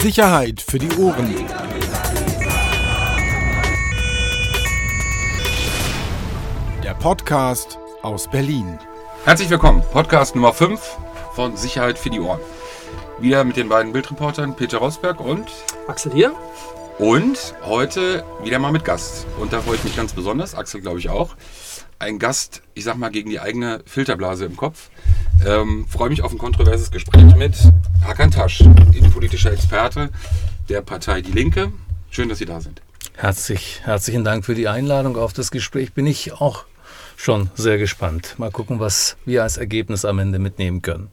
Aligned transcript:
Sicherheit 0.00 0.62
für 0.62 0.78
die 0.78 0.90
Ohren. 0.96 1.34
Der 6.82 6.94
Podcast 6.94 7.78
aus 8.00 8.30
Berlin. 8.30 8.78
Herzlich 9.26 9.50
willkommen, 9.50 9.82
Podcast 9.92 10.34
Nummer 10.34 10.54
5 10.54 10.80
von 11.34 11.54
Sicherheit 11.58 11.98
für 11.98 12.08
die 12.08 12.18
Ohren. 12.18 12.40
Wieder 13.18 13.44
mit 13.44 13.58
den 13.58 13.68
beiden 13.68 13.92
Bildreportern 13.92 14.56
Peter 14.56 14.78
Rosberg 14.78 15.20
und 15.20 15.50
Axel 15.86 16.14
hier. 16.14 16.32
Und 16.98 17.54
heute 17.64 18.24
wieder 18.42 18.58
mal 18.58 18.72
mit 18.72 18.86
Gast. 18.86 19.26
Und 19.38 19.52
da 19.52 19.60
freue 19.60 19.76
ich 19.76 19.84
mich 19.84 19.96
ganz 19.96 20.14
besonders, 20.14 20.54
Axel 20.54 20.80
glaube 20.80 20.98
ich 20.98 21.10
auch. 21.10 21.36
Ein 21.98 22.18
Gast, 22.18 22.62
ich 22.72 22.84
sag 22.84 22.96
mal, 22.96 23.10
gegen 23.10 23.28
die 23.28 23.40
eigene 23.40 23.82
Filterblase 23.84 24.46
im 24.46 24.56
Kopf. 24.56 24.88
Ähm, 25.46 25.86
freue 25.88 26.10
mich 26.10 26.22
auf 26.22 26.32
ein 26.32 26.38
kontroverses 26.38 26.90
Gespräch 26.90 27.34
mit 27.34 27.56
Hakan 28.04 28.30
Tasch, 28.30 28.60
innenpolitischer 28.60 29.52
Experte 29.52 30.10
der 30.68 30.82
Partei 30.82 31.22
Die 31.22 31.32
Linke. 31.32 31.72
Schön, 32.10 32.28
dass 32.28 32.38
Sie 32.38 32.44
da 32.44 32.60
sind. 32.60 32.82
Herzlich, 33.16 33.80
herzlichen 33.84 34.24
Dank 34.24 34.44
für 34.44 34.54
die 34.54 34.68
Einladung 34.68 35.16
auf 35.16 35.32
das 35.32 35.50
Gespräch. 35.50 35.94
Bin 35.94 36.06
ich 36.06 36.32
auch 36.32 36.64
schon 37.16 37.50
sehr 37.54 37.78
gespannt. 37.78 38.34
Mal 38.38 38.50
gucken, 38.50 38.80
was 38.80 39.16
wir 39.24 39.42
als 39.42 39.56
Ergebnis 39.56 40.04
am 40.04 40.18
Ende 40.18 40.38
mitnehmen 40.38 40.82
können. 40.82 41.10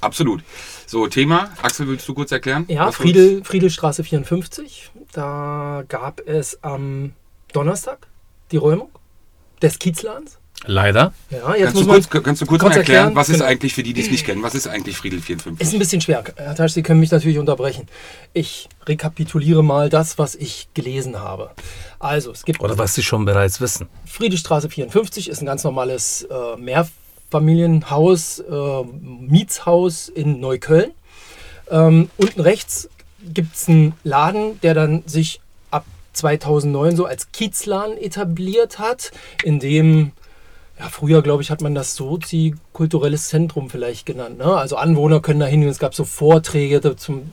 Absolut. 0.00 0.42
So, 0.86 1.06
Thema. 1.06 1.50
Axel, 1.62 1.88
willst 1.88 2.08
du 2.08 2.14
kurz 2.14 2.32
erklären? 2.32 2.64
Ja, 2.68 2.90
Friedel, 2.92 3.42
Friedelstraße 3.44 4.04
54. 4.04 4.90
Da 5.12 5.84
gab 5.88 6.20
es 6.26 6.62
am 6.62 7.12
Donnerstag 7.52 8.06
die 8.50 8.56
Räumung 8.56 8.90
des 9.62 9.78
Kiezlans. 9.78 10.37
Leider. 10.66 11.12
Ja, 11.30 11.54
jetzt 11.54 11.72
kannst, 11.72 11.86
muss 11.86 12.02
du 12.02 12.08
kurz, 12.10 12.24
kannst 12.24 12.42
du 12.42 12.46
kurz, 12.46 12.60
kurz 12.60 12.74
mal 12.74 12.78
erklären, 12.78 12.98
erklären, 12.98 13.16
was 13.16 13.28
ist 13.28 13.36
genau. 13.36 13.46
eigentlich 13.48 13.74
für 13.74 13.82
die, 13.82 13.92
die 13.92 14.00
es 14.00 14.10
nicht 14.10 14.26
kennen, 14.26 14.42
was 14.42 14.54
ist 14.54 14.66
eigentlich 14.66 14.96
Friedel 14.96 15.20
54? 15.20 15.66
Ist 15.66 15.72
ein 15.72 15.78
bisschen 15.78 16.00
schwer. 16.00 16.24
Herr 16.36 16.54
Tasch, 16.54 16.72
Sie 16.72 16.82
können 16.82 17.00
mich 17.00 17.12
natürlich 17.12 17.38
unterbrechen. 17.38 17.86
Ich 18.32 18.68
rekapituliere 18.86 19.62
mal 19.62 19.88
das, 19.88 20.18
was 20.18 20.34
ich 20.34 20.68
gelesen 20.74 21.20
habe. 21.20 21.50
Also, 22.00 22.32
es 22.32 22.44
gibt. 22.44 22.60
Oder 22.60 22.76
was 22.76 22.94
Sie 22.94 23.02
schon 23.02 23.24
bereits 23.24 23.60
wissen. 23.60 23.88
Friedelstraße 24.04 24.68
54 24.68 25.28
ist 25.28 25.40
ein 25.40 25.46
ganz 25.46 25.62
normales 25.62 26.22
äh, 26.22 26.56
Mehrfamilienhaus, 26.56 28.40
äh, 28.40 28.82
Mietshaus 28.84 30.08
in 30.08 30.40
Neukölln. 30.40 30.90
Ähm, 31.70 32.10
unten 32.16 32.40
rechts 32.40 32.88
gibt 33.22 33.54
es 33.54 33.68
einen 33.68 33.94
Laden, 34.02 34.60
der 34.62 34.74
dann 34.74 35.02
sich 35.06 35.40
ab 35.70 35.84
2009 36.14 36.96
so 36.96 37.04
als 37.04 37.30
Kiezladen 37.32 37.96
etabliert 37.96 38.78
hat, 38.78 39.12
in 39.44 39.60
dem 39.60 40.12
ja, 40.78 40.88
früher, 40.88 41.22
glaube 41.22 41.42
ich, 41.42 41.50
hat 41.50 41.60
man 41.60 41.74
das 41.74 41.96
Sozi-kulturelles 41.96 43.28
Zentrum 43.28 43.68
vielleicht 43.68 44.06
genannt. 44.06 44.38
Ne? 44.38 44.44
Also 44.44 44.76
Anwohner 44.76 45.20
können 45.20 45.40
da 45.40 45.46
hingehen. 45.46 45.70
Es 45.70 45.80
gab 45.80 45.94
so 45.94 46.04
Vorträge, 46.04 46.80
zum, 46.96 47.30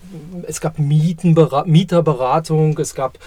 es 0.48 0.62
gab 0.62 0.80
Mieterberatung, 0.80 2.78
es 2.80 2.96
gab 2.96 3.20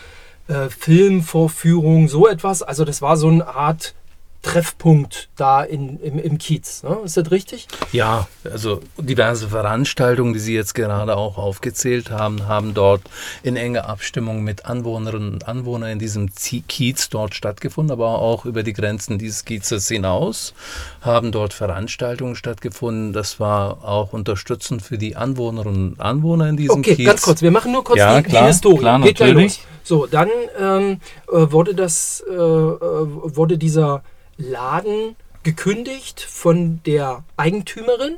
äh, 0.49 0.69
Filmvorführungen, 0.71 2.09
so 2.09 2.27
etwas. 2.27 2.63
Also 2.63 2.85
das 2.85 3.01
war 3.01 3.17
so 3.17 3.29
eine 3.29 3.47
Art 3.47 3.95
Treffpunkt 4.43 5.29
da 5.37 5.63
in, 5.63 5.99
im, 6.01 6.19
im 6.19 6.39
Kiez. 6.39 6.85
Ne? 6.85 6.99
Ist 7.05 7.17
das 7.17 7.31
richtig? 7.31 7.67
Ja, 7.93 8.29
also 8.45 8.81
diverse 8.97 9.49
Veranstaltungen, 9.49 10.33
die 10.33 10.39
Sie 10.39 10.55
jetzt 10.55 10.75
gerade 10.75 11.17
auch 11.17 11.39
aufgezählt 11.39 12.11
haben, 12.11 12.47
haben 12.47 12.73
dort 12.73 13.03
in 13.43 13.57
enger 13.57 13.89
Abstimmung 13.89 14.45
mit 14.45 14.65
Anwohnerinnen 14.65 15.35
und 15.35 15.49
Anwohnern 15.49 15.91
in 15.91 15.99
diesem 15.99 16.31
Kiez 16.33 17.09
dort 17.09 17.35
stattgefunden, 17.35 17.93
aber 17.93 18.21
auch 18.21 18.45
über 18.45 18.63
die 18.63 18.73
Grenzen 18.73 19.19
dieses 19.19 19.45
Kiezes 19.45 19.89
hinaus 19.89 20.55
haben 21.01 21.33
dort 21.33 21.53
Veranstaltungen 21.53 22.37
stattgefunden. 22.37 23.13
Das 23.13 23.41
war 23.41 23.85
auch 23.85 24.13
unterstützend 24.13 24.83
für 24.83 24.99
die 24.99 25.17
Anwohnerinnen 25.17 25.93
und 25.93 26.01
Anwohner 26.01 26.49
in 26.49 26.57
diesem 26.57 26.79
okay, 26.79 26.95
Kiez. 26.95 27.07
ganz 27.07 27.23
kurz, 27.23 27.43
wir 27.43 27.51
machen 27.51 27.73
nur 27.73 27.83
kurz 27.83 27.99
ja, 27.99 28.21
die, 28.21 28.29
klar, 28.29 28.43
die 28.43 28.49
Historie. 28.49 28.79
Klar, 28.79 29.01
Geht 29.01 29.19
natürlich. 29.19 29.63
So, 29.83 30.07
dann 30.07 30.29
ähm, 30.61 31.01
äh, 31.33 31.51
wurde 31.51 31.75
das, 31.75 32.23
äh, 32.29 32.35
äh 32.35 32.37
wurde 32.37 33.59
dieser 33.59 34.03
Laden 34.39 35.17
gekündigt 35.43 36.21
von 36.21 36.81
der 36.85 37.25
Eigentümerin. 37.37 38.17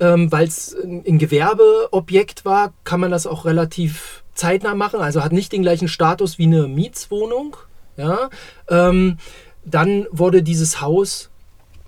Ähm, 0.00 0.32
Weil 0.32 0.48
es 0.48 0.74
ein 0.74 1.18
Gewerbeobjekt 1.18 2.44
war, 2.44 2.72
kann 2.84 3.00
man 3.00 3.10
das 3.10 3.26
auch 3.26 3.44
relativ 3.44 4.24
zeitnah 4.34 4.74
machen. 4.74 5.00
Also 5.00 5.22
hat 5.22 5.32
nicht 5.32 5.52
den 5.52 5.62
gleichen 5.62 5.88
Status 5.88 6.38
wie 6.38 6.44
eine 6.44 6.66
Mietswohnung. 6.66 7.56
Ja? 7.96 8.30
Ähm, 8.68 9.18
dann 9.64 10.06
wurde 10.10 10.42
dieses 10.42 10.80
Haus 10.80 11.30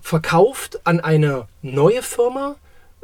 verkauft 0.01 0.79
an 0.85 0.99
eine 0.99 1.47
neue 1.61 2.01
Firma, 2.01 2.55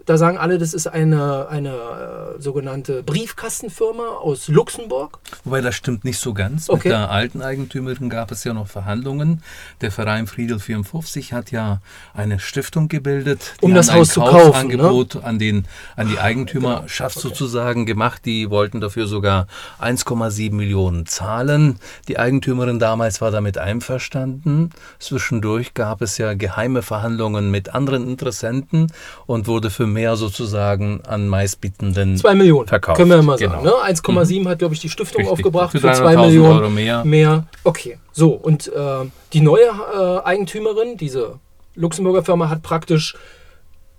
da 0.05 0.17
sagen 0.17 0.37
alle, 0.37 0.57
das 0.57 0.73
ist 0.73 0.87
eine, 0.87 1.47
eine 1.47 1.69
äh, 1.69 2.41
sogenannte 2.41 3.03
Briefkastenfirma 3.03 4.07
aus 4.07 4.49
Luxemburg. 4.49 5.19
Wobei 5.45 5.61
das 5.61 5.75
stimmt 5.75 6.03
nicht 6.03 6.19
so 6.19 6.33
ganz. 6.33 6.69
Okay. 6.69 6.89
Mit 6.89 6.91
der 6.97 7.09
alten 7.09 7.41
Eigentümerin 7.41 8.09
gab 8.09 8.31
es 8.31 8.43
ja 8.43 8.53
noch 8.53 8.67
Verhandlungen. 8.67 9.41
Der 9.81 9.91
Verein 9.91 10.27
Friedel 10.27 10.59
54 10.59 11.31
hat 11.31 11.51
ja 11.51 11.79
eine 12.13 12.39
Stiftung 12.39 12.89
gebildet, 12.89 13.53
um 13.61 13.73
das 13.73 13.93
Haus 13.93 14.09
zu 14.09 14.19
kaufen. 14.19 14.53
Angebot 14.53 15.15
ne? 15.15 15.23
an, 15.23 15.39
den, 15.39 15.65
an 15.95 16.09
die 16.09 16.19
Eigentümerschaft 16.19 17.17
okay. 17.17 17.27
sozusagen 17.29 17.85
gemacht. 17.85 18.25
Die 18.25 18.49
wollten 18.49 18.81
dafür 18.81 19.07
sogar 19.07 19.47
1,7 19.81 20.53
Millionen 20.53 21.05
zahlen. 21.05 21.79
Die 22.09 22.19
Eigentümerin 22.19 22.79
damals 22.79 23.21
war 23.21 23.31
damit 23.31 23.57
einverstanden. 23.57 24.71
Zwischendurch 24.99 25.73
gab 25.73 26.01
es 26.01 26.17
ja 26.17 26.33
geheime 26.33 26.81
Verhandlungen 26.81 27.51
mit 27.51 27.73
anderen 27.73 28.07
Interessenten 28.07 28.91
und 29.25 29.47
wurde 29.47 29.69
für 29.69 29.92
mehr 29.93 30.15
sozusagen 30.15 31.01
an 31.05 31.27
meistbietenden 31.27 32.17
Zwei 32.17 32.35
Millionen 32.35 32.67
verkauft. 32.67 32.97
Können 32.97 33.11
wir 33.11 33.21
mal 33.21 33.37
sagen. 33.37 33.51
Genau. 33.51 33.63
Ne? 33.63 33.93
1,7 33.93 34.41
mhm. 34.41 34.47
hat, 34.47 34.59
glaube 34.59 34.73
ich, 34.73 34.81
die 34.81 34.89
Stiftung 34.89 35.21
Richtig. 35.21 35.31
aufgebracht 35.31 35.71
für, 35.71 35.79
für 35.79 35.93
2 35.93 36.17
Millionen 36.17 36.59
Euro 36.59 36.69
mehr. 36.69 37.05
mehr. 37.05 37.47
Okay, 37.63 37.97
so. 38.11 38.31
Und 38.31 38.67
äh, 38.67 39.05
die 39.31 39.41
neue 39.41 39.65
äh, 39.65 40.25
Eigentümerin, 40.25 40.97
diese 40.97 41.39
Luxemburger 41.75 42.23
Firma, 42.23 42.49
hat 42.49 42.61
praktisch 42.61 43.15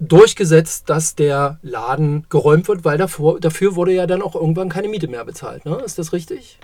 durchgesetzt, 0.01 0.91
dass 0.91 1.15
der 1.15 1.59
Laden 1.63 2.27
geräumt 2.29 2.69
wird, 2.69 2.85
weil 2.85 2.99
davor, 2.99 3.41
dafür 3.41 3.77
wurde 3.77 3.93
ja 3.93 4.07
dann 4.07 4.23
auch 4.23 4.35
irgendwann 4.35 4.69
keine 4.69 4.89
Miete 4.89 5.09
mehr 5.09 5.25
bezahlt. 5.25 5.65
Ne? 5.65 5.77
Ist 5.85 5.99
das 5.99 6.13
richtig? 6.13 6.59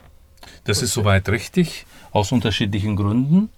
Das 0.65 0.79
okay. 0.79 0.85
ist 0.85 0.93
soweit 0.93 1.29
richtig, 1.29 1.87
aus 2.13 2.33
unterschiedlichen 2.33 2.97
Gründen, 2.97 3.51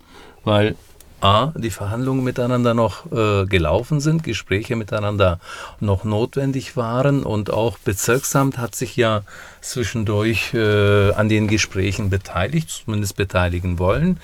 weil 0.45 0.77
A, 1.23 1.53
die 1.57 1.71
Verhandlungen 1.71 2.25
miteinander 2.25 2.75
noch 2.75 3.11
äh, 3.13 3.47
gelaufen 3.47 4.01
sind, 4.01 4.25
Gespräche 4.25 4.75
miteinander 4.75 5.39
noch 5.79 6.03
notwendig 6.05 6.77
waren 6.77 7.23
und 7.23 7.51
auch 7.51 7.79
Bezirksamt 7.79 8.59
hat 8.59 8.75
sich 8.75 8.97
ja 8.97 9.23
zwischendurch 9.63 10.53
äh, 10.55 11.13
an 11.13 11.29
den 11.29 11.47
Gesprächen 11.47 12.11
beteiligt, 12.11 12.69
zumindest 12.85 13.17
beteiligen 13.17 13.79
wollen. 13.79 14.19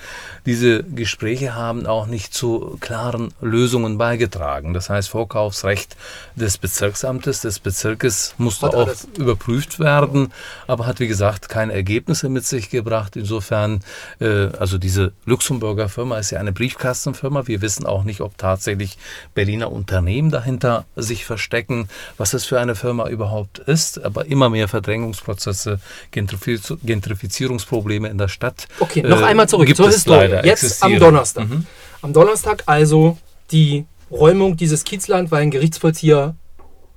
Diese 0.45 0.83
Gespräche 0.83 1.55
haben 1.55 1.85
auch 1.85 2.07
nicht 2.07 2.33
zu 2.33 2.77
klaren 2.81 3.33
Lösungen 3.41 3.97
beigetragen. 3.97 4.73
Das 4.73 4.89
heißt, 4.89 5.09
Vorkaufsrecht 5.09 5.95
des 6.35 6.57
Bezirksamtes, 6.57 7.41
des 7.41 7.59
Bezirkes 7.59 8.35
musste 8.37 8.67
hat 8.67 8.75
auch 8.75 8.93
überprüft 9.17 9.79
werden, 9.79 10.33
aber 10.67 10.85
hat, 10.85 10.99
wie 10.99 11.07
gesagt, 11.07 11.47
keine 11.47 11.73
Ergebnisse 11.73 12.27
mit 12.27 12.45
sich 12.45 12.69
gebracht. 12.69 13.15
Insofern, 13.15 13.79
äh, 14.19 14.47
also 14.59 14.77
diese 14.77 15.13
Luxemburger 15.25 15.87
Firma 15.87 16.17
ist 16.17 16.31
ja 16.31 16.39
eine 16.39 16.51
Briefkastenfirma. 16.51 17.47
Wir 17.47 17.61
wissen 17.61 17.85
auch 17.85 18.03
nicht, 18.03 18.19
ob 18.21 18.37
tatsächlich 18.37 18.97
Berliner 19.33 19.71
Unternehmen 19.71 20.31
dahinter 20.31 20.85
sich 20.97 21.25
verstecken, 21.25 21.87
was 22.17 22.33
es 22.33 22.45
für 22.45 22.59
eine 22.59 22.75
Firma 22.75 23.07
überhaupt 23.07 23.59
ist, 23.59 24.03
aber 24.03 24.25
immer 24.25 24.49
mehr 24.49 24.67
Verdrängungsprozesse 24.67 25.28
Prozesse, 25.29 25.79
Gentrifiz 26.09 26.73
Gentrifizierungsprobleme 26.83 28.07
in 28.09 28.17
der 28.17 28.29
Stadt. 28.29 28.67
Okay, 28.79 29.03
noch 29.03 29.21
äh, 29.21 29.25
einmal 29.25 29.47
zurück 29.47 29.75
zur 29.75 29.87
Historie. 29.87 30.41
Jetzt 30.43 30.81
am 30.83 30.97
Donnerstag. 30.97 31.47
Mhm. 31.47 31.65
Am 32.01 32.13
Donnerstag 32.13 32.63
also 32.65 33.17
die 33.51 33.85
Räumung 34.09 34.57
dieses 34.57 34.83
Kiezland, 34.83 35.29
weil 35.29 35.43
ein 35.43 35.51
Gerichtsvollzieher 35.51 36.35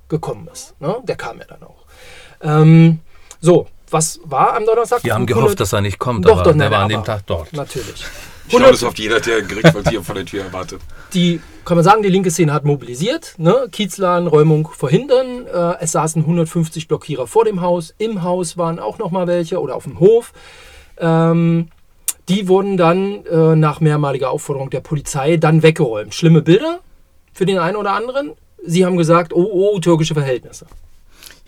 gekommen 0.09 0.49
ist. 0.51 0.79
Ne? 0.81 0.95
Der 1.03 1.15
kam 1.15 1.37
ja 1.39 1.45
dann 1.45 1.63
auch. 1.63 1.85
Ähm, 2.41 2.99
so, 3.39 3.67
was 3.91 4.19
war 4.23 4.55
am 4.55 4.65
Donnerstag? 4.65 5.03
Wir 5.03 5.13
haben 5.13 5.27
gehofft, 5.27 5.59
dass 5.59 5.73
er 5.73 5.81
nicht 5.81 5.99
kommt, 5.99 6.25
doch, 6.25 6.39
aber 6.39 6.43
doch, 6.43 6.55
nein, 6.55 6.67
er 6.67 6.71
war 6.71 6.83
an 6.83 6.89
dem 6.89 7.03
Tag 7.03 7.27
dort. 7.27 7.53
Natürlich. 7.53 8.03
Schau 8.49 8.59
das 8.59 8.83
auf 8.83 8.95
jeder, 8.95 9.19
der 9.19 9.37
ein 9.37 9.47
Gerichtsvollzieher 9.47 10.01
vor 10.01 10.15
der 10.15 10.25
Tür 10.25 10.43
erwartet. 10.45 10.81
Die, 11.13 11.39
kann 11.65 11.77
man 11.77 11.83
sagen, 11.83 12.03
die 12.03 12.09
linke 12.09 12.31
Szene 12.31 12.53
hat 12.53 12.65
mobilisiert. 12.65 13.35
Ne? 13.37 13.67
Kiezladen, 13.71 14.27
Räumung 14.27 14.69
verhindern. 14.69 15.47
Äh, 15.47 15.75
es 15.81 15.91
saßen 15.93 16.21
150 16.21 16.87
Blockierer 16.87 17.27
vor 17.27 17.45
dem 17.45 17.61
Haus. 17.61 17.93
Im 17.97 18.23
Haus 18.23 18.57
waren 18.57 18.79
auch 18.79 18.97
noch 18.97 19.11
mal 19.11 19.27
welche 19.27 19.59
oder 19.61 19.75
auf 19.75 19.83
dem 19.83 19.99
Hof. 19.99 20.33
Ähm, 20.97 21.69
die 22.29 22.47
wurden 22.47 22.77
dann 22.77 23.25
äh, 23.25 23.55
nach 23.55 23.81
mehrmaliger 23.81 24.31
Aufforderung 24.31 24.69
der 24.69 24.81
Polizei 24.81 25.37
dann 25.37 25.63
weggeräumt. 25.63 26.13
Schlimme 26.13 26.41
Bilder 26.41 26.79
für 27.33 27.45
den 27.45 27.59
einen 27.59 27.75
oder 27.75 27.93
anderen. 27.93 28.31
Sie 28.65 28.85
haben 28.85 28.97
gesagt, 28.97 29.33
oh, 29.33 29.49
oh, 29.51 29.79
türkische 29.79 30.13
Verhältnisse. 30.13 30.65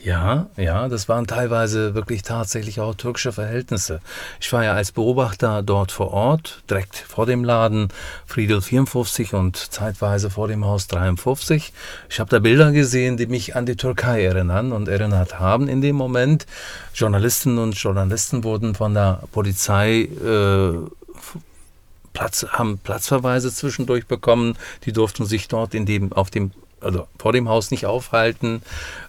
Ja, 0.05 0.45
ja, 0.55 0.87
das 0.87 1.09
waren 1.09 1.25
teilweise 1.25 1.95
wirklich 1.95 2.21
tatsächlich 2.21 2.79
auch 2.79 2.93
türkische 2.93 3.31
Verhältnisse. 3.31 4.01
Ich 4.39 4.53
war 4.53 4.63
ja 4.63 4.73
als 4.73 4.91
Beobachter 4.91 5.63
dort 5.63 5.91
vor 5.91 6.11
Ort, 6.11 6.61
direkt 6.69 6.95
vor 6.95 7.25
dem 7.25 7.43
Laden 7.43 7.87
Friedel 8.27 8.61
54 8.61 9.33
und 9.33 9.57
zeitweise 9.57 10.29
vor 10.29 10.47
dem 10.47 10.63
Haus 10.63 10.85
53. 10.89 11.73
Ich 12.07 12.19
habe 12.19 12.29
da 12.29 12.37
Bilder 12.37 12.71
gesehen, 12.71 13.17
die 13.17 13.25
mich 13.25 13.55
an 13.55 13.65
die 13.65 13.77
Türkei 13.77 14.23
erinnern 14.23 14.73
und 14.73 14.89
erinnert 14.89 15.39
haben 15.39 15.67
in 15.67 15.81
dem 15.81 15.95
Moment. 15.95 16.45
Journalisten 16.93 17.57
und 17.57 17.71
Journalisten 17.73 18.43
wurden 18.43 18.75
von 18.75 18.93
der 18.93 19.23
Polizei 19.31 20.01
äh, 20.01 20.87
Platz, 22.13 22.45
haben 22.51 22.77
Platzverweise 22.77 23.51
zwischendurch 23.51 24.05
bekommen. 24.05 24.55
Die 24.85 24.93
durften 24.93 25.25
sich 25.25 25.47
dort 25.47 25.73
in 25.73 25.87
dem, 25.87 26.13
auf 26.13 26.29
dem 26.29 26.51
also 26.81 27.07
vor 27.17 27.33
dem 27.33 27.49
Haus 27.49 27.71
nicht 27.71 27.85
aufhalten. 27.85 28.61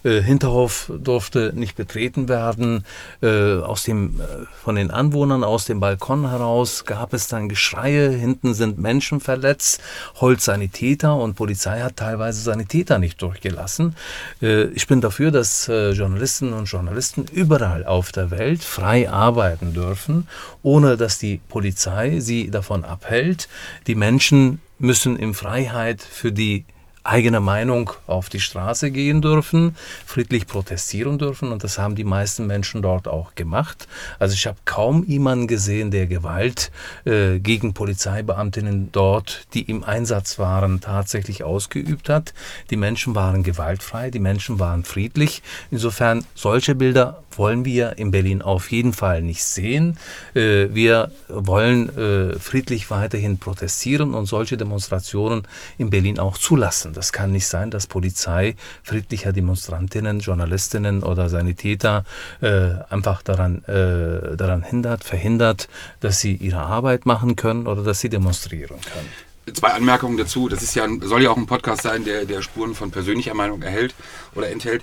Äh, 0.03 0.23
Hinterhof 0.23 0.91
durfte 0.99 1.53
nicht 1.55 1.77
betreten 1.77 2.29
werden. 2.29 2.85
Äh, 3.23 3.59
aus 3.59 3.85
dem, 3.85 4.21
äh, 4.21 4.25
von 4.63 4.77
den 4.77 4.91
Anwohnern 4.91 5.45
aus 5.45 5.67
dem 5.67 5.81
Balkon 5.81 6.29
heraus 6.29 6.85
gab 6.85 7.13
es 7.13 7.29
dann 7.29 7.49
Geschreie. 7.49 8.11
Hinten 8.11 8.55
sind 8.55 8.79
Menschen 8.79 9.21
verletzt. 9.21 9.81
Holzsanitäter 10.21 11.17
und 11.17 11.35
Polizei 11.35 11.81
hat 11.81 11.97
teilweise 11.97 12.41
Sanitäter 12.41 12.99
nicht 12.99 13.21
durchgelassen. 13.21 13.97
Äh, 14.41 14.65
ich 14.67 14.87
bin 14.87 15.01
dafür, 15.01 15.31
dass 15.31 15.69
äh, 15.69 15.91
Journalistinnen 15.91 16.55
und 16.55 16.67
Journalisten 16.67 17.27
überall 17.33 17.85
auf 17.85 18.13
der 18.13 18.31
Welt 18.31 18.65
frei 18.65 19.11
arbeiten 19.11 19.75
dürfen, 19.75 20.29
ohne 20.63 20.97
dass 20.97 21.19
die 21.19 21.41
Polizei 21.49 22.21
sie 22.21 22.51
davon 22.51 22.85
abhält. 22.85 23.49
Die 23.87 23.95
Menschen 23.95 24.61
müssen 24.79 25.17
in 25.17 25.35
Freiheit 25.35 26.03
für 26.03 26.33
die 26.33 26.65
eigene 27.09 27.41
Meinung 27.41 27.91
auf 28.07 28.29
die 28.29 28.41
Straße 28.41 28.91
gehen 28.91 29.23
dürfen, 29.23 29.77
friedlich 30.05 30.47
protestieren 30.47 31.19
dürfen 31.19 31.53
und 31.53 31.65
das 31.65 31.79
haben 31.79 31.95
die 31.95 32.05
meisten 32.05 32.47
Menschen 32.47 32.83
dort 32.83 33.09
auch 33.09 33.35
gemacht. 33.35 33.89
Also 34.19 34.35
ich 34.35 34.47
habe 34.47 34.59
kaum 34.65 35.05
jemanden 35.05 35.47
gesehen, 35.47 35.91
der 35.91 36.07
Gewalt 36.07 36.71
äh, 37.05 37.39
gegen 37.39 37.75
Polizeibeamtinnen 37.75 38.91
dort, 38.93 39.47
die 39.55 39.63
im 39.63 39.85
Einsatz 39.85 40.39
waren, 40.39 40.81
tatsächlich 40.81 41.45
ausgeübt 41.45 42.09
hat. 42.09 42.35
Die 42.71 42.77
Menschen 42.77 43.15
waren 43.15 43.43
gewaltfrei, 43.43 44.11
die 44.11 44.19
Menschen 44.19 44.59
waren 44.59 44.85
friedlich. 44.85 45.43
Insofern 45.71 46.25
solche 46.35 46.75
Bilder 46.75 47.23
wollen 47.39 47.65
wir 47.65 47.99
in 47.99 48.11
Berlin 48.11 48.43
auf 48.43 48.71
jeden 48.71 48.93
Fall 48.93 49.23
nicht 49.23 49.45
sehen. 49.45 49.99
Äh, 50.35 50.69
wir 50.73 51.11
wollen 51.29 51.97
äh, 51.97 52.39
friedlich 52.39 52.91
weiterhin 52.91 53.39
protestieren 53.39 54.15
und 54.15 54.27
solche 54.27 54.57
Demonstrationen 54.57 55.43
in 55.79 55.91
Berlin 55.91 56.19
auch 56.19 56.39
zulassen. 56.39 56.93
Das 56.93 57.13
kann 57.13 57.33
nicht 57.33 57.47
sein, 57.47 57.71
dass 57.71 57.87
Polizei 57.87 58.57
friedlicher 58.83 59.33
Demonstrantinnen, 59.33 60.21
Journalistinnen 60.21 61.03
oder 61.03 61.29
Sanitäter 61.29 62.05
äh, 62.41 62.71
einfach 62.91 63.23
daran, 63.23 63.63
daran 63.67 64.63
hindert, 64.63 65.05
verhindert, 65.05 65.69
dass 66.01 66.21
sie 66.21 66.35
ihre 66.35 66.61
Arbeit 66.61 67.07
machen 67.07 67.37
können 67.37 67.67
oder 67.67 67.83
dass 67.83 68.01
sie 68.01 68.09
demonstrieren 68.09 68.79
können 68.81 69.09
zwei 69.53 69.69
Anmerkungen 69.69 70.17
dazu. 70.17 70.49
Das 70.49 70.63
ist 70.63 70.75
ja, 70.75 70.87
soll 71.03 71.23
ja 71.23 71.31
auch 71.31 71.37
ein 71.37 71.47
Podcast 71.47 71.83
sein, 71.83 72.05
der, 72.05 72.25
der 72.25 72.43
Spuren 72.43 72.75
von 72.75 72.91
persönlicher 72.91 73.35
Meinung 73.35 73.63
erhält 73.63 73.95
oder 74.35 74.51
enthält. 74.51 74.83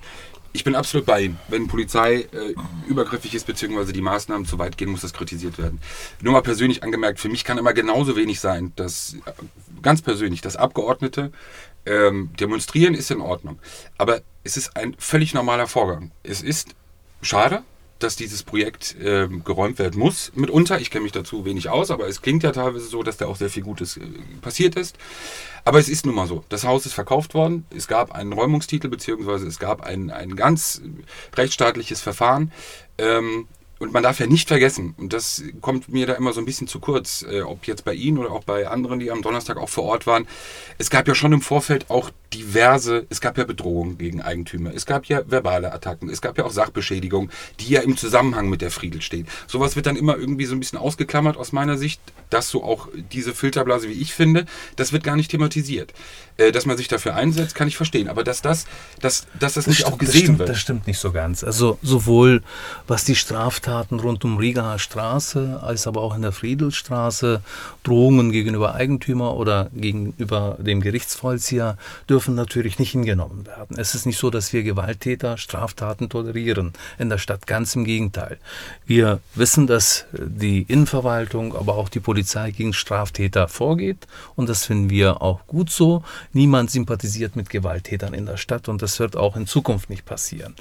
Ich 0.56 0.64
bin 0.64 0.76
absolut 0.76 1.08
bei 1.08 1.22
Ihnen. 1.22 1.40
Wenn 1.48 1.68
Polizei 1.68 2.28
äh, 2.32 2.54
übergriffig 2.88 3.34
ist, 3.34 3.48
beziehungsweise 3.48 3.92
die 3.92 4.02
Maßnahmen 4.02 4.46
zu 4.46 4.60
weit 4.60 4.78
gehen, 4.78 4.90
muss 4.90 5.02
das 5.02 5.12
kritisiert 5.12 5.58
werden. 5.58 5.82
Nur 6.22 6.34
mal 6.34 6.44
persönlich 6.44 6.84
angemerkt, 6.84 7.20
für 7.20 7.28
mich 7.28 7.44
kann 7.44 7.58
immer 7.58 7.74
genauso 7.74 8.16
wenig 8.16 8.40
sein, 8.40 8.72
dass, 8.76 9.16
äh, 9.26 9.32
ganz 9.82 10.04
persönlich, 10.04 10.42
dass 10.42 10.56
Abgeordnete 10.56 11.32
ähm, 11.88 12.30
demonstrieren 12.40 12.94
ist 12.94 13.10
in 13.10 13.20
Ordnung. 13.20 13.58
Aber 13.98 14.22
es 14.44 14.56
ist 14.56 14.78
ein 14.78 14.96
völlig 15.00 15.34
normaler 15.34 15.66
Vorgang. 15.66 16.12
Es 16.22 16.44
ist 16.44 16.76
schade, 17.24 17.64
dass 18.04 18.16
dieses 18.16 18.44
Projekt 18.44 18.96
äh, 19.00 19.28
geräumt 19.28 19.80
werden 19.80 20.00
muss. 20.00 20.32
Mitunter, 20.36 20.80
ich 20.80 20.92
kenne 20.92 21.04
mich 21.04 21.12
dazu 21.12 21.46
wenig 21.46 21.70
aus, 21.70 21.90
aber 21.90 22.08
es 22.08 22.22
klingt 22.22 22.44
ja 22.44 22.52
teilweise 22.52 22.86
so, 22.86 23.04
dass 23.04 23.18
da 23.18 23.28
auch 23.28 23.38
sehr 23.38 23.50
viel 23.50 23.64
Gutes 23.64 23.98
äh, 23.98 24.02
passiert 24.42 24.76
ist. 24.76 24.98
Aber 25.66 25.80
es 25.80 25.90
ist 25.90 26.06
nun 26.06 26.16
mal 26.16 26.28
so. 26.28 26.44
Das 26.50 26.66
Haus 26.66 26.86
ist 26.86 26.94
verkauft 26.94 27.34
worden. 27.34 27.66
Es 27.76 27.88
gab 27.88 28.12
einen 28.12 28.34
Räumungstitel, 28.34 28.90
beziehungsweise 28.90 29.48
es 29.48 29.60
gab 29.60 29.82
ein, 29.82 30.12
ein 30.12 30.36
ganz 30.36 30.82
rechtsstaatliches 31.36 32.02
Verfahren. 32.02 32.52
Ähm, 32.98 33.48
und 33.80 33.92
man 33.92 34.04
darf 34.04 34.20
ja 34.20 34.28
nicht 34.28 34.48
vergessen, 34.48 34.96
und 34.98 35.12
das 35.12 35.44
kommt 35.60 35.90
mir 35.90 36.06
da 36.08 36.14
immer 36.14 36.32
so 36.32 36.40
ein 36.40 36.46
bisschen 36.46 36.68
zu 36.68 36.80
kurz, 36.80 37.26
äh, 37.30 37.42
ob 37.42 37.66
jetzt 37.66 37.84
bei 37.84 37.94
Ihnen 37.94 38.18
oder 38.18 38.32
auch 38.32 38.46
bei 38.46 38.68
anderen, 38.68 39.00
die 39.00 39.12
am 39.12 39.22
Donnerstag 39.22 39.58
auch 39.58 39.68
vor 39.68 39.84
Ort 39.84 40.08
waren, 40.08 40.26
es 40.78 40.90
gab 40.90 41.08
ja 41.08 41.16
schon 41.16 41.34
im 41.34 41.42
Vorfeld 41.42 41.90
auch 41.90 42.10
diverse, 42.34 43.06
es 43.10 43.22
gab 43.22 43.38
ja 43.38 43.44
Bedrohungen 43.44 43.98
gegen 43.98 44.22
Eigentümer, 44.22 44.74
es 44.74 44.86
gab 44.86 45.06
ja 45.06 45.22
verbale 45.28 45.72
Attacken, 45.72 46.10
es 46.10 46.22
gab 46.22 46.38
ja 46.38 46.46
auch 46.46 46.52
Sachbeschädigung, 46.52 47.30
die 47.60 47.70
ja 47.70 47.82
im 47.82 47.98
Zusammenhang 47.98 48.50
mit 48.50 48.62
der 48.62 48.72
Friedel 48.72 49.02
steht. 49.02 49.28
Sowas 49.48 49.76
wird 49.76 49.86
dann 49.86 49.96
immer 49.96 50.18
irgendwie 50.18 50.46
so 50.46 50.56
ein 50.56 50.60
bisschen 50.60 50.80
ausgeklammert 50.80 51.38
aus 51.38 51.52
meiner 51.52 51.78
Sicht, 51.78 52.02
dass 52.30 52.50
so 52.50 52.64
auch 52.64 52.88
diese 53.12 53.34
Filterblase, 53.34 53.88
wie 53.90 53.94
ich 53.94 54.14
finde, 54.14 54.46
das 54.76 54.92
wird 54.92 55.04
gar 55.04 55.16
nicht 55.16 55.32
thematisiert. 55.32 55.94
Äh, 56.36 56.52
dass 56.52 56.66
man 56.66 56.78
sich 56.78 56.88
dafür 56.88 57.16
einsetzt, 57.16 57.54
kann 57.54 57.68
ich 57.68 57.78
verstehen, 57.78 58.08
aber 58.08 58.24
dass 58.24 58.42
das, 58.42 58.66
dass, 59.00 59.28
dass 59.40 59.54
das, 59.54 59.54
das 59.54 59.68
nicht 59.68 59.80
stimmt, 59.82 59.94
auch 59.94 59.98
gesehen 60.00 60.14
das 60.14 60.22
stimmt, 60.24 60.40
wird. 60.40 60.50
Das 60.50 60.60
stimmt 60.60 60.88
nicht 60.88 60.98
so 60.98 61.12
ganz. 61.12 61.44
Also 61.44 61.78
sowohl 61.84 62.42
was 62.88 63.06
die 63.06 63.16
Straftaten 63.16 64.00
rund 64.00 64.26
um 64.26 64.38
Rigaer 64.38 64.80
Straße, 64.80 65.60
als 65.62 65.86
aber 65.86 66.02
auch 66.02 66.16
in 66.16 66.24
der 66.24 66.32
Friedelstraße, 66.32 67.44
Drohungen 67.84 68.32
gegenüber 68.32 68.74
Eigentümer 68.74 69.36
oder 69.36 69.70
gegenüber 69.76 70.58
dem 70.60 70.82
Gerichtsvollzieher 70.82 71.78
dürfen 72.10 72.23
dürfen 72.24 72.36
natürlich 72.36 72.80
nicht 72.80 72.92
hingenommen 72.92 73.46
werden. 73.46 73.78
Es 73.78 73.96
ist 73.96 74.06
nicht 74.06 74.18
so, 74.18 74.30
dass 74.30 74.54
wir 74.54 74.64
Gewalttäter, 74.64 75.38
Straftaten 75.38 76.08
tolerieren 76.08 76.72
in 76.98 77.10
der 77.10 77.18
Stadt. 77.18 77.48
Ganz 77.48 77.76
im 77.76 77.84
Gegenteil. 77.84 78.38
Wir 78.86 79.20
wissen, 79.36 79.68
dass 79.68 80.06
die 80.14 80.62
Innenverwaltung, 80.62 81.54
aber 81.54 81.76
auch 81.76 81.90
die 81.90 82.00
Polizei 82.00 82.52
gegen 82.52 82.72
Straftäter 82.72 83.50
vorgeht 83.50 84.08
und 84.36 84.48
das 84.48 84.66
finden 84.66 84.90
wir 84.90 85.22
auch 85.22 85.46
gut 85.48 85.70
so. 85.70 86.02
Niemand 86.32 86.72
sympathisiert 86.72 87.36
mit 87.36 87.50
Gewalttätern 87.50 88.14
in 88.14 88.26
der 88.26 88.38
Stadt 88.38 88.70
und 88.70 88.82
das 88.82 89.02
wird 89.02 89.18
auch 89.18 89.36
in 89.36 89.46
Zukunft 89.46 89.90
nicht 89.90 90.06
passieren. 90.06 90.56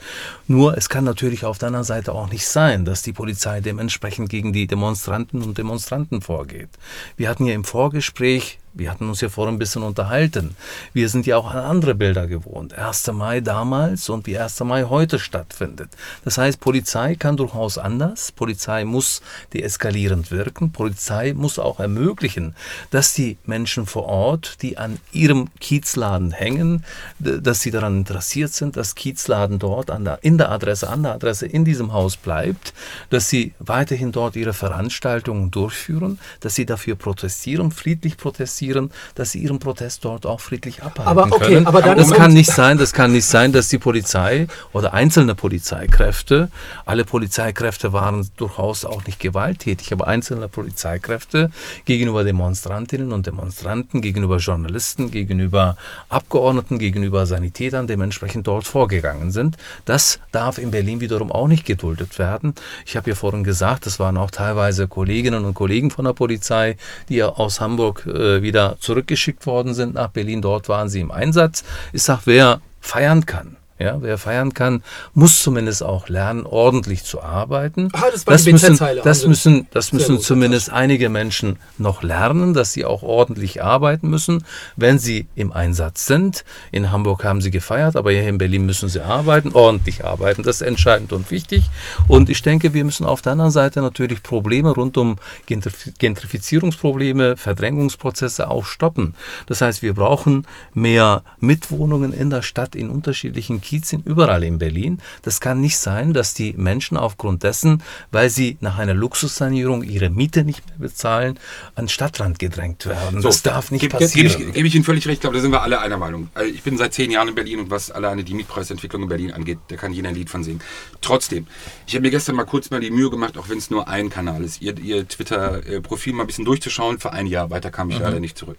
Nur 0.49 0.77
es 0.77 0.89
kann 0.89 1.05
natürlich 1.05 1.45
auf 1.45 1.59
der 1.59 1.69
anderen 1.69 1.85
Seite 1.85 2.13
auch 2.13 2.29
nicht 2.29 2.49
sein, 2.49 2.85
dass 2.85 3.03
die 3.03 3.13
Polizei 3.13 3.61
dementsprechend 3.61 4.31
gegen 4.31 4.53
die 4.53 4.67
Demonstranten 4.67 5.43
und 5.43 5.59
Demonstranten 5.59 6.23
vorgeht. 6.23 6.71
Wir 7.17 7.29
hatten 7.29 7.47
ja 7.47 7.55
im 7.55 7.63
Vorgespräch 7.63 8.59
wir 8.75 8.91
hatten 8.91 9.09
uns 9.09 9.21
ja 9.21 9.29
vorhin 9.29 9.57
ein 9.57 9.59
bisschen 9.59 9.83
unterhalten. 9.83 10.57
Wir 10.95 11.09
sind 11.09 11.27
ja 11.27 11.37
auch 11.37 11.51
an 11.51 11.59
andere 11.59 11.95
Bilder 11.95 12.27
gewohnt. 12.27 12.73
1. 12.73 13.13
Mai 13.13 13.41
damals 13.41 14.09
und 14.09 14.27
wie 14.27 14.39
1. 14.39 14.61
Mai 14.61 14.85
heute 14.85 15.19
stattfindet. 15.19 15.91
Das 16.25 16.39
heißt, 16.39 16.59
Polizei 16.59 17.15
kann 17.15 17.37
durchaus 17.37 17.77
anders. 17.77 18.33
Polizei 18.33 18.85
muss 18.85 19.21
deeskalierend 19.53 20.31
wirken. 20.31 20.73
Polizei 20.73 21.35
muss 21.35 21.59
auch 21.59 21.81
ermöglichen, 21.81 22.55
dass 22.91 23.13
die 23.13 23.37
Menschen 23.45 23.85
vor 23.85 24.07
Ort, 24.07 24.63
die 24.63 24.79
an 24.79 24.99
ihrem 25.13 25.49
Kiezladen 25.61 26.33
hängen, 26.33 26.85
dass 27.19 27.61
sie 27.61 27.71
daran 27.71 27.99
interessiert 27.99 28.53
sind, 28.53 28.79
dass 28.79 28.95
Kiezladen 28.95 29.59
dort 29.59 29.91
der, 29.91 30.19
in 30.23 30.39
der 30.39 30.51
Adresse, 30.51 30.89
an 30.89 31.03
der 31.03 31.13
Adresse 31.13 31.47
in 31.47 31.67
diesem 31.67 31.93
Haus 31.93 32.17
bleibt, 32.17 32.73
dass 33.11 33.29
sie 33.29 33.53
weiterhin 33.59 34.13
dort 34.13 34.35
ihre 34.37 34.55
Veranstaltungen 34.55 35.51
durchführen, 35.51 36.19
dass 36.41 36.55
sie 36.55 36.65
dafür 36.65 36.95
protestieren, 36.95 37.71
friedlich 37.71 38.17
protestieren 38.17 38.62
passieren, 38.63 38.91
dass 39.15 39.33
sie 39.33 39.41
ihren 39.41 39.59
Protest 39.59 40.05
dort 40.05 40.27
auch 40.27 40.41
friedlich 40.41 40.83
abhalten 40.83 41.09
aber 41.09 41.35
okay, 41.35 41.55
können. 41.55 41.67
Aber 41.67 41.83
dann 41.83 41.99
das 41.99 42.13
kann 42.13 42.33
nicht 42.33 42.51
sein, 42.51 42.79
das 42.79 42.93
kann 42.93 43.13
nicht 43.13 43.25
sein, 43.25 43.53
dass 43.53 43.69
die 43.69 43.79
Polizei 43.79 44.47
oder 44.73 44.95
einzelne 44.95 45.35
Polizeikräfte, 45.35 46.49
alle 46.87 47.05
Polizeikräfte 47.05 47.93
waren 47.93 48.29
durchaus 48.37 48.85
auch 48.85 49.05
nicht 49.07 49.19
gewalttätig, 49.19 49.93
aber 49.93 50.07
einzelne 50.07 50.49
Polizeikräfte 50.49 51.51
gegenüber 51.85 52.25
Demonstrantinnen 52.25 53.13
und 53.13 53.27
Demonstranten, 53.27 54.01
gegenüber 54.01 54.37
Journalisten, 54.37 55.11
gegenüber 55.11 55.77
Abgeordneten, 56.09 56.79
gegenüber 56.79 57.27
Sanitätern 57.27 57.87
dementsprechend 57.87 58.47
dort 58.47 58.67
vorgegangen 58.67 59.33
sind. 59.33 59.57
Das 59.85 60.21
darf 60.31 60.59
in 60.59 60.71
Berlin 60.71 61.01
wiederum 61.01 61.33
auch 61.33 61.49
nicht 61.49 61.65
geduldet 61.65 62.19
werden. 62.19 62.55
Ich 62.87 62.97
habe 62.97 63.11
ja 63.11 63.17
vorhin 63.17 63.43
gesagt, 63.43 63.87
es 63.87 63.99
waren 63.99 64.17
auch 64.17 64.31
teilweise 64.31 64.87
Kolleginnen 64.87 65.45
und 65.45 65.55
Kollegen 65.55 65.91
von 65.91 66.05
der 66.05 66.13
Polizei, 66.13 66.77
die 67.09 67.17
ja 67.17 67.29
aus 67.29 67.61
Hamburg 67.61 68.07
äh, 68.07 68.43
wieder 68.43 68.52
wieder 68.53 68.77
zurückgeschickt 68.81 69.47
worden 69.47 69.73
sind 69.73 69.95
nach 69.95 70.09
Berlin. 70.09 70.43
Dort 70.43 70.69
waren 70.69 70.91
sie 70.91 71.01
im 71.01 71.11
Einsatz. 71.11 71.65
Ich 71.95 72.03
sage, 72.03 72.23
wer 72.27 72.61
feiern 72.81 73.25
kann, 73.25 73.57
ja, 73.83 74.01
wer 74.01 74.17
feiern 74.17 74.55
kann, 74.55 74.85
muss 75.13 75.43
zumindest 75.43 75.83
auch 75.83 76.09
lernen, 76.09 76.47
ordentlich 76.47 77.03
zu 77.03 77.21
arbeiten. 77.21 77.89
Ah, 77.93 78.05
das, 78.13 78.25
das 78.25 78.47
müssen, 78.47 78.79
das 78.79 79.05
also 79.05 79.29
müssen, 79.29 79.67
das 79.73 79.93
müssen 79.93 80.21
zumindest 80.21 80.71
einige 80.71 81.09
Menschen 81.09 81.59
noch 81.79 82.05
lernen, 82.05 82.55
dass 82.55 82.73
sie 82.73 82.85
auch 82.85 83.03
ordentlich 83.03 83.63
arbeiten 83.63 84.09
müssen, 84.09 84.45
wenn 84.77 85.01
sie 85.01 85.27
im 85.35 85.53
Einsatz 85.53 86.07
sind. 86.07 86.45
In 86.71 86.93
Hamburg 86.93 87.25
haben 87.25 87.41
sie 87.41 87.51
gefeiert, 87.51 87.97
aber 87.97 88.13
hier 88.13 88.29
in 88.29 88.39
Berlin 88.39 88.67
müssen 88.67 88.89
sie 88.89 89.01
arbeiten, 89.01 89.51
ordentlich 89.53 90.05
arbeiten. 90.05 90.45
Das 90.45 90.61
ist 90.61 90.67
entscheidend 90.67 91.13
und 91.13 91.33
wichtig. 91.33 91.69
Und 92.07 92.31
ich 92.31 92.43
denke, 92.43 92.75
wir 92.75 92.85
müssen 92.85 93.05
auf 93.05 93.21
der 93.21 93.33
anderen 93.33 93.51
Seite 93.51 93.83
natürlich 93.83 94.23
Probleme 94.23 94.71
rund 94.71 94.97
um 94.97 95.17
Gentrifizierungsprobleme, 95.47 97.37
Verdrängungsprozesse 97.37 98.49
auch 98.49 98.65
stoppen. 98.65 99.15
Das 99.47 99.61
heißt, 99.61 99.83
wir 99.83 99.95
brauchen 99.95 100.47
mehr 100.73 101.25
Mitwohnungen 101.41 102.13
in 102.13 102.31
der 102.31 102.43
Stadt 102.43 102.77
in 102.77 102.89
unterschiedlichen 102.89 103.61
Kiez 103.61 103.72
Kiez 103.73 103.89
sind, 103.89 104.07
überall 104.07 104.45
in 104.45 104.59
Berlin. 104.59 104.99
Das 105.23 105.41
kann 105.41 105.61
nicht 105.63 105.79
sein, 105.79 106.13
dass 106.13 106.35
die 106.35 106.53
Menschen 106.53 106.99
aufgrund 106.99 107.43
dessen, 107.43 107.83
weil 108.11 108.29
sie 108.29 108.59
nach 108.61 108.77
einer 108.77 108.93
Luxussanierung 108.93 109.83
ihre 109.83 110.11
Miete 110.11 110.45
nicht 110.45 110.67
mehr 110.69 110.79
bezahlen, 110.79 111.39
an 111.75 111.89
Stadtrand 111.89 112.39
gedrängt 112.39 112.85
werden. 112.85 113.23
So, 113.23 113.29
das 113.29 113.43
darf 113.43 113.71
nicht 113.71 113.81
gebe 113.81 113.97
passieren. 113.97 114.31
Gebe 114.31 114.49
ich, 114.49 114.55
gebe 114.55 114.69
ich 114.69 114.75
Ihnen 114.75 114.85
völlig 114.85 115.07
recht, 115.07 115.15
ich 115.15 115.21
glaube, 115.21 115.37
da 115.37 115.43
sind 115.43 115.53
wir 115.53 115.63
alle 115.63 115.81
einer 115.81 115.97
Meinung. 115.97 116.29
Also 116.35 116.53
Ich 116.53 116.63
bin 116.63 116.77
seit 116.77 116.93
zehn 116.93 117.11
Jahren 117.11 117.29
in 117.29 117.35
Berlin 117.35 117.61
und 117.61 117.71
was 117.71 117.91
alleine 117.91 118.25
die 118.25 118.35
Mietpreisentwicklung 118.35 119.05
in 119.05 119.09
Berlin 119.09 119.33
angeht, 119.33 119.59
da 119.69 119.77
kann 119.77 119.95
jeder 119.95 120.11
ein 120.11 120.15
Lied 120.15 120.29
von 120.29 120.45
singen. 120.45 120.61
Trotzdem, 121.01 121.47
ich 121.87 121.95
habe 121.95 122.03
mir 122.03 122.11
gestern 122.11 122.37
mal 122.37 122.45
kurz 122.45 122.71
mal 122.71 122.81
die 122.81 122.91
Mühe 122.91 123.09
gemacht, 123.09 123.39
auch 123.39 123.49
wenn 123.49 123.59
es 123.59 123.71
nur 123.71 123.89
ein 123.89 124.11
Kanal 124.11 124.45
ist, 124.45 124.61
Ihr, 124.61 124.79
Ihr 124.79 125.09
Twitter-Profil 125.09 126.13
mal 126.13 126.25
ein 126.25 126.27
bisschen 126.27 126.45
durchzuschauen 126.45 126.99
für 126.99 127.13
ein 127.13 127.27
Jahr. 127.27 127.49
Weiter 127.49 127.71
kam 127.71 127.89
ich 127.89 127.99
leider 127.99 128.21
nicht 128.21 128.37
zurück. 128.37 128.59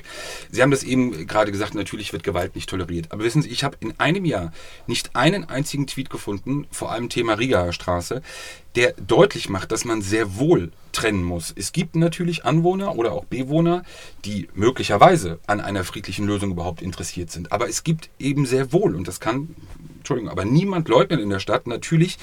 Sie 0.50 0.62
haben 0.62 0.72
das 0.72 0.82
eben 0.82 1.28
gerade 1.28 1.52
gesagt, 1.52 1.76
natürlich 1.76 2.14
wird 2.14 2.24
Gewalt 2.24 2.56
nicht 2.56 2.70
toleriert. 2.70 3.12
Aber 3.12 3.24
wissen 3.24 3.42
Sie, 3.42 3.50
ich 3.50 3.64
habe 3.64 3.78
in 3.80 3.94
einem 4.00 4.26
Jahr 4.26 4.54
nicht 4.88 4.93
einen 5.14 5.46
einzigen 5.46 5.88
Tweet 5.88 6.10
gefunden, 6.10 6.68
vor 6.72 6.92
allem 6.92 7.10
Thema 7.10 7.34
Rigaer 7.34 7.74
Straße, 7.74 8.22
der 8.76 8.94
deutlich 8.94 9.50
macht, 9.50 9.72
dass 9.72 9.86
man 9.86 10.02
sehr 10.02 10.38
wohl 10.38 10.72
trennen 10.92 11.24
muss. 11.24 11.54
Es 11.56 11.72
gibt 11.72 11.96
natürlich 11.96 12.46
Anwohner 12.46 12.96
oder 12.96 13.12
auch 13.12 13.26
Bewohner, 13.26 13.84
die 14.26 14.48
möglicherweise 14.54 15.40
an 15.48 15.60
einer 15.60 15.84
friedlichen 15.84 16.26
Lösung 16.26 16.52
überhaupt 16.52 16.82
interessiert 16.82 17.32
sind. 17.32 17.52
Aber 17.52 17.68
es 17.68 17.84
gibt 17.84 18.10
eben 18.20 18.46
sehr 18.46 18.72
wohl, 18.72 18.96
und 18.96 19.08
das 19.08 19.20
kann, 19.20 19.56
Entschuldigung, 19.98 20.32
aber 20.32 20.46
niemand 20.46 20.88
leugnen 20.88 21.20
in 21.20 21.30
der 21.30 21.40
Stadt, 21.40 21.68
natürlich 21.68 22.18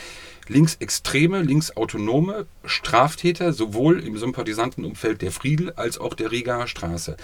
linksextreme, 0.49 1.43
linksautonome 1.43 2.47
Straftäter, 2.65 3.53
sowohl 3.53 4.01
im 4.01 4.17
Sympathisantenumfeld 4.19 5.23
der 5.23 5.33
Friedel 5.33 5.73
als 5.73 5.99
auch 5.99 6.15
der 6.15 6.33
Rigaer 6.33 6.67
Straße. 6.67 7.17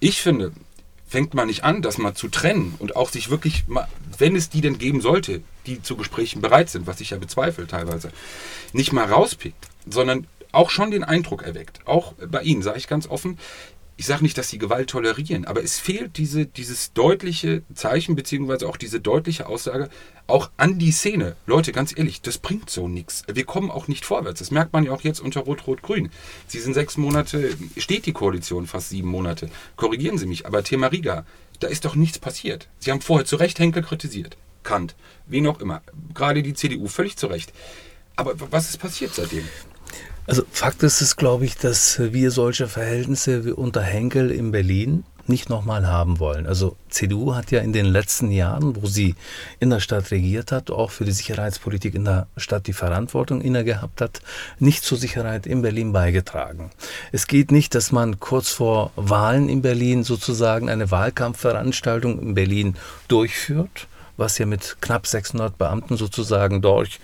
Ich 0.00 0.20
finde, 0.20 0.52
fängt 1.12 1.34
man 1.34 1.46
nicht 1.46 1.62
an, 1.62 1.82
das 1.82 1.98
mal 1.98 2.14
zu 2.14 2.28
trennen 2.28 2.74
und 2.78 2.96
auch 2.96 3.10
sich 3.10 3.28
wirklich, 3.28 3.68
mal, 3.68 3.86
wenn 4.16 4.34
es 4.34 4.48
die 4.48 4.62
denn 4.62 4.78
geben 4.78 5.02
sollte, 5.02 5.42
die 5.66 5.82
zu 5.82 5.94
Gesprächen 5.94 6.40
bereit 6.40 6.70
sind, 6.70 6.86
was 6.86 7.02
ich 7.02 7.10
ja 7.10 7.18
bezweifle 7.18 7.66
teilweise, 7.66 8.10
nicht 8.72 8.94
mal 8.94 9.04
rauspickt, 9.04 9.68
sondern 9.86 10.26
auch 10.52 10.70
schon 10.70 10.90
den 10.90 11.04
Eindruck 11.04 11.42
erweckt, 11.42 11.86
auch 11.86 12.14
bei 12.14 12.42
Ihnen, 12.42 12.62
sage 12.62 12.78
ich 12.78 12.88
ganz 12.88 13.06
offen, 13.06 13.38
ich 14.02 14.06
sage 14.06 14.24
nicht, 14.24 14.36
dass 14.36 14.48
sie 14.48 14.58
Gewalt 14.58 14.90
tolerieren, 14.90 15.44
aber 15.44 15.62
es 15.62 15.78
fehlt 15.78 16.18
diese, 16.18 16.44
dieses 16.44 16.92
deutliche 16.92 17.62
Zeichen, 17.72 18.16
beziehungsweise 18.16 18.68
auch 18.68 18.76
diese 18.76 18.98
deutliche 18.98 19.46
Aussage, 19.46 19.88
auch 20.26 20.50
an 20.56 20.80
die 20.80 20.90
Szene. 20.90 21.36
Leute, 21.46 21.70
ganz 21.70 21.96
ehrlich, 21.96 22.20
das 22.20 22.38
bringt 22.38 22.68
so 22.68 22.88
nichts. 22.88 23.22
Wir 23.32 23.44
kommen 23.44 23.70
auch 23.70 23.86
nicht 23.86 24.04
vorwärts. 24.04 24.40
Das 24.40 24.50
merkt 24.50 24.72
man 24.72 24.82
ja 24.82 24.90
auch 24.90 25.02
jetzt 25.02 25.20
unter 25.20 25.42
Rot-Rot-Grün. 25.42 26.10
Sie 26.48 26.58
sind 26.58 26.74
sechs 26.74 26.96
Monate, 26.96 27.56
steht 27.76 28.06
die 28.06 28.12
Koalition 28.12 28.66
fast 28.66 28.88
sieben 28.88 29.06
Monate. 29.06 29.48
Korrigieren 29.76 30.18
Sie 30.18 30.26
mich, 30.26 30.46
aber 30.46 30.64
Thema 30.64 30.88
Riga, 30.88 31.24
da 31.60 31.68
ist 31.68 31.84
doch 31.84 31.94
nichts 31.94 32.18
passiert. 32.18 32.66
Sie 32.80 32.90
haben 32.90 33.02
vorher 33.02 33.24
zu 33.24 33.36
Recht 33.36 33.60
Henkel 33.60 33.84
kritisiert. 33.84 34.36
Kant, 34.64 34.96
wen 35.26 35.46
auch 35.46 35.60
immer. 35.60 35.80
Gerade 36.12 36.42
die 36.42 36.54
CDU, 36.54 36.88
völlig 36.88 37.16
zu 37.16 37.28
Recht. 37.28 37.52
Aber 38.16 38.34
was 38.50 38.68
ist 38.68 38.78
passiert 38.78 39.14
seitdem? 39.14 39.44
Also 40.26 40.42
Fakt 40.50 40.82
ist 40.82 41.00
es, 41.00 41.16
glaube 41.16 41.44
ich, 41.44 41.56
dass 41.56 41.98
wir 41.98 42.30
solche 42.30 42.68
Verhältnisse 42.68 43.44
wie 43.44 43.50
unter 43.50 43.82
Henkel 43.82 44.30
in 44.30 44.52
Berlin 44.52 45.04
nicht 45.26 45.48
nochmal 45.48 45.86
haben 45.86 46.18
wollen. 46.18 46.46
Also 46.46 46.76
CDU 46.88 47.34
hat 47.34 47.50
ja 47.50 47.60
in 47.60 47.72
den 47.72 47.86
letzten 47.86 48.30
Jahren, 48.30 48.80
wo 48.80 48.86
sie 48.86 49.14
in 49.60 49.70
der 49.70 49.80
Stadt 49.80 50.10
regiert 50.10 50.52
hat, 50.52 50.70
auch 50.70 50.90
für 50.90 51.04
die 51.04 51.12
Sicherheitspolitik 51.12 51.94
in 51.94 52.04
der 52.04 52.26
Stadt 52.36 52.66
die 52.66 52.72
Verantwortung 52.72 53.40
inne 53.40 53.64
gehabt 53.64 54.00
hat, 54.00 54.20
nicht 54.58 54.84
zur 54.84 54.98
Sicherheit 54.98 55.46
in 55.46 55.62
Berlin 55.62 55.92
beigetragen. 55.92 56.70
Es 57.12 57.26
geht 57.26 57.52
nicht, 57.52 57.74
dass 57.74 57.92
man 57.92 58.20
kurz 58.20 58.50
vor 58.50 58.92
Wahlen 58.96 59.48
in 59.48 59.62
Berlin 59.62 60.02
sozusagen 60.04 60.68
eine 60.68 60.90
Wahlkampfveranstaltung 60.90 62.20
in 62.20 62.34
Berlin 62.34 62.76
durchführt 63.08 63.86
was 64.16 64.38
ja 64.38 64.46
mit 64.46 64.76
knapp 64.80 65.06
600 65.06 65.56
Beamten 65.56 65.96
sozusagen 65.96 66.60
dort, 66.60 67.00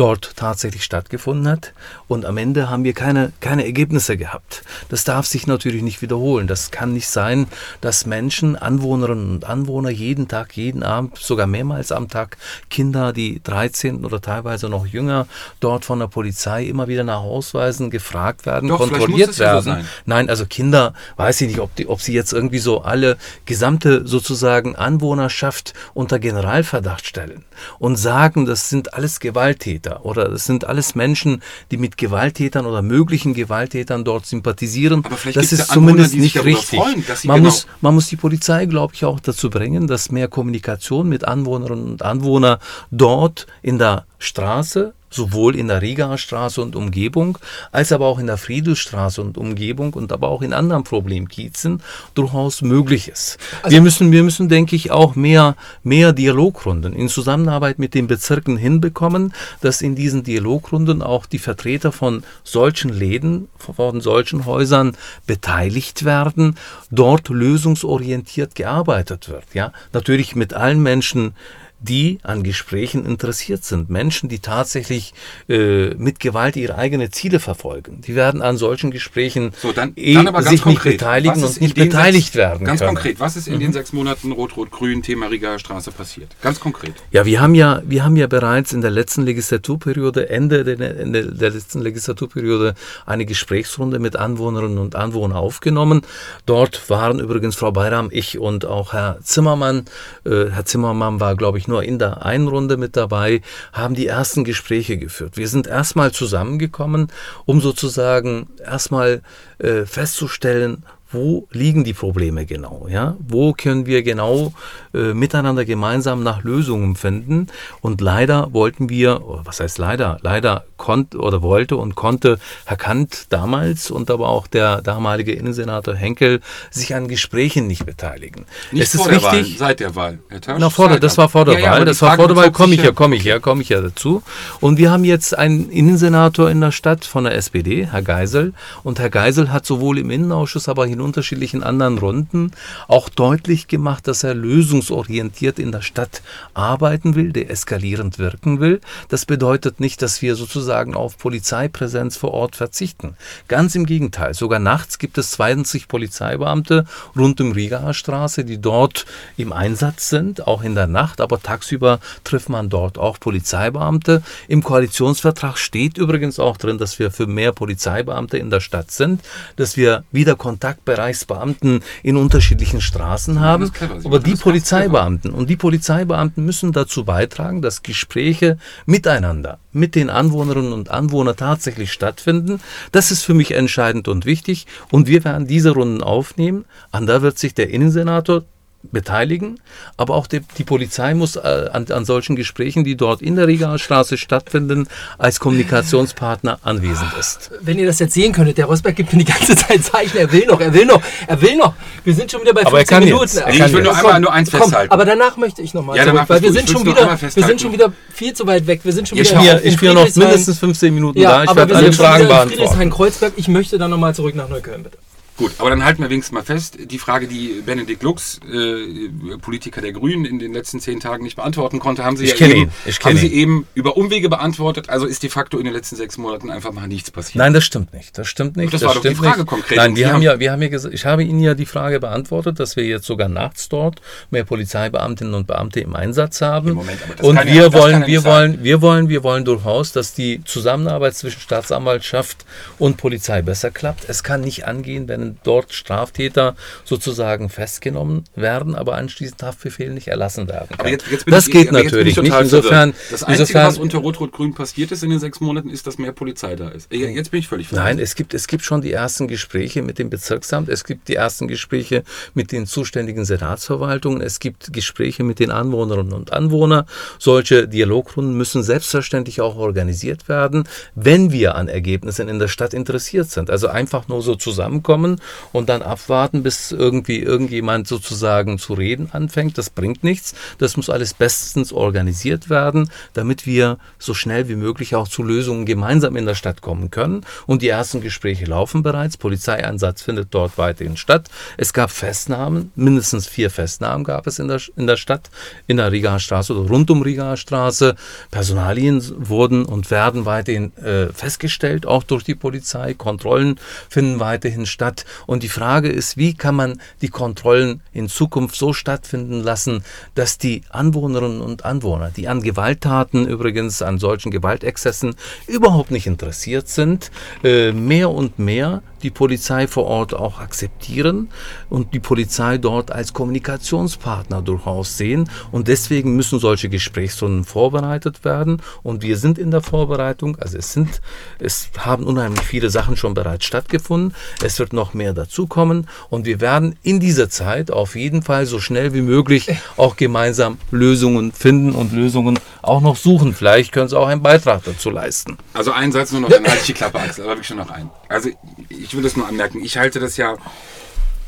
dort 0.00 0.32
tatsächlich 0.36 0.82
stattgefunden 0.82 1.46
hat. 1.48 1.72
Und 2.08 2.24
am 2.24 2.36
Ende 2.36 2.70
haben 2.70 2.84
wir 2.84 2.92
keine, 2.92 3.32
keine 3.40 3.64
Ergebnisse 3.64 4.16
gehabt. 4.16 4.62
Das 4.88 5.04
darf 5.04 5.26
sich 5.26 5.46
natürlich 5.46 5.82
nicht 5.82 6.02
wiederholen. 6.02 6.46
Das 6.46 6.70
kann 6.70 6.92
nicht 6.92 7.08
sein, 7.08 7.46
dass 7.80 8.06
Menschen, 8.06 8.56
Anwohnerinnen 8.56 9.30
und 9.30 9.44
Anwohner 9.44 9.90
jeden 9.90 10.26
Tag, 10.26 10.56
jeden 10.56 10.82
Abend, 10.82 11.18
sogar 11.18 11.46
mehrmals 11.46 11.92
am 11.92 12.08
Tag, 12.08 12.36
Kinder, 12.68 13.12
die 13.12 13.40
13 13.42 14.04
oder 14.04 14.20
teilweise 14.20 14.68
noch 14.68 14.86
jünger, 14.86 15.26
dort 15.60 15.84
von 15.84 15.98
der 15.98 16.06
Polizei 16.08 16.64
immer 16.64 16.88
wieder 16.88 17.04
nach 17.04 17.20
Ausweisen 17.20 17.90
gefragt 17.90 18.46
werden, 18.46 18.68
Doch, 18.68 18.78
kontrolliert 18.78 19.36
ja 19.36 19.64
werden. 19.64 19.82
so 19.82 19.88
Nein, 20.06 20.28
also 20.28 20.46
Kinder, 20.46 20.94
weiß 21.16 21.42
ich 21.42 21.48
nicht, 21.48 21.60
ob, 21.60 21.74
die, 21.76 21.86
ob 21.88 22.00
sie 22.00 22.14
jetzt 22.14 22.32
irgendwie 22.32 22.58
so 22.58 22.82
alle 22.82 23.18
gesamte 23.44 24.06
sozusagen 24.06 24.76
Anwohnerschaft 24.76 25.74
unter 25.94 26.18
General 26.18 26.40
Generalverdacht 26.40 27.06
stellen 27.06 27.44
und 27.78 27.96
sagen, 27.96 28.46
das 28.46 28.68
sind 28.68 28.94
alles 28.94 29.20
Gewalttäter 29.20 29.89
oder 29.98 30.28
das 30.28 30.44
sind 30.44 30.64
alles 30.64 30.94
Menschen, 30.94 31.42
die 31.70 31.76
mit 31.76 31.96
Gewalttätern 31.96 32.66
oder 32.66 32.82
möglichen 32.82 33.34
Gewalttätern 33.34 34.04
dort 34.04 34.26
sympathisieren, 34.26 35.04
Aber 35.04 35.16
vielleicht 35.16 35.36
das 35.36 35.52
ist 35.52 35.58
ja 35.58 35.64
Anwohner, 35.74 35.88
zumindest 36.08 36.14
nicht 36.16 36.44
richtig. 36.44 36.78
freuen, 36.78 37.04
dass 37.06 37.22
sie 37.22 37.28
man, 37.28 37.36
genau- 37.38 37.50
muss, 37.50 37.66
man 37.80 37.94
muss 37.94 38.08
die 38.08 38.16
Polizei, 38.16 38.66
glaube 38.66 38.94
ich, 38.94 39.04
auch 39.04 39.20
dazu 39.20 39.50
bringen, 39.50 39.86
dass 39.86 40.10
mehr 40.10 40.28
Kommunikation 40.28 41.08
mit 41.08 41.24
Anwohnerinnen 41.24 41.90
und 41.92 42.02
Anwohnern 42.02 42.58
dort 42.90 43.46
in 43.62 43.78
der 43.78 44.04
Straße 44.18 44.92
sowohl 45.10 45.56
in 45.56 45.68
der 45.68 45.82
Rigaer 45.82 46.16
Straße 46.16 46.62
und 46.62 46.76
Umgebung, 46.76 47.38
als 47.72 47.92
aber 47.92 48.06
auch 48.06 48.18
in 48.18 48.28
der 48.28 48.38
Friedelstraße 48.38 49.20
und 49.20 49.36
Umgebung 49.36 49.92
und 49.94 50.12
aber 50.12 50.28
auch 50.28 50.42
in 50.42 50.52
anderen 50.52 50.84
Problemkiezen 50.84 51.82
durchaus 52.14 52.62
möglich 52.62 53.08
ist. 53.08 53.38
wir 53.66 53.80
müssen, 53.80 54.12
wir 54.12 54.22
müssen, 54.22 54.48
denke 54.48 54.76
ich, 54.76 54.90
auch 54.90 55.16
mehr, 55.16 55.56
mehr 55.82 56.12
Dialogrunden 56.12 56.92
in 56.92 57.08
Zusammenarbeit 57.08 57.78
mit 57.78 57.94
den 57.94 58.06
Bezirken 58.06 58.56
hinbekommen, 58.56 59.34
dass 59.60 59.82
in 59.82 59.94
diesen 59.94 60.22
Dialogrunden 60.22 61.02
auch 61.02 61.26
die 61.26 61.38
Vertreter 61.38 61.92
von 61.92 62.22
solchen 62.44 62.90
Läden, 62.90 63.48
von 63.58 64.00
solchen 64.00 64.46
Häusern 64.46 64.96
beteiligt 65.26 66.04
werden, 66.04 66.56
dort 66.90 67.28
lösungsorientiert 67.28 68.54
gearbeitet 68.54 69.28
wird. 69.28 69.44
Ja, 69.54 69.72
natürlich 69.92 70.36
mit 70.36 70.54
allen 70.54 70.82
Menschen, 70.82 71.34
die 71.80 72.18
an 72.22 72.42
Gesprächen 72.42 73.06
interessiert 73.06 73.64
sind. 73.64 73.90
Menschen, 73.90 74.28
die 74.28 74.38
tatsächlich 74.38 75.14
äh, 75.48 75.94
mit 75.94 76.20
Gewalt 76.20 76.56
ihre 76.56 76.76
eigenen 76.76 77.10
Ziele 77.10 77.40
verfolgen. 77.40 78.02
Die 78.02 78.14
werden 78.14 78.42
an 78.42 78.56
solchen 78.58 78.90
Gesprächen 78.90 79.52
So, 79.60 79.72
dann, 79.72 79.92
eh 79.96 80.14
dann 80.14 80.42
sich 80.42 80.62
konkret. 80.62 80.84
nicht 80.84 80.98
beteiligen 80.98 81.42
und 81.42 81.60
nicht 81.60 81.74
beteiligt 81.74 82.26
sechs, 82.26 82.36
werden 82.36 82.66
Ganz 82.66 82.80
können. 82.80 82.94
konkret, 82.94 83.18
was 83.20 83.36
ist 83.36 83.48
in 83.48 83.60
den 83.60 83.72
sechs 83.72 83.92
Monaten 83.92 84.32
Rot-Rot-Grün 84.32 85.02
Thema 85.02 85.26
Rigaer 85.26 85.58
Straße 85.58 85.90
passiert? 85.90 86.36
Ganz 86.42 86.60
konkret. 86.60 86.94
Ja, 87.10 87.24
wir 87.24 87.40
haben 87.40 87.54
ja, 87.54 87.82
wir 87.86 88.04
haben 88.04 88.16
ja 88.16 88.26
bereits 88.26 88.72
in 88.72 88.82
der 88.82 88.90
letzten 88.90 89.22
Legislaturperiode, 89.22 90.28
Ende 90.28 90.64
der, 90.64 91.00
Ende 91.00 91.32
der 91.32 91.50
letzten 91.50 91.80
Legislaturperiode, 91.80 92.74
eine 93.06 93.24
Gesprächsrunde 93.24 93.98
mit 93.98 94.16
Anwohnerinnen 94.16 94.78
und 94.78 94.96
Anwohnern 94.96 95.36
aufgenommen. 95.36 96.02
Dort 96.44 96.90
waren 96.90 97.20
übrigens 97.20 97.56
Frau 97.56 97.72
Bayram, 97.72 98.08
ich 98.12 98.38
und 98.38 98.66
auch 98.66 98.92
Herr 98.92 99.18
Zimmermann. 99.22 99.86
Äh, 100.24 100.50
Herr 100.50 100.64
Zimmermann 100.66 101.20
war, 101.20 101.36
glaube 101.36 101.58
ich, 101.58 101.68
nur 101.70 101.82
in 101.82 101.98
der 101.98 102.26
einen 102.26 102.48
Runde 102.48 102.76
mit 102.76 102.96
dabei, 102.96 103.40
haben 103.72 103.94
die 103.94 104.06
ersten 104.06 104.44
Gespräche 104.44 104.98
geführt. 104.98 105.38
Wir 105.38 105.48
sind 105.48 105.66
erstmal 105.66 106.12
zusammengekommen, 106.12 107.08
um 107.46 107.62
sozusagen 107.62 108.48
erstmal 108.62 109.22
äh, 109.58 109.86
festzustellen, 109.86 110.84
wo 111.12 111.48
liegen 111.50 111.84
die 111.84 111.92
Probleme 111.92 112.46
genau? 112.46 112.86
Ja? 112.88 113.16
Wo 113.18 113.52
können 113.52 113.86
wir 113.86 114.02
genau 114.02 114.52
äh, 114.94 115.12
miteinander 115.12 115.64
gemeinsam 115.64 116.22
nach 116.22 116.44
Lösungen 116.44 116.94
finden? 116.94 117.48
Und 117.80 118.00
leider 118.00 118.52
wollten 118.52 118.88
wir, 118.88 119.20
was 119.24 119.60
heißt 119.60 119.78
leider? 119.78 120.18
Leider 120.22 120.64
konnte 120.76 121.18
oder 121.18 121.42
wollte 121.42 121.76
und 121.76 121.94
konnte 121.94 122.38
Herr 122.64 122.76
Kant 122.76 123.26
damals 123.30 123.90
und 123.90 124.10
aber 124.10 124.28
auch 124.28 124.46
der 124.46 124.82
damalige 124.82 125.32
Innensenator 125.32 125.94
Henkel 125.94 126.40
sich 126.70 126.94
an 126.94 127.08
Gesprächen 127.08 127.66
nicht 127.66 127.86
beteiligen. 127.86 128.46
Nicht 128.70 128.84
es 128.84 128.94
ist 128.94 129.02
vor 129.02 129.10
der 129.10 129.22
Wahl, 129.22 129.36
richtig, 129.36 129.58
seit 129.58 129.80
der 129.80 129.94
Wahl. 129.94 130.18
Na, 130.58 130.70
vor 130.70 130.88
der, 130.88 131.00
das 131.00 131.18
war 131.18 131.28
vor 131.28 131.44
der 131.44 131.54
Ja, 131.54 131.60
ja, 131.60 131.70
Wahl, 131.72 131.80
die 131.80 131.86
das 131.86 132.02
war 132.02 132.16
vor 132.16 132.28
der 132.28 132.36
Wahl, 132.36 132.52
komme 132.52 132.74
ich 132.74 132.82
ja, 132.82 132.92
komme 132.92 133.16
ich 133.16 133.24
ja, 133.24 133.38
komme 133.38 133.62
ich 133.62 133.68
ja 133.68 133.80
dazu. 133.80 134.22
Und 134.60 134.78
wir 134.78 134.90
haben 134.90 135.04
jetzt 135.04 135.36
einen 135.36 135.70
Innensenator 135.70 136.50
in 136.50 136.60
der 136.60 136.72
Stadt 136.72 137.04
von 137.04 137.24
der 137.24 137.34
SPD, 137.34 137.88
Herr 137.90 138.02
Geisel. 138.02 138.54
Und 138.82 138.98
Herr 138.98 139.10
Geisel 139.10 139.52
hat 139.52 139.66
sowohl 139.66 139.98
im 139.98 140.10
Innenausschuss, 140.10 140.68
aber 140.68 140.86
in 141.00 141.06
unterschiedlichen 141.06 141.62
anderen 141.62 141.98
Runden 141.98 142.52
auch 142.86 143.08
deutlich 143.08 143.66
gemacht, 143.68 144.06
dass 144.06 144.22
er 144.22 144.34
lösungsorientiert 144.34 145.58
in 145.58 145.72
der 145.72 145.80
Stadt 145.80 146.22
arbeiten 146.54 147.14
will, 147.14 147.32
deeskalierend 147.32 148.18
wirken 148.18 148.60
will. 148.60 148.80
Das 149.08 149.24
bedeutet 149.24 149.80
nicht, 149.80 150.02
dass 150.02 150.22
wir 150.22 150.36
sozusagen 150.36 150.94
auf 150.94 151.18
Polizeipräsenz 151.18 152.16
vor 152.16 152.32
Ort 152.32 152.56
verzichten. 152.56 153.16
Ganz 153.48 153.74
im 153.74 153.86
Gegenteil. 153.86 154.34
Sogar 154.34 154.58
nachts 154.58 154.98
gibt 154.98 155.18
es 155.18 155.32
20 155.32 155.88
Polizeibeamte 155.88 156.84
rund 157.16 157.40
um 157.40 157.52
Rigaer 157.52 157.94
Straße, 157.94 158.44
die 158.44 158.60
dort 158.60 159.06
im 159.36 159.52
Einsatz 159.52 160.10
sind, 160.10 160.46
auch 160.46 160.62
in 160.62 160.74
der 160.74 160.86
Nacht. 160.86 161.20
Aber 161.20 161.42
tagsüber 161.42 162.00
trifft 162.24 162.48
man 162.48 162.68
dort 162.68 162.98
auch 162.98 163.18
Polizeibeamte. 163.18 164.22
Im 164.48 164.62
Koalitionsvertrag 164.62 165.56
steht 165.56 165.96
übrigens 165.98 166.38
auch 166.38 166.56
drin, 166.56 166.78
dass 166.78 166.98
wir 166.98 167.10
für 167.10 167.26
mehr 167.26 167.52
Polizeibeamte 167.52 168.36
in 168.36 168.50
der 168.50 168.60
Stadt 168.60 168.90
sind, 168.90 169.22
dass 169.56 169.76
wir 169.76 170.04
wieder 170.12 170.36
Kontakt 170.36 170.84
Bereichsbeamten 170.90 171.84
in 172.02 172.16
unterschiedlichen 172.16 172.80
Straßen 172.80 173.38
haben, 173.38 173.72
clever. 173.72 174.00
Aber 174.02 174.18
die 174.18 174.34
Polizeibeamten 174.34 175.30
und 175.30 175.48
die 175.48 175.56
Polizeibeamten 175.56 176.44
müssen 176.44 176.72
dazu 176.72 177.04
beitragen, 177.04 177.62
dass 177.62 177.84
Gespräche 177.84 178.58
miteinander 178.86 179.60
mit 179.70 179.94
den 179.94 180.10
Anwohnerinnen 180.10 180.72
und 180.72 180.90
Anwohnern 180.90 181.36
tatsächlich 181.36 181.92
stattfinden. 181.92 182.60
Das 182.90 183.12
ist 183.12 183.22
für 183.22 183.34
mich 183.34 183.52
entscheidend 183.52 184.08
und 184.08 184.26
wichtig 184.26 184.66
und 184.90 185.06
wir 185.06 185.22
werden 185.22 185.46
diese 185.46 185.70
Runden 185.70 186.02
aufnehmen. 186.02 186.64
An 186.90 187.06
da 187.06 187.22
wird 187.22 187.38
sich 187.38 187.54
der 187.54 187.70
Innensenator 187.70 188.42
beteiligen, 188.82 189.60
aber 189.96 190.14
auch 190.14 190.26
die, 190.26 190.40
die 190.56 190.64
Polizei 190.64 191.14
muss 191.14 191.36
äh, 191.36 191.68
an, 191.72 191.86
an 191.90 192.04
solchen 192.04 192.34
Gesprächen, 192.34 192.82
die 192.82 192.96
dort 192.96 193.20
in 193.22 193.36
der 193.36 193.46
Rigaer 193.46 193.78
Straße 193.78 194.16
stattfinden, 194.16 194.88
als 195.18 195.38
Kommunikationspartner 195.38 196.58
anwesend 196.62 197.12
ist. 197.18 197.50
Wenn 197.60 197.78
ihr 197.78 197.86
das 197.86 197.98
jetzt 197.98 198.14
sehen 198.14 198.32
könntet, 198.32 198.58
der 198.58 198.66
Rosberg 198.66 198.96
gibt 198.96 199.12
mir 199.12 199.18
die 199.18 199.30
ganze 199.30 199.54
Zeit 199.54 199.84
Zeichen, 199.84 200.16
er 200.16 200.32
will 200.32 200.46
noch, 200.46 200.60
er 200.60 200.72
will 200.72 200.86
noch, 200.86 201.02
er 201.26 201.40
will 201.42 201.56
noch. 201.56 201.74
Wir 202.04 202.14
sind 202.14 202.30
schon 202.30 202.40
wieder 202.40 202.54
bei 202.54 202.62
15 202.62 202.68
Aber 202.68 202.78
er 202.78 202.84
kann 202.86 203.04
Minuten. 203.04 203.22
jetzt. 203.22 203.36
Er 203.36 203.66
ich 203.66 203.72
will 203.72 203.82
nur 203.82 203.96
einmal 203.96 204.20
nur 204.20 204.32
eins 204.32 204.50
Komm, 204.50 204.60
festhalten. 204.60 204.92
aber 204.92 205.04
danach 205.04 205.36
möchte 205.36 205.62
ich 205.62 205.74
nochmal 205.74 205.96
Ja, 205.96 206.04
zurück, 206.04 206.22
weil 206.26 206.42
wir 206.42 206.52
sind, 206.52 206.64
Ich 206.64 206.70
schon 206.70 206.86
wieder, 206.86 207.18
wir 207.20 207.44
sind 207.44 207.60
schon 207.60 207.72
wieder 207.72 207.92
viel 208.12 208.32
zu 208.32 208.46
weit 208.46 208.66
weg. 208.66 208.80
Wir 208.82 208.92
sind 208.92 209.08
schon 209.08 209.18
Ihr 209.18 209.24
wieder 209.24 209.60
in 209.60 209.68
Ich 209.68 209.74
spiele 209.74 209.94
noch 209.94 210.14
mindestens 210.16 210.58
15 210.58 210.94
Minuten 210.94 211.18
ja, 211.20 211.30
da. 211.30 211.44
Ich 211.44 211.50
aber 211.50 211.56
werde 211.60 211.70
wir 211.70 211.76
alle 211.76 211.86
sind 211.86 211.94
schon 211.96 212.04
Fragen 212.06 212.28
beantworten. 212.28 212.58
Friedrichshain-Kreuzberg. 212.60 213.32
Ich 213.36 213.48
möchte 213.48 213.78
dann 213.78 213.90
nochmal 213.90 214.14
zurück 214.14 214.34
nach 214.34 214.48
Neukölln, 214.48 214.82
bitte. 214.82 214.96
Gut, 215.40 215.52
aber 215.58 215.70
dann 215.70 215.84
halten 215.84 216.02
wir 216.02 216.10
wenigstens 216.10 216.34
mal 216.34 216.42
fest, 216.44 216.76
die 216.90 216.98
Frage, 216.98 217.26
die 217.26 217.62
Benedikt 217.64 218.02
Lux, 218.02 218.40
äh, 218.52 219.08
Politiker 219.40 219.80
der 219.80 219.92
Grünen, 219.92 220.26
in 220.26 220.38
den 220.38 220.52
letzten 220.52 220.80
zehn 220.80 221.00
Tagen 221.00 221.24
nicht 221.24 221.36
beantworten 221.36 221.78
konnte, 221.80 222.04
haben 222.04 222.18
Sie 222.18 222.26
Ich 222.26 222.38
ja 222.38 222.46
eben, 222.46 222.56
ihn, 222.64 222.70
ich 222.84 223.00
haben 223.02 223.16
Sie 223.16 223.32
eben 223.32 223.66
über 223.74 223.96
Umwege 223.96 224.28
beantwortet. 224.28 224.90
Also 224.90 225.06
ist 225.06 225.22
de 225.22 225.30
facto 225.30 225.56
in 225.58 225.64
den 225.64 225.72
letzten 225.72 225.96
sechs 225.96 226.18
Monaten 226.18 226.50
einfach 226.50 226.72
mal 226.72 226.86
nichts 226.86 227.10
passiert. 227.10 227.36
Nein, 227.36 227.54
das 227.54 227.64
stimmt 227.64 227.92
nicht. 227.94 228.18
Das 228.18 228.28
stimmt 228.28 228.58
nicht. 228.58 228.72
Das 228.74 228.82
war 228.82 228.92
doch 228.94 229.00
die 229.00 229.14
Frage 229.14 229.38
nicht. 229.38 229.46
konkret. 229.48 229.78
Nein, 229.78 229.96
wir 229.96 230.08
haben 230.08 230.14
haben- 230.16 230.22
ja, 230.22 230.38
wir 230.38 230.52
haben 230.52 230.60
ja 230.60 230.68
gesagt, 230.68 230.92
ich 230.94 231.06
habe 231.06 231.24
Ihnen 231.24 231.40
ja 231.40 231.54
die 231.54 231.64
Frage 231.64 232.00
beantwortet, 232.00 232.60
dass 232.60 232.76
wir 232.76 232.84
jetzt 232.84 233.06
sogar 233.06 233.30
nachts 233.30 233.70
dort 233.70 234.02
mehr 234.30 234.44
Polizeibeamtinnen 234.44 235.32
und 235.32 235.46
Beamte 235.46 235.80
im 235.80 235.96
Einsatz 235.96 236.42
haben. 236.42 236.72
Moment, 236.74 237.00
aber 237.02 237.14
das 237.14 237.26
und 237.26 237.36
kann 237.36 237.48
ja- 237.48 237.54
wir 237.54 237.62
das 237.70 237.72
kann 237.72 237.80
wollen, 237.80 238.06
wir 238.06 238.24
wollen, 238.24 238.62
wir 238.64 238.82
wollen, 238.82 239.08
wir 239.08 239.22
wollen 239.22 239.44
durchaus, 239.46 239.92
dass 239.92 240.12
die 240.12 240.44
Zusammenarbeit 240.44 241.14
zwischen 241.16 241.40
Staatsanwaltschaft 241.40 242.44
und 242.78 242.98
Polizei 242.98 243.40
besser 243.40 243.70
klappt. 243.70 244.04
Es 244.08 244.22
kann 244.22 244.42
nicht 244.42 244.66
angehen, 244.66 245.08
wenn 245.08 245.29
dort 245.42 245.72
Straftäter 245.72 246.56
sozusagen 246.84 247.48
festgenommen 247.48 248.24
werden, 248.34 248.74
aber 248.74 248.96
anschließend 248.96 249.42
Haftbefehl 249.42 249.90
nicht 249.90 250.08
erlassen 250.08 250.48
werden. 250.48 250.68
Kann. 250.70 250.80
Aber 250.80 250.88
jetzt, 250.88 251.06
jetzt 251.10 251.30
das 251.30 251.46
ich, 251.46 251.52
geht 251.52 251.72
natürlich 251.72 252.16
nicht. 252.16 252.34
Insofern. 252.34 252.94
Das 253.10 253.22
Einzige, 253.22 253.42
insofern 253.42 253.66
was 253.66 253.78
unter 253.78 253.98
Rot-Rot-Grün 253.98 254.54
passiert 254.54 254.92
ist 254.92 255.02
in 255.02 255.10
den 255.10 255.20
sechs 255.20 255.40
Monaten, 255.40 255.70
ist, 255.70 255.86
dass 255.86 255.98
mehr 255.98 256.12
Polizei 256.12 256.56
da 256.56 256.68
ist. 256.68 256.92
Jetzt 256.92 257.30
bin 257.30 257.40
ich 257.40 257.48
völlig 257.48 257.68
verwirrt. 257.68 257.84
Nein, 257.84 257.98
es 257.98 258.14
gibt, 258.14 258.34
es 258.34 258.46
gibt 258.46 258.64
schon 258.64 258.80
die 258.80 258.92
ersten 258.92 259.28
Gespräche 259.28 259.82
mit 259.82 259.98
dem 259.98 260.10
Bezirksamt, 260.10 260.68
es 260.68 260.84
gibt 260.84 261.08
die 261.08 261.14
ersten 261.14 261.48
Gespräche 261.48 262.04
mit 262.34 262.52
den 262.52 262.66
zuständigen 262.66 263.24
Senatsverwaltungen, 263.24 264.20
es 264.20 264.40
gibt 264.40 264.72
Gespräche 264.72 265.24
mit 265.24 265.38
den 265.38 265.50
Anwohnerinnen 265.50 266.12
und 266.12 266.32
Anwohnern. 266.32 266.86
Solche 267.18 267.68
Dialogrunden 267.68 268.36
müssen 268.36 268.62
selbstverständlich 268.62 269.40
auch 269.40 269.56
organisiert 269.56 270.28
werden, 270.28 270.64
wenn 270.94 271.32
wir 271.32 271.54
an 271.54 271.68
Ergebnissen 271.68 272.28
in 272.28 272.38
der 272.38 272.48
Stadt 272.48 272.74
interessiert 272.74 273.30
sind. 273.30 273.50
Also 273.50 273.68
einfach 273.68 274.08
nur 274.08 274.22
so 274.22 274.34
zusammenkommen 274.34 275.09
und 275.52 275.68
dann 275.68 275.82
abwarten, 275.82 276.42
bis 276.42 276.72
irgendwie 276.72 277.18
irgendjemand 277.18 277.88
sozusagen 277.88 278.58
zu 278.58 278.74
reden 278.74 279.08
anfängt, 279.12 279.58
das 279.58 279.70
bringt 279.70 280.04
nichts. 280.04 280.34
Das 280.58 280.76
muss 280.76 280.90
alles 280.90 281.14
bestens 281.14 281.72
organisiert 281.72 282.50
werden, 282.50 282.90
damit 283.12 283.46
wir 283.46 283.78
so 283.98 284.14
schnell 284.14 284.48
wie 284.48 284.56
möglich 284.56 284.94
auch 284.94 285.08
zu 285.08 285.22
Lösungen 285.22 285.66
gemeinsam 285.66 286.16
in 286.16 286.26
der 286.26 286.34
Stadt 286.34 286.62
kommen 286.62 286.90
können. 286.90 287.24
Und 287.46 287.62
die 287.62 287.68
ersten 287.68 288.00
Gespräche 288.00 288.44
laufen 288.44 288.82
bereits. 288.82 289.16
Polizeieinsatz 289.16 290.02
findet 290.02 290.28
dort 290.32 290.58
weiterhin 290.58 290.96
statt. 290.96 291.28
Es 291.56 291.72
gab 291.72 291.90
Festnahmen, 291.90 292.72
mindestens 292.74 293.26
vier 293.26 293.50
Festnahmen 293.50 294.04
gab 294.04 294.26
es 294.26 294.38
in 294.38 294.48
der, 294.48 294.60
in 294.76 294.86
der 294.86 294.96
Stadt, 294.96 295.30
in 295.66 295.76
der 295.76 295.92
Rigaer 295.92 296.18
Straße 296.18 296.54
oder 296.54 296.68
rund 296.68 296.90
um 296.90 297.02
Rigaer 297.02 297.36
Straße. 297.36 297.96
Personalien 298.30 299.02
wurden 299.16 299.64
und 299.64 299.90
werden 299.90 300.24
weiterhin 300.24 300.76
äh, 300.78 301.12
festgestellt, 301.12 301.86
auch 301.86 302.02
durch 302.02 302.24
die 302.24 302.34
Polizei. 302.34 302.94
Kontrollen 302.94 303.58
finden 303.88 304.20
weiterhin 304.20 304.66
statt. 304.66 304.99
Und 305.26 305.42
die 305.42 305.48
Frage 305.48 305.88
ist, 305.88 306.16
wie 306.16 306.34
kann 306.34 306.54
man 306.54 306.80
die 307.02 307.08
Kontrollen 307.08 307.82
in 307.92 308.08
Zukunft 308.08 308.56
so 308.56 308.72
stattfinden 308.72 309.42
lassen, 309.42 309.84
dass 310.14 310.38
die 310.38 310.62
Anwohnerinnen 310.70 311.40
und 311.40 311.64
Anwohner, 311.64 312.10
die 312.14 312.28
an 312.28 312.42
Gewalttaten 312.42 313.26
übrigens, 313.26 313.82
an 313.82 313.98
solchen 313.98 314.30
Gewaltexzessen 314.30 315.14
überhaupt 315.46 315.90
nicht 315.90 316.06
interessiert 316.06 316.68
sind, 316.68 317.10
äh, 317.44 317.72
mehr 317.72 318.10
und 318.10 318.38
mehr 318.38 318.82
die 319.02 319.10
Polizei 319.10 319.66
vor 319.66 319.84
Ort 319.84 320.14
auch 320.14 320.40
akzeptieren 320.40 321.28
und 321.68 321.94
die 321.94 322.00
Polizei 322.00 322.58
dort 322.58 322.90
als 322.92 323.12
Kommunikationspartner 323.12 324.42
durchaus 324.42 324.96
sehen. 324.96 325.28
Und 325.52 325.68
deswegen 325.68 326.16
müssen 326.16 326.38
solche 326.38 326.68
Gesprächsrunden 326.68 327.44
vorbereitet 327.44 328.24
werden. 328.24 328.62
Und 328.82 329.02
wir 329.02 329.16
sind 329.16 329.38
in 329.38 329.50
der 329.50 329.60
Vorbereitung. 329.60 330.36
Also 330.36 330.58
es 330.58 330.72
sind, 330.72 331.00
es 331.38 331.70
haben 331.78 332.04
unheimlich 332.04 332.42
viele 332.42 332.70
Sachen 332.70 332.96
schon 332.96 333.14
bereits 333.14 333.44
stattgefunden. 333.44 334.14
Es 334.42 334.58
wird 334.58 334.72
noch 334.72 334.94
mehr 334.94 335.12
dazukommen. 335.12 335.86
Und 336.08 336.26
wir 336.26 336.40
werden 336.40 336.76
in 336.82 337.00
dieser 337.00 337.30
Zeit 337.30 337.70
auf 337.70 337.96
jeden 337.96 338.22
Fall 338.22 338.46
so 338.46 338.60
schnell 338.60 338.94
wie 338.94 339.02
möglich 339.02 339.48
auch 339.76 339.96
gemeinsam 339.96 340.58
Lösungen 340.70 341.32
finden 341.32 341.72
und 341.72 341.92
Lösungen 341.92 342.38
auch 342.62 342.80
noch 342.80 342.96
suchen. 342.96 343.34
Vielleicht 343.34 343.72
können 343.72 343.88
Sie 343.88 343.98
auch 343.98 344.08
einen 344.08 344.22
Beitrag 344.22 344.64
dazu 344.64 344.90
leisten. 344.90 345.38
Also 345.54 345.72
einen 345.72 345.92
Satz 345.92 346.12
nur 346.12 346.20
noch, 346.22 346.28
dann 346.28 346.44
halte 346.44 346.58
ich 346.58 346.66
die 346.66 346.72
Klappe, 346.74 347.00
Axel, 347.00 347.24
aber 347.24 347.32
wirklich 347.32 347.48
schon 347.48 347.56
noch 347.56 347.70
einen. 347.70 347.90
Also 348.08 348.30
ich 348.70 348.94
will 348.94 349.02
das 349.02 349.16
nur 349.16 349.26
anmerken. 349.28 349.62
Ich 349.64 349.76
halte 349.76 350.00
das 350.00 350.16
ja, 350.16 350.36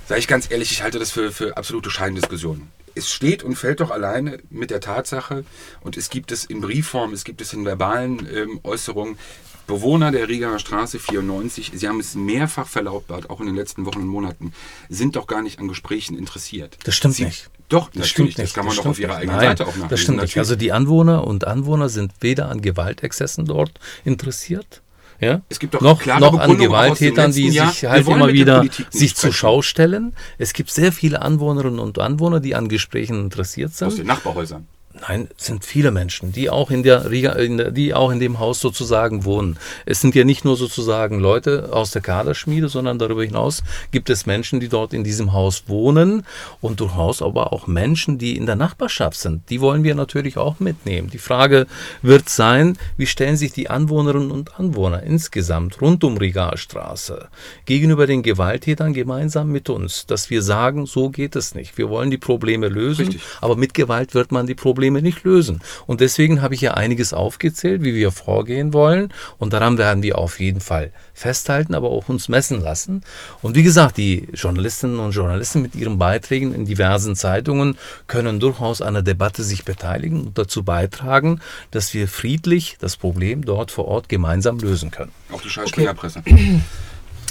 sage 0.08 0.20
ich 0.20 0.28
ganz 0.28 0.50
ehrlich, 0.50 0.70
ich 0.72 0.82
halte 0.82 0.98
das 0.98 1.10
für, 1.10 1.30
für 1.32 1.56
absolute 1.56 1.90
Scheindiskussionen. 1.90 2.68
Es 2.94 3.10
steht 3.10 3.42
und 3.42 3.56
fällt 3.56 3.80
doch 3.80 3.90
alleine 3.90 4.38
mit 4.50 4.70
der 4.70 4.80
Tatsache, 4.80 5.44
und 5.80 5.96
es 5.96 6.10
gibt 6.10 6.30
es 6.30 6.44
in 6.44 6.60
Briefform, 6.60 7.12
es 7.14 7.24
gibt 7.24 7.40
es 7.40 7.52
in 7.54 7.64
verbalen 7.64 8.28
ähm, 8.34 8.60
Äußerungen, 8.64 9.18
Bewohner 9.66 10.10
der 10.10 10.28
Rigaer 10.28 10.58
Straße 10.58 10.98
94, 10.98 11.72
Sie 11.74 11.88
haben 11.88 12.00
es 12.00 12.14
mehrfach 12.14 12.66
verlautbart, 12.66 13.30
auch 13.30 13.40
in 13.40 13.46
den 13.46 13.54
letzten 13.54 13.86
Wochen 13.86 14.00
und 14.00 14.08
Monaten, 14.08 14.52
sind 14.90 15.16
doch 15.16 15.26
gar 15.26 15.40
nicht 15.40 15.58
an 15.58 15.68
Gesprächen 15.68 16.18
interessiert. 16.18 16.76
Das 16.84 16.94
stimmt 16.94 17.14
Sie, 17.14 17.24
nicht. 17.24 17.48
Doch, 17.70 17.88
Das 17.88 18.08
natürlich, 18.08 18.34
das 18.34 18.42
nicht. 18.44 18.54
kann 18.54 18.66
man 18.66 18.74
das 18.76 18.84
doch 18.84 18.90
auf 18.90 18.98
Ihrer 18.98 19.12
nicht. 19.12 19.20
eigenen 19.22 19.36
Nein, 19.36 19.48
Seite 19.56 19.62
auch 19.64 19.68
nachlesen. 19.68 19.88
Das 19.88 20.00
stimmt 20.00 20.16
nicht. 20.18 20.22
natürlich. 20.24 20.38
Also 20.40 20.56
die 20.56 20.72
Anwohner 20.72 21.26
und 21.26 21.46
Anwohner 21.46 21.88
sind 21.88 22.12
weder 22.20 22.50
an 22.50 22.60
Gewaltexzessen 22.60 23.46
dort 23.46 23.72
interessiert. 24.04 24.82
Ja? 25.22 25.40
Es 25.48 25.60
gibt 25.60 25.74
doch 25.74 25.80
noch, 25.80 26.04
noch 26.04 26.40
an 26.40 26.50
aus 26.50 26.58
Gewalttätern, 26.58 27.30
die 27.30 27.48
Jahr, 27.50 27.70
sich 27.70 27.84
halt 27.84 28.08
immer 28.08 28.32
wieder 28.32 28.64
sich 28.90 29.14
zur. 29.14 29.32
Schau 29.32 29.62
stellen. 29.62 30.14
Es 30.36 30.52
gibt 30.52 30.70
sehr 30.70 30.90
viele 30.90 31.22
Anwohnerinnen 31.22 31.78
und 31.78 32.00
Anwohner, 32.00 32.40
die 32.40 32.56
an 32.56 32.68
Gesprächen 32.68 33.20
interessiert 33.20 33.70
aus 33.70 33.78
sind. 33.78 33.98
den 33.98 34.06
Nachbarhäusern. 34.08 34.66
Nein, 35.08 35.28
es 35.36 35.46
sind 35.46 35.64
viele 35.64 35.90
Menschen, 35.90 36.30
die 36.30 36.48
auch 36.48 36.70
in 36.70 36.84
der 36.84 37.10
Riga, 37.10 37.32
in 37.32 37.56
der, 37.56 37.72
die 37.72 37.92
auch 37.92 38.12
in 38.12 38.20
dem 38.20 38.38
Haus 38.38 38.60
sozusagen 38.60 39.24
wohnen. 39.24 39.58
Es 39.84 40.00
sind 40.00 40.14
ja 40.14 40.22
nicht 40.22 40.44
nur 40.44 40.56
sozusagen 40.56 41.18
Leute 41.18 41.70
aus 41.72 41.90
der 41.90 42.02
Kaderschmiede, 42.02 42.68
sondern 42.68 43.00
darüber 43.00 43.24
hinaus 43.24 43.64
gibt 43.90 44.10
es 44.10 44.26
Menschen, 44.26 44.60
die 44.60 44.68
dort 44.68 44.92
in 44.92 45.02
diesem 45.02 45.32
Haus 45.32 45.64
wohnen 45.66 46.24
und 46.60 46.78
durchaus 46.78 47.20
aber 47.20 47.52
auch 47.52 47.66
Menschen, 47.66 48.18
die 48.18 48.36
in 48.36 48.46
der 48.46 48.54
Nachbarschaft 48.54 49.18
sind. 49.18 49.50
Die 49.50 49.60
wollen 49.60 49.82
wir 49.82 49.96
natürlich 49.96 50.36
auch 50.36 50.60
mitnehmen. 50.60 51.10
Die 51.10 51.18
Frage 51.18 51.66
wird 52.02 52.28
sein, 52.28 52.78
wie 52.96 53.06
stellen 53.06 53.36
sich 53.36 53.52
die 53.52 53.70
Anwohnerinnen 53.70 54.30
und 54.30 54.60
Anwohner 54.60 55.02
insgesamt 55.02 55.80
rund 55.80 56.04
um 56.04 56.16
Rigaer 56.16 56.56
Straße 56.56 57.28
gegenüber 57.64 58.06
den 58.06 58.22
Gewalttätern 58.22 58.92
gemeinsam 58.92 59.50
mit 59.50 59.68
uns, 59.68 60.06
dass 60.06 60.30
wir 60.30 60.42
sagen, 60.42 60.86
so 60.86 61.10
geht 61.10 61.34
es 61.34 61.56
nicht. 61.56 61.76
Wir 61.76 61.88
wollen 61.88 62.12
die 62.12 62.18
Probleme 62.18 62.68
lösen, 62.68 63.06
Richtig. 63.06 63.22
aber 63.40 63.56
mit 63.56 63.74
Gewalt 63.74 64.14
wird 64.14 64.30
man 64.30 64.46
die 64.46 64.54
Probleme 64.92 65.02
nicht 65.02 65.24
lösen. 65.24 65.60
Und 65.86 66.00
deswegen 66.00 66.42
habe 66.42 66.54
ich 66.54 66.60
ja 66.60 66.74
einiges 66.74 67.12
aufgezählt, 67.12 67.82
wie 67.82 67.94
wir 67.94 68.12
vorgehen 68.12 68.72
wollen. 68.72 69.12
Und 69.38 69.52
daran 69.52 69.78
werden 69.78 70.02
wir 70.02 70.18
auf 70.18 70.40
jeden 70.40 70.60
Fall 70.60 70.92
festhalten, 71.14 71.74
aber 71.74 71.90
auch 71.90 72.08
uns 72.08 72.28
messen 72.28 72.60
lassen. 72.60 73.02
Und 73.40 73.56
wie 73.56 73.62
gesagt, 73.62 73.96
die 73.96 74.28
Journalistinnen 74.34 74.98
und 74.98 75.12
Journalisten 75.12 75.62
mit 75.62 75.74
ihren 75.74 75.98
Beiträgen 75.98 76.54
in 76.54 76.66
diversen 76.66 77.16
Zeitungen 77.16 77.78
können 78.06 78.40
durchaus 78.40 78.82
an 78.82 78.94
der 78.94 79.02
Debatte 79.02 79.42
sich 79.42 79.64
beteiligen 79.64 80.26
und 80.26 80.38
dazu 80.38 80.62
beitragen, 80.62 81.40
dass 81.70 81.94
wir 81.94 82.08
friedlich 82.08 82.76
das 82.80 82.96
Problem 82.96 83.44
dort 83.44 83.70
vor 83.70 83.86
Ort 83.86 84.08
gemeinsam 84.08 84.58
lösen 84.58 84.90
können. 84.90 85.12
Auch 85.32 85.40
die 85.40 85.50
scheiß 85.50 85.70
Springerpresse. 85.70 86.22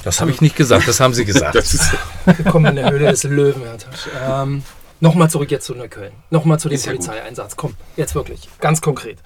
Das 0.03 0.19
habe 0.19 0.31
ich 0.31 0.41
nicht 0.41 0.55
gesagt, 0.55 0.87
das 0.87 0.99
haben 0.99 1.13
Sie 1.13 1.25
gesagt. 1.25 1.55
Das 1.61 1.73
ist, 1.75 1.91
Willkommen 2.25 2.65
in 2.65 2.75
der 2.77 2.91
Höhle 2.91 3.11
des 3.11 3.23
Löwen, 3.23 3.61
Herr 3.63 3.77
Tasch. 3.77 4.07
Ähm, 4.27 4.63
Nochmal 5.01 5.29
zurück 5.29 5.49
jetzt 5.51 5.65
zu 5.65 5.75
Neukölln. 5.75 6.13
Nochmal 6.29 6.59
zu 6.59 6.69
dem 6.69 6.75
Ist 6.75 6.85
ja 6.85 6.93
gut. 6.93 7.05
Polizeieinsatz. 7.05 7.55
Komm, 7.55 7.73
jetzt 7.97 8.15
wirklich. 8.15 8.47
Ganz 8.59 8.81
konkret. 8.81 9.17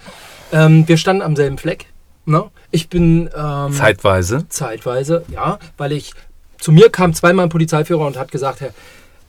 Ähm, 0.51 0.88
wir 0.88 0.97
standen 0.97 1.21
am 1.21 1.35
selben 1.35 1.57
Fleck. 1.57 1.88
Ne? 2.25 2.45
Ich 2.71 2.89
bin 2.89 3.29
ähm, 3.35 3.73
Zeitweise. 3.73 4.47
zeitweise, 4.49 5.25
ja, 5.31 5.59
weil 5.77 5.91
ich 5.91 6.13
zu 6.57 6.71
mir 6.71 6.89
kam 6.89 7.13
zweimal 7.13 7.45
ein 7.45 7.49
Polizeiführer 7.49 8.07
und 8.07 8.17
hat 8.17 8.31
gesagt, 8.31 8.61
Herr, 8.61 8.73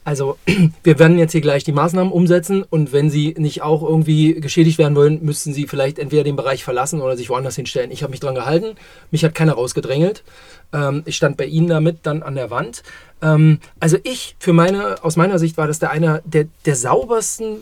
also 0.07 0.37
wir 0.83 0.99
werden 0.99 1.19
jetzt 1.19 1.33
hier 1.33 1.41
gleich 1.41 1.65
die 1.65 1.73
Maßnahmen 1.73 2.13
umsetzen 2.13 2.63
und 2.63 2.93
wenn 2.93 3.09
Sie 3.09 3.35
nicht 3.37 3.61
auch 3.61 3.83
irgendwie 3.83 4.35
geschädigt 4.39 4.77
werden 4.77 4.95
wollen, 4.95 5.19
müssten 5.21 5.53
Sie 5.53 5.67
vielleicht 5.67 5.99
entweder 5.99 6.23
den 6.23 6.37
Bereich 6.37 6.63
verlassen 6.63 7.01
oder 7.01 7.17
sich 7.17 7.29
woanders 7.29 7.57
hinstellen. 7.57 7.91
Ich 7.91 8.03
habe 8.03 8.11
mich 8.11 8.21
dran 8.21 8.33
gehalten, 8.33 8.77
mich 9.11 9.25
hat 9.25 9.35
keiner 9.35 9.53
rausgedrängelt. 9.53 10.23
Ähm, 10.71 11.03
ich 11.05 11.17
stand 11.17 11.35
bei 11.35 11.45
Ihnen 11.45 11.67
damit 11.67 11.99
dann 12.03 12.23
an 12.23 12.35
der 12.35 12.49
Wand. 12.49 12.83
Ähm, 13.21 13.59
also 13.79 13.97
ich, 14.03 14.35
für 14.39 14.53
meine, 14.53 15.03
aus 15.03 15.15
meiner 15.15 15.39
Sicht 15.39 15.57
war 15.57 15.67
das 15.67 15.79
der 15.79 15.91
einer 15.91 16.21
der, 16.25 16.47
der 16.65 16.75
saubersten 16.75 17.61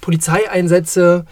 Polizeieinsätze 0.00 1.26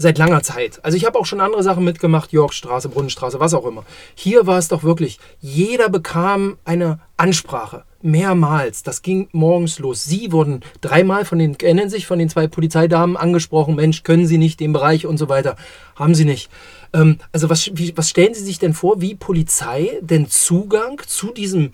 seit 0.00 0.16
langer 0.16 0.42
Zeit. 0.42 0.82
Also 0.82 0.96
ich 0.96 1.04
habe 1.04 1.18
auch 1.18 1.26
schon 1.26 1.40
andere 1.40 1.62
Sachen 1.62 1.84
mitgemacht, 1.84 2.32
Yorkstraße, 2.32 2.88
Brunnenstraße, 2.88 3.38
was 3.38 3.52
auch 3.52 3.66
immer. 3.66 3.84
Hier 4.14 4.46
war 4.46 4.58
es 4.58 4.68
doch 4.68 4.82
wirklich, 4.82 5.18
jeder 5.40 5.90
bekam 5.90 6.56
eine 6.64 7.00
Ansprache. 7.16 7.84
Mehrmals. 8.02 8.82
Das 8.82 9.02
ging 9.02 9.28
morgens 9.32 9.78
los. 9.78 10.04
Sie 10.04 10.32
wurden 10.32 10.62
dreimal 10.80 11.26
von 11.26 11.38
den, 11.38 11.58
erinnern 11.60 11.90
sich, 11.90 12.06
von 12.06 12.18
den 12.18 12.30
zwei 12.30 12.46
Polizeidamen 12.46 13.18
angesprochen. 13.18 13.74
Mensch, 13.74 14.04
können 14.04 14.26
Sie 14.26 14.38
nicht 14.38 14.58
den 14.60 14.72
Bereich 14.72 15.04
und 15.04 15.18
so 15.18 15.28
weiter. 15.28 15.56
Haben 15.96 16.14
Sie 16.14 16.24
nicht. 16.24 16.50
Ähm, 16.94 17.18
also 17.32 17.50
was, 17.50 17.70
wie, 17.74 17.94
was 17.96 18.08
stellen 18.08 18.32
Sie 18.32 18.44
sich 18.44 18.58
denn 18.58 18.72
vor, 18.72 19.02
wie 19.02 19.14
Polizei 19.14 19.98
den 20.00 20.30
Zugang 20.30 21.02
zu 21.06 21.30
diesem, 21.30 21.66
äh, 21.66 21.70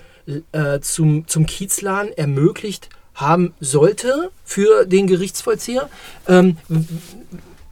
zum, 0.80 1.28
zum 1.28 1.46
Kiezladen 1.46 2.12
ermöglicht 2.16 2.88
haben 3.14 3.54
sollte 3.60 4.30
für 4.44 4.84
den 4.84 5.06
Gerichtsvollzieher? 5.06 5.88
Ähm, 6.28 6.56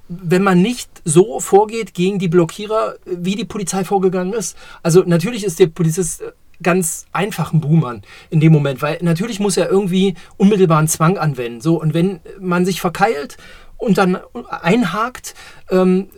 wenn 0.09 0.43
man 0.43 0.61
nicht 0.61 0.91
so 1.05 1.41
vorgeht 1.41 1.95
gegen 1.95 2.19
die 2.19 2.29
Blockierer, 2.29 2.97
wie 3.05 3.37
die 3.37 3.45
Polizei 3.45 3.85
vorgegangen 3.85 4.33
ist. 4.33 4.57
Also 4.83 5.03
natürlich 5.05 5.45
ist 5.45 5.59
der 5.59 5.69
Polizist 5.69 6.23
äh, 6.23 6.33
ganz 6.63 7.07
einfach 7.13 7.53
ein 7.53 7.61
Buhmann 7.61 8.03
in 8.31 8.41
dem 8.41 8.53
Moment, 8.53 8.81
weil 8.81 8.99
natürlich 9.03 9.41
muss 9.41 9.57
er 9.57 9.69
irgendwie 9.69 10.15
unmittelbaren 10.37 10.89
Zwang 10.89 11.19
anwenden. 11.19 11.61
So, 11.61 11.81
und 11.81 11.95
wenn 11.95 12.21
man 12.39 12.65
sich 12.65 12.81
verkeilt 12.81 13.37
und 13.77 13.99
dann 13.99 14.19
einhakt 14.49 15.35
ähm, 15.71 16.09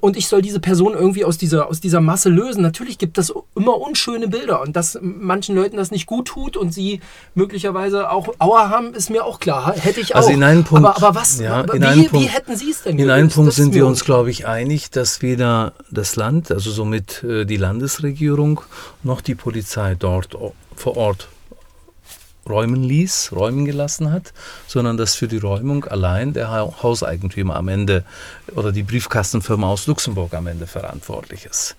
und 0.00 0.16
ich 0.16 0.28
soll 0.28 0.42
diese 0.42 0.60
Person 0.60 0.94
irgendwie 0.94 1.24
aus 1.24 1.38
dieser, 1.38 1.68
aus 1.68 1.80
dieser 1.80 2.00
Masse 2.00 2.28
lösen. 2.28 2.62
Natürlich 2.62 2.98
gibt 2.98 3.18
es 3.18 3.32
immer 3.54 3.80
unschöne 3.80 4.28
Bilder 4.28 4.60
und 4.62 4.76
dass 4.76 4.98
manchen 5.00 5.56
Leuten 5.56 5.76
das 5.76 5.90
nicht 5.90 6.06
gut 6.06 6.28
tut 6.28 6.56
und 6.56 6.72
sie 6.72 7.00
möglicherweise 7.34 8.10
auch 8.10 8.28
Auer 8.38 8.68
haben, 8.70 8.94
ist 8.94 9.10
mir 9.10 9.24
auch 9.24 9.40
klar. 9.40 9.74
Hätte 9.76 10.00
ich 10.00 10.14
also 10.14 10.28
auch. 10.28 10.32
In 10.32 10.42
einem 10.42 10.64
Punkt, 10.64 10.84
aber, 10.84 10.96
aber 10.96 11.20
was, 11.20 11.38
ja, 11.38 11.64
wie, 11.72 11.80
einem 11.84 12.06
Punkt, 12.06 12.26
wie 12.26 12.28
hätten 12.28 12.56
Sie 12.56 12.70
es 12.70 12.82
denn 12.82 12.98
In 12.98 13.10
einem? 13.10 13.28
Punkt 13.28 13.52
sind 13.52 13.74
wir 13.74 13.86
uns, 13.86 14.04
glaube 14.04 14.30
ich, 14.30 14.46
einig, 14.46 14.90
dass 14.90 15.22
weder 15.22 15.72
das 15.90 16.16
Land, 16.16 16.50
also 16.50 16.70
somit 16.70 17.22
äh, 17.24 17.44
die 17.44 17.56
Landesregierung, 17.56 18.60
noch 19.02 19.20
die 19.20 19.34
Polizei 19.34 19.94
dort 19.94 20.36
vor 20.76 20.96
Ort 20.96 21.28
räumen 22.48 22.82
ließ, 22.82 23.32
räumen 23.32 23.64
gelassen 23.64 24.12
hat, 24.12 24.32
sondern 24.66 24.96
dass 24.96 25.14
für 25.14 25.28
die 25.28 25.38
Räumung 25.38 25.84
allein 25.84 26.32
der 26.32 26.50
Hauseigentümer 26.50 27.56
am 27.56 27.68
Ende 27.68 28.04
oder 28.54 28.72
die 28.72 28.82
Briefkastenfirma 28.82 29.68
aus 29.68 29.86
Luxemburg 29.86 30.34
am 30.34 30.46
Ende 30.46 30.66
verantwortlich 30.66 31.46
ist. 31.46 31.76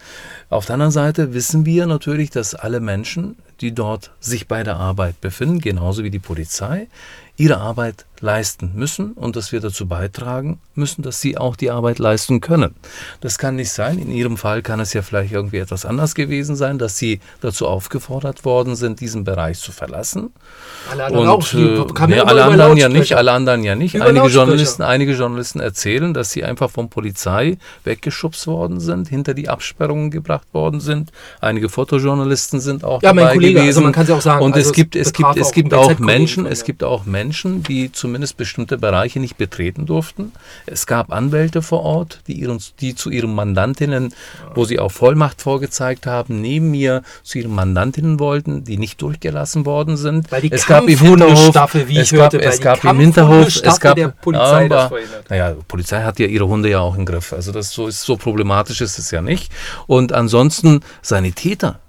Auf 0.49 0.65
der 0.65 0.75
anderen 0.75 0.91
Seite 0.91 1.33
wissen 1.33 1.65
wir 1.65 1.85
natürlich, 1.85 2.29
dass 2.29 2.55
alle 2.55 2.79
Menschen, 2.79 3.35
die 3.61 3.73
dort 3.73 4.11
sich 4.19 4.47
bei 4.47 4.63
der 4.63 4.77
Arbeit 4.77 5.19
befinden, 5.21 5.59
genauso 5.59 6.03
wie 6.03 6.11
die 6.11 6.19
Polizei, 6.19 6.87
ihre 7.37 7.57
Arbeit 7.57 8.05
leisten 8.23 8.71
müssen 8.73 9.11
und 9.11 9.35
dass 9.35 9.51
wir 9.51 9.59
dazu 9.59 9.85
beitragen 9.85 10.59
müssen, 10.75 11.01
dass 11.03 11.19
sie 11.21 11.37
auch 11.37 11.55
die 11.55 11.69
Arbeit 11.69 11.99
leisten 11.99 12.41
können. 12.41 12.73
Das 13.21 13.37
kann 13.37 13.57
nicht 13.57 13.71
sein. 13.71 13.99
In 13.99 14.09
Ihrem 14.09 14.37
Fall 14.37 14.61
kann 14.61 14.79
es 14.79 14.93
ja 14.93 15.01
vielleicht 15.01 15.33
irgendwie 15.33 15.57
etwas 15.57 15.85
anders 15.85 16.15
gewesen 16.15 16.55
sein, 16.55 16.79
dass 16.79 16.97
Sie 16.97 17.19
dazu 17.41 17.67
aufgefordert 17.67 18.45
worden 18.45 18.75
sind, 18.75 19.01
diesen 19.01 19.25
Bereich 19.25 19.59
zu 19.59 19.71
verlassen. 19.71 20.31
Alle 20.89 21.05
anderen 21.05 21.27
auch. 21.27 21.47
Die 21.47 21.57
äh, 21.57 22.07
nee, 22.07 22.19
alle 22.19 22.45
anderen 22.45 22.77
ja 22.77 22.89
nicht, 22.89 23.13
alle 23.13 23.31
anderen 23.33 23.63
ja 23.63 23.75
nicht. 23.75 23.93
Über 23.95 24.05
Einige. 24.05 24.27
Journalisten, 24.27 24.83
einige 24.83 25.13
Journalisten 25.13 25.59
erzählen, 25.59 26.13
dass 26.13 26.31
sie 26.31 26.43
einfach 26.43 26.71
von 26.71 26.89
Polizei 26.89 27.57
weggeschubst 27.83 28.47
worden 28.47 28.79
sind, 28.79 29.09
hinter 29.09 29.33
die 29.33 29.49
Absperrungen 29.49 30.11
gebracht 30.11 30.47
worden 30.53 30.79
sind. 30.79 31.11
Einige 31.41 31.67
Fotojournalisten 31.69 32.61
sind 32.61 32.83
auch 32.85 33.01
Ja, 33.01 33.13
mein 33.13 33.25
dabei 33.25 33.33
Kollege, 33.33 33.59
also 33.59 33.67
gewesen. 33.67 33.83
man 33.83 33.91
kann's 33.91 34.09
ja 34.09 34.15
auch 34.15 34.21
sagen, 34.21 34.43
Und 34.45 34.53
also 34.55 34.61
es 34.61 34.67
es 34.67 34.73
gibt, 34.73 34.95
es 34.95 35.13
gibt, 35.13 35.37
es 35.37 35.47
auch 35.47 35.51
gibt 35.51 35.73
auch 35.73 35.99
Menschen, 35.99 36.45
es 36.45 36.63
gibt 36.63 36.83
auch 36.83 37.05
Menschen, 37.05 37.63
die 37.63 37.91
zumindest 38.13 38.37
bestimmte 38.37 38.77
Bereiche 38.77 39.19
nicht 39.19 39.37
betreten 39.37 39.87
durften. 39.87 40.33
Es 40.67 40.85
gab 40.85 41.11
Anwälte 41.11 41.63
vor 41.63 41.81
Ort, 41.81 42.19
die, 42.27 42.33
ihren, 42.33 42.59
die 42.79 42.93
zu 42.93 43.09
ihren 43.09 43.33
Mandantinnen, 43.33 44.13
wo 44.53 44.65
sie 44.65 44.77
auch 44.77 44.91
Vollmacht 44.91 45.41
vorgezeigt 45.41 46.05
haben, 46.05 46.39
neben 46.39 46.69
mir 46.69 47.01
zu 47.23 47.39
ihren 47.39 47.55
Mandantinnen 47.55 48.19
wollten, 48.19 48.65
die 48.65 48.77
nicht 48.77 49.01
durchgelassen 49.01 49.65
worden 49.65 49.97
sind. 49.97 50.31
Weil 50.31 50.41
die 50.41 50.51
es 50.51 50.67
gab 50.67 50.87
im 50.87 50.99
Hinterhof, 50.99 51.73
wie 51.73 51.93
ich 51.93 51.99
es 52.01 52.11
gab, 52.11 52.33
hörte, 52.33 52.41
es 52.43 52.61
gab 52.61 52.83
im 52.83 52.99
Hinterhof, 52.99 53.47
es 53.47 53.79
gab 53.79 53.95
der 53.95 54.09
Polizei 54.09 54.67
das 54.67 54.91
aber, 54.91 54.99
naja, 55.29 55.53
die 55.53 55.63
Polizei 55.67 56.03
hat 56.03 56.19
ja 56.19 56.27
ihre 56.27 56.47
Hunde 56.47 56.69
ja 56.69 56.81
auch 56.81 56.95
im 56.95 57.07
Griff. 57.07 57.33
Also 57.33 57.51
das 57.51 57.71
so 57.71 57.87
ist 57.87 58.03
so 58.03 58.15
problematisch 58.15 58.81
ist 58.81 58.99
es 58.99 59.09
ja 59.09 59.23
nicht. 59.23 59.51
Und 59.87 60.13
ansonsten 60.13 60.81
Sanitäter 61.01 61.79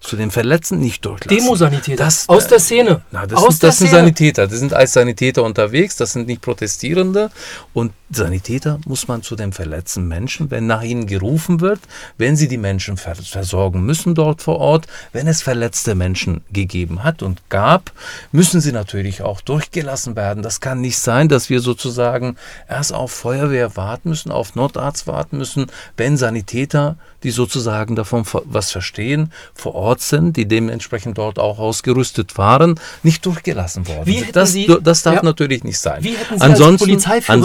zu 0.00 0.16
den 0.16 0.30
Verletzten 0.30 0.78
nicht 0.78 1.04
durchlassen. 1.04 1.38
Demosanitäter. 1.38 2.04
Das, 2.04 2.28
aus 2.28 2.46
äh, 2.46 2.48
der 2.50 2.60
Szene. 2.60 3.02
Na, 3.10 3.26
das, 3.26 3.38
aus 3.38 3.48
sind, 3.54 3.62
das 3.64 3.78
sind 3.78 3.88
Szene. 3.88 4.02
Sanitäter. 4.02 4.46
Die 4.46 4.56
sind 4.56 4.72
als 4.72 4.92
Sanitäter 4.92 5.42
unterwegs, 5.42 5.96
das 5.96 6.12
sind 6.12 6.28
nicht 6.28 6.40
Protestierende. 6.40 7.30
Und 7.72 7.92
Sanitäter 8.10 8.78
muss 8.86 9.08
man 9.08 9.22
zu 9.22 9.36
den 9.36 9.52
verletzten 9.52 10.06
Menschen, 10.06 10.50
wenn 10.50 10.66
nach 10.66 10.82
ihnen 10.82 11.06
gerufen 11.06 11.60
wird, 11.60 11.80
wenn 12.16 12.36
sie 12.36 12.48
die 12.48 12.56
Menschen 12.56 12.96
ver 12.96 13.16
versorgen 13.16 13.84
müssen 13.84 14.14
dort 14.14 14.40
vor 14.40 14.58
Ort, 14.58 14.86
wenn 15.12 15.26
es 15.26 15.42
verletzte 15.42 15.94
Menschen 15.94 16.42
gegeben 16.52 17.02
hat 17.02 17.22
und 17.22 17.50
gab, 17.50 17.92
müssen 18.32 18.60
sie 18.60 18.72
natürlich 18.72 19.22
auch 19.22 19.40
durchgelassen 19.40 20.16
werden. 20.16 20.42
Das 20.42 20.60
kann 20.60 20.80
nicht 20.80 20.98
sein, 20.98 21.28
dass 21.28 21.50
wir 21.50 21.60
sozusagen 21.60 22.36
erst 22.68 22.94
auf 22.94 23.10
Feuerwehr 23.12 23.76
warten 23.76 24.10
müssen, 24.10 24.30
auf 24.30 24.54
Notarzt 24.54 25.06
warten 25.06 25.36
müssen, 25.36 25.66
wenn 25.96 26.16
Sanitäter, 26.16 26.96
die 27.22 27.30
sozusagen 27.30 27.96
davon 27.96 28.24
was 28.44 28.70
verstehen, 28.70 29.32
vor 29.54 29.74
Ort 29.74 30.00
sind, 30.00 30.36
die 30.36 30.46
dementsprechend 30.46 31.18
dort 31.18 31.38
auch 31.38 31.58
ausgerüstet 31.58 32.38
waren, 32.38 32.78
nicht 33.02 33.24
durchgelassen 33.26 33.86
worden 33.88 34.06
Wie 34.06 34.24
Das, 34.32 34.52
Sie- 34.52 34.68
das 34.82 35.02
darf 35.02 35.16
ja. 35.16 35.22
natürlich 35.22 35.64
nicht 35.64 35.78
sein. 35.78 36.02
Wie 36.04 36.14
hätten 36.16 36.38
Sie 36.38 36.44
als 36.44 36.58
Polizeiführer 36.78 37.36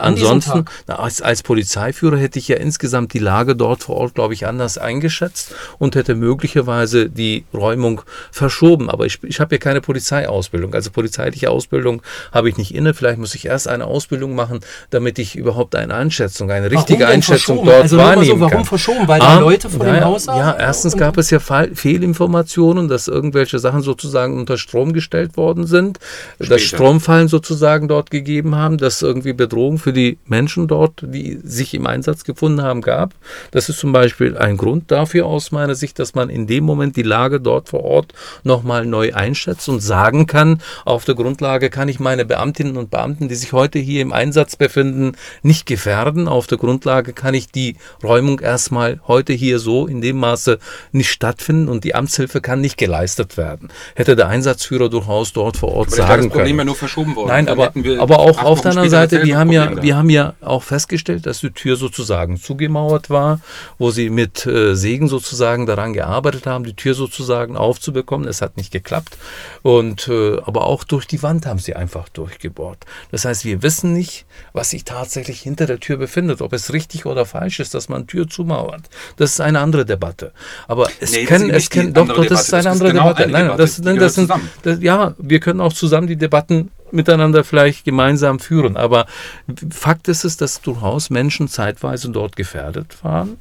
ansonsten, 0.00 0.64
Tag? 0.64 0.70
na, 0.86 0.96
als, 0.98 1.20
als 1.22 1.42
Polizeiführer 1.42 2.16
hätte 2.18 2.38
ich 2.38 2.48
ja 2.48 2.56
insgesamt 2.56 3.12
die 3.12 3.18
Lage 3.18 3.56
dort 3.56 3.82
vor 3.82 3.96
Ort, 3.96 4.14
glaube 4.14 4.34
ich, 4.34 4.46
anders 4.46 4.78
eingeschätzt 4.78 5.54
und 5.78 5.94
hätte 5.96 6.14
möglicherweise 6.14 7.08
die 7.10 7.44
Räumung 7.52 8.02
verschoben. 8.30 8.90
Aber 8.90 9.06
ich, 9.06 9.22
ich 9.24 9.40
habe 9.40 9.54
ja 9.54 9.58
keine 9.58 9.80
Polizeiausbildung. 9.80 10.74
Also 10.74 10.90
polizeiliche 10.90 11.50
Ausbildung 11.50 12.02
habe 12.32 12.48
ich 12.48 12.56
nicht 12.56 12.74
inne. 12.74 12.94
Vielleicht 12.94 13.18
muss 13.18 13.34
ich 13.34 13.46
erst 13.46 13.68
eine 13.68 13.84
Ausbildung 13.86 14.34
machen, 14.34 14.60
damit 14.90 15.18
ich 15.18 15.36
überhaupt 15.36 15.74
eine 15.74 15.94
Einschätzung, 15.94 16.50
eine 16.50 16.70
richtige 16.70 17.06
Einschätzung 17.06 17.64
dort 17.64 17.82
Also 17.82 17.96
mal 17.96 18.14
so, 18.14 18.16
wahrnehmen 18.16 18.40
warum 18.40 18.52
kann. 18.54 18.64
verschoben? 18.64 19.08
Weil 19.10 19.18
da 19.18 19.26
Ah, 19.36 19.38
Leute 19.40 19.68
vor 19.68 19.84
dem 19.84 19.94
naja, 19.94 20.04
Haus? 20.04 20.26
Ja, 20.26 20.56
erstens 20.56 20.96
gab 20.96 21.18
es 21.18 21.30
ja 21.30 21.40
Fehlinformationen, 21.40 22.86
dass 22.88 23.08
irgendwelche 23.08 23.58
Sachen 23.58 23.82
sozusagen 23.82 24.38
unter 24.38 24.56
Strom 24.56 24.92
gestellt 24.92 25.36
worden 25.36 25.66
sind, 25.66 25.98
dass 26.38 26.46
Später. 26.46 26.60
Stromfallen 26.60 27.26
sozusagen 27.26 27.88
dort 27.88 28.12
gegeben 28.12 28.54
haben, 28.54 28.78
dass 28.78 29.02
irgendwie 29.02 29.32
Bedrohung 29.32 29.78
für 29.78 29.92
die 29.92 30.18
Menschen 30.26 30.68
dort, 30.68 31.02
die 31.02 31.40
sich 31.42 31.74
im 31.74 31.88
Einsatz 31.88 32.22
gefunden 32.22 32.62
haben, 32.62 32.82
gab. 32.82 33.14
Das 33.50 33.68
ist 33.68 33.80
zum 33.80 33.92
Beispiel 33.92 34.38
ein 34.38 34.56
Grund 34.56 34.92
dafür 34.92 35.26
aus 35.26 35.50
meiner 35.50 35.74
Sicht, 35.74 35.98
dass 35.98 36.14
man 36.14 36.30
in 36.30 36.46
dem 36.46 36.62
Moment 36.62 36.96
die 36.96 37.02
Lage 37.02 37.40
dort 37.40 37.68
vor 37.70 37.82
Ort 37.82 38.12
nochmal 38.44 38.86
neu 38.86 39.12
einschätzt 39.12 39.68
und 39.68 39.80
sagen 39.80 40.26
kann, 40.28 40.60
auf 40.84 41.04
der 41.04 41.16
Grundlage 41.16 41.68
kann 41.68 41.88
ich 41.88 41.98
meine 41.98 42.24
Beamtinnen 42.24 42.76
und 42.76 42.90
Beamten, 42.90 43.28
die 43.28 43.34
sich 43.34 43.52
heute 43.52 43.80
hier 43.80 44.02
im 44.02 44.12
Einsatz 44.12 44.54
befinden, 44.54 45.16
nicht 45.42 45.66
gefährden. 45.66 46.28
Auf 46.28 46.46
der 46.46 46.58
Grundlage 46.58 47.12
kann 47.12 47.34
ich 47.34 47.50
die 47.50 47.74
Räumung 48.04 48.38
erstmal 48.38 48.99
heute 49.06 49.32
hier 49.32 49.58
so 49.58 49.86
in 49.86 50.00
dem 50.00 50.16
Maße 50.18 50.58
nicht 50.92 51.10
stattfinden 51.10 51.68
und 51.68 51.84
die 51.84 51.94
Amtshilfe 51.94 52.40
kann 52.40 52.60
nicht 52.60 52.76
geleistet 52.76 53.36
werden. 53.36 53.68
Hätte 53.94 54.16
der 54.16 54.28
Einsatzführer 54.28 54.88
durchaus 54.88 55.32
dort 55.32 55.56
vor 55.56 55.72
Ort 55.72 55.88
Aber 55.88 55.96
sagen 55.96 56.22
das 56.24 56.32
Problem 56.32 56.46
ja 56.46 56.56
können. 56.56 56.66
nur 56.66 56.76
verschoben 56.76 57.16
worden. 57.16 57.28
Nein, 57.28 57.46
Dann 57.46 57.58
aber, 57.58 57.72
aber 58.00 58.18
auch 58.18 58.42
auf 58.42 58.60
der 58.60 58.70
anderen 58.72 58.90
Seite, 58.90 59.22
wir 59.24 59.38
haben, 59.38 59.52
ja, 59.52 59.82
wir 59.82 59.96
haben 59.96 60.10
ja 60.10 60.34
auch 60.40 60.62
festgestellt, 60.62 61.26
dass 61.26 61.40
die 61.40 61.50
Tür 61.50 61.76
sozusagen 61.76 62.38
zugemauert 62.38 63.10
war, 63.10 63.40
wo 63.78 63.90
sie 63.90 64.10
mit 64.10 64.46
äh, 64.46 64.74
Sägen 64.74 65.08
sozusagen 65.08 65.66
daran 65.66 65.92
gearbeitet 65.92 66.46
haben, 66.46 66.64
die 66.64 66.74
Tür 66.74 66.94
sozusagen 66.94 67.56
aufzubekommen. 67.56 68.28
Es 68.28 68.42
hat 68.42 68.56
nicht 68.56 68.72
geklappt. 68.72 69.16
Und, 69.62 70.08
äh, 70.08 70.38
aber 70.44 70.66
auch 70.66 70.84
durch 70.84 71.06
die 71.06 71.22
Wand 71.22 71.46
haben 71.46 71.58
sie 71.58 71.74
einfach 71.74 72.08
durchgebohrt. 72.08 72.84
Das 73.10 73.24
heißt, 73.24 73.44
wir 73.44 73.62
wissen 73.62 73.92
nicht, 73.92 74.26
was 74.52 74.70
sich 74.70 74.84
tatsächlich 74.84 75.40
hinter 75.40 75.66
der 75.66 75.80
Tür 75.80 75.96
befindet, 75.96 76.42
ob 76.42 76.52
es 76.52 76.72
richtig 76.72 77.06
oder 77.06 77.24
falsch 77.26 77.60
ist, 77.60 77.74
dass 77.74 77.88
man 77.88 78.06
Tür 78.06 78.28
zumauert. 78.28 78.89
Das 79.16 79.32
ist 79.32 79.40
eine 79.40 79.60
andere 79.60 79.84
Debatte. 79.84 80.32
Aber 80.68 80.88
es 81.00 81.12
Nee, 81.12 81.18
ist 81.22 81.30
es 81.30 81.70
können, 81.70 81.94
doch, 81.94 82.08
doch, 82.08 82.24
das 82.26 82.42
ist 82.48 82.54
eine 82.54 82.64
Das 82.64 82.74
ist 82.76 82.80
andere 82.80 82.92
genau 82.92 83.02
Debatte. 83.08 83.22
eine 83.24 83.32
Nein, 83.32 83.42
Debatte. 83.44 83.62
das, 83.98 84.14
sind, 84.14 84.30
das, 84.62 84.78
ja, 84.80 85.14
wir 85.18 85.40
können 85.40 85.60
auch 85.60 85.72
zusammen 85.72 86.06
die 86.06 86.16
Debatten 86.16 86.70
miteinander 86.92 87.44
vielleicht 87.44 87.84
gemeinsam 87.84 88.40
führen. 88.40 88.76
Aber 88.76 89.06
Fakt 89.70 90.08
ist 90.08 90.24
es, 90.24 90.36
dass 90.36 90.60
durchaus 90.60 91.10
Menschen 91.10 91.48
zeitweise 91.48 92.10
dort 92.10 92.36
gefährdet 92.36 92.96
waren. 93.02 93.38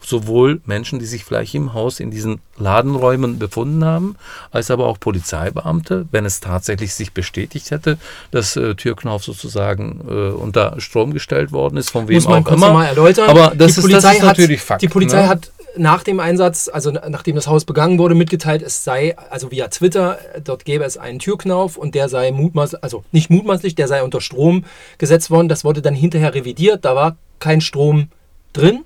Sowohl 0.00 0.60
Menschen, 0.64 0.98
die 0.98 1.06
sich 1.06 1.24
vielleicht 1.24 1.54
im 1.54 1.74
Haus 1.74 2.00
in 2.00 2.10
diesen 2.10 2.40
Ladenräumen 2.56 3.38
befunden 3.38 3.84
haben, 3.84 4.16
als 4.50 4.70
aber 4.70 4.86
auch 4.86 5.00
Polizeibeamte, 5.00 6.06
wenn 6.10 6.24
es 6.24 6.40
tatsächlich 6.40 6.94
sich 6.94 7.12
bestätigt 7.12 7.70
hätte, 7.70 7.98
dass 8.30 8.56
äh, 8.56 8.74
Türknauf 8.74 9.24
sozusagen 9.24 10.00
äh, 10.08 10.12
unter 10.12 10.80
Strom 10.80 11.12
gestellt 11.12 11.52
worden 11.52 11.76
ist, 11.76 11.90
von 11.90 12.08
wem 12.08 12.16
muss 12.16 12.28
man 12.28 12.46
auch 12.46 12.52
immer. 12.52 12.72
mal 12.72 12.86
erläutern. 12.86 13.28
Aber 13.28 13.52
das, 13.56 13.74
die 13.74 13.78
ist, 13.78 13.80
Polizei 13.82 14.00
das 14.00 14.14
ist 14.14 14.22
hat, 14.22 14.28
natürlich 14.28 14.60
Fakt. 14.60 14.82
Die 14.82 14.88
Polizei 14.88 15.22
ne? 15.22 15.28
hat 15.28 15.50
nach 15.76 16.02
dem 16.02 16.20
Einsatz, 16.20 16.68
also 16.72 16.90
nachdem 16.90 17.36
das 17.36 17.46
Haus 17.46 17.64
begangen 17.64 17.98
wurde, 17.98 18.14
mitgeteilt, 18.14 18.62
es 18.62 18.84
sei, 18.84 19.16
also 19.30 19.50
via 19.50 19.68
Twitter, 19.68 20.18
dort 20.42 20.64
gäbe 20.64 20.84
es 20.84 20.96
einen 20.96 21.18
Türknauf 21.18 21.76
und 21.76 21.94
der 21.94 22.08
sei 22.08 22.30
mutmaßlich, 22.32 22.82
also 22.82 23.04
nicht 23.12 23.30
mutmaßlich, 23.30 23.74
der 23.74 23.88
sei 23.88 24.02
unter 24.02 24.20
Strom 24.20 24.64
gesetzt 24.98 25.30
worden. 25.30 25.48
Das 25.48 25.64
wurde 25.64 25.82
dann 25.82 25.94
hinterher 25.94 26.34
revidiert, 26.34 26.84
da 26.84 26.94
war 26.94 27.16
kein 27.38 27.60
Strom 27.60 28.08
drin. 28.52 28.84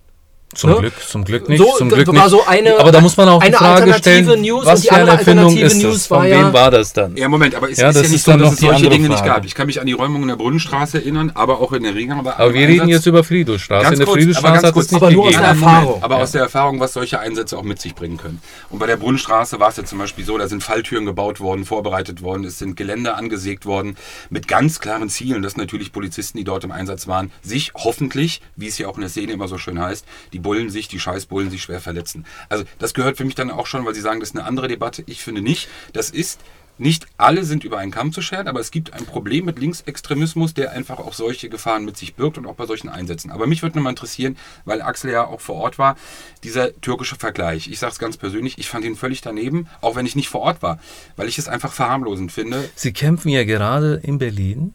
Zum 0.55 0.71
Ne? 0.71 0.77
Glück, 0.81 0.93
zum 1.09 1.25
Glück 1.25 1.49
nicht. 1.49 1.59
So, 1.59 1.77
zum 1.79 1.89
Glück 1.89 2.07
war 2.09 2.15
nicht. 2.15 2.29
so 2.31 2.45
eine- 2.47 2.79
aber 2.79 2.93
da 2.93 3.01
muss 3.01 3.17
man 3.17 3.29
auch 3.29 3.41
die 3.41 3.47
eine 3.49 3.57
Frage 3.57 3.83
alternative 3.93 4.23
stellen, 4.25 4.43
News 4.43 4.67
was 4.67 4.75
und 4.81 4.83
die 4.85 4.89
für 4.89 4.93
eine 4.95 5.01
andere 5.03 5.19
Erfindung 5.19 5.45
alternative 5.47 5.67
ist 5.79 5.83
News 5.83 5.95
das? 5.95 6.11
war 6.11 6.19
Von 6.21 6.29
ja- 6.29 6.39
wem 6.47 6.53
war 6.53 6.71
das 6.71 6.93
dann? 6.93 7.17
Ja, 7.17 7.29
Moment, 7.29 7.55
aber 7.55 7.71
es 7.71 7.79
Ja, 7.79 7.89
ist 7.89 7.97
das 7.97 8.07
ja 8.07 8.13
nicht 8.13 8.25
so, 8.25 8.37
dass 8.37 8.53
es 8.53 8.61
solche 8.61 8.89
Dinge 8.91 9.09
nicht 9.09 9.19
Frage. 9.19 9.31
gab. 9.31 9.45
Ich 9.47 9.55
kann 9.55 9.67
mich 9.67 9.81
an 9.81 9.87
die 9.87 9.93
Räumung 9.95 10.23
in 10.23 10.29
der 10.29 10.37
Brunnenstraße 10.37 10.99
erinnern, 10.99 11.33
aber 11.35 11.61
auch 11.61 11.73
in 11.73 11.83
der 11.85 11.95
Regenau. 11.95 12.23
war 12.25 12.39
Aber 12.39 12.53
wir 12.53 12.61
ein 12.61 12.67
reden 12.67 12.81
Einsatz- 12.83 12.97
jetzt 12.97 13.07
über 13.07 13.25
Friedrichstraße. 13.25 13.83
Ganz 13.83 13.93
In 13.95 13.99
der 13.99 14.07
kurz, 14.07 14.13
aber 14.15 14.21
Friedrichstraße 14.21 14.53
ganz 14.53 14.67
hat 14.67 14.73
kurz. 14.75 14.87
es 14.87 14.93
nicht 14.93 15.03
Aber 15.03 15.11
nur 15.13 15.23
aus 15.25 15.27
gegeben. 15.31 15.43
der 15.43 15.51
Erfahrung. 15.51 16.03
aber 16.03 16.17
Ja. 16.17 16.23
aus 16.23 16.31
der 16.33 16.43
Erfahrung, 16.43 16.81
was 16.81 16.93
solche 16.93 17.19
Einsätze 17.21 17.57
auch 17.59 17.63
mit 17.63 17.81
sich 17.81 17.95
bringen 17.95 18.17
können. 18.19 18.41
Und 18.69 18.79
bei 18.79 18.87
der 18.87 18.97
Brunnenstraße 18.99 19.59
war 19.59 19.71
es 19.71 19.77
ja 19.79 19.85
zum 19.85 19.99
Beispiel 19.99 20.25
so, 20.25 20.37
da 20.37 20.49
sind 20.49 20.63
Falltüren 20.63 21.07
gebaut 21.07 21.41
worden, 21.41 21.65
vorbereitet 21.65 22.23
worden, 22.23 22.45
es 22.45 22.59
sind 22.59 22.77
Geländer 22.77 23.17
angesägt 23.17 23.65
worden, 23.65 23.97
mit 24.29 24.49
ganz 24.49 24.81
klaren 24.81 25.09
Zielen, 25.09 25.43
dass 25.43 25.57
natürlich 25.57 25.93
Polizisten, 25.93 26.37
die 26.39 26.45
dort 26.45 26.65
im 26.65 26.73
Einsatz 26.73 27.07
waren, 27.09 27.31
sich 27.43 27.73
hoffentlich, 27.75 28.43
wie 28.57 28.69
es 28.69 28.77
ja 28.79 28.89
auch 28.89 28.97
in 28.97 29.01
der 29.01 29.11
Szene 29.11 29.33
immer 29.33 29.49
so 29.49 29.57
schön 29.57 29.81
heißt, 29.81 30.05
die 30.33 30.39
Bullen 30.43 30.71
sich, 30.71 30.89
die 30.89 31.01
Scheißbullen 31.01 31.51
sich 31.51 31.63
schwer 31.63 31.81
verletzen. 31.81 32.27
Also 32.49 32.65
das 32.79 32.95
gehört 32.95 33.17
für 33.17 33.25
mich 33.25 33.35
dann 33.35 33.51
auch 33.51 33.67
schon, 33.67 33.85
weil 33.85 33.95
Sie 33.95 34.01
sagen, 34.01 34.21
das 34.21 34.31
ist 34.31 34.37
eine 34.37 34.45
andere 34.45 34.69
Debatte. 34.69 35.03
Ich 35.07 35.23
finde 35.23 35.43
nicht, 35.43 35.69
das 35.93 36.11
ist 36.11 36.41
nicht 36.79 37.07
alle 37.17 37.45
sind 37.45 37.65
über 37.65 37.79
einen 37.79 37.93
Kamm 37.93 38.13
zu 38.13 38.23
scheren, 38.23 38.49
aber 38.49 38.61
es 38.61 38.71
gibt 38.71 38.93
ein 38.93 39.05
Problem 39.05 39.45
mit 39.45 39.59
Linksextremismus, 39.59 40.55
der 40.55 40.73
einfach 40.73 40.99
auch 40.99 41.13
solche 41.13 41.49
Gefahren 41.49 41.85
mit 41.85 41.97
sich 41.97 42.15
birgt 42.15 42.39
und 42.39 42.47
auch 42.47 42.55
bei 42.55 42.67
solchen 42.67 42.89
Einsätzen. 42.89 43.31
Aber 43.31 43.47
mich 43.47 43.63
würde 43.63 43.77
nochmal 43.77 43.93
interessieren, 43.93 44.37
weil 44.65 44.83
Axel 44.83 45.13
ja 45.13 45.27
auch 45.27 45.41
vor 45.41 45.57
Ort 45.57 45.79
war, 45.79 45.97
dieser 46.45 46.79
türkische 46.81 47.17
Vergleich. 47.17 47.69
Ich 47.69 47.79
sage 47.79 47.93
es 47.93 47.99
ganz 47.99 48.17
persönlich, 48.17 48.59
ich 48.59 48.69
fand 48.69 48.85
ihn 48.85 48.97
völlig 48.97 49.21
daneben, 49.21 49.69
auch 49.81 49.97
wenn 49.97 50.07
ich 50.07 50.17
nicht 50.17 50.29
vor 50.29 50.41
Ort 50.41 50.63
war, 50.63 50.79
weil 51.17 51.29
ich 51.29 51.39
es 51.39 51.49
einfach 51.49 51.73
verharmlosend 51.73 52.33
finde. 52.33 52.69
Sie 52.75 52.93
kämpfen 52.93 53.29
ja 53.29 53.45
gerade 53.45 54.01
in 54.03 54.19
Berlin. 54.19 54.75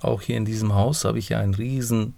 Auch 0.00 0.22
hier 0.22 0.36
in 0.36 0.44
diesem 0.44 0.74
Haus 0.74 1.04
habe 1.04 1.18
ich 1.18 1.30
ja 1.30 1.40
eine 1.40 1.58
riesen, 1.58 2.14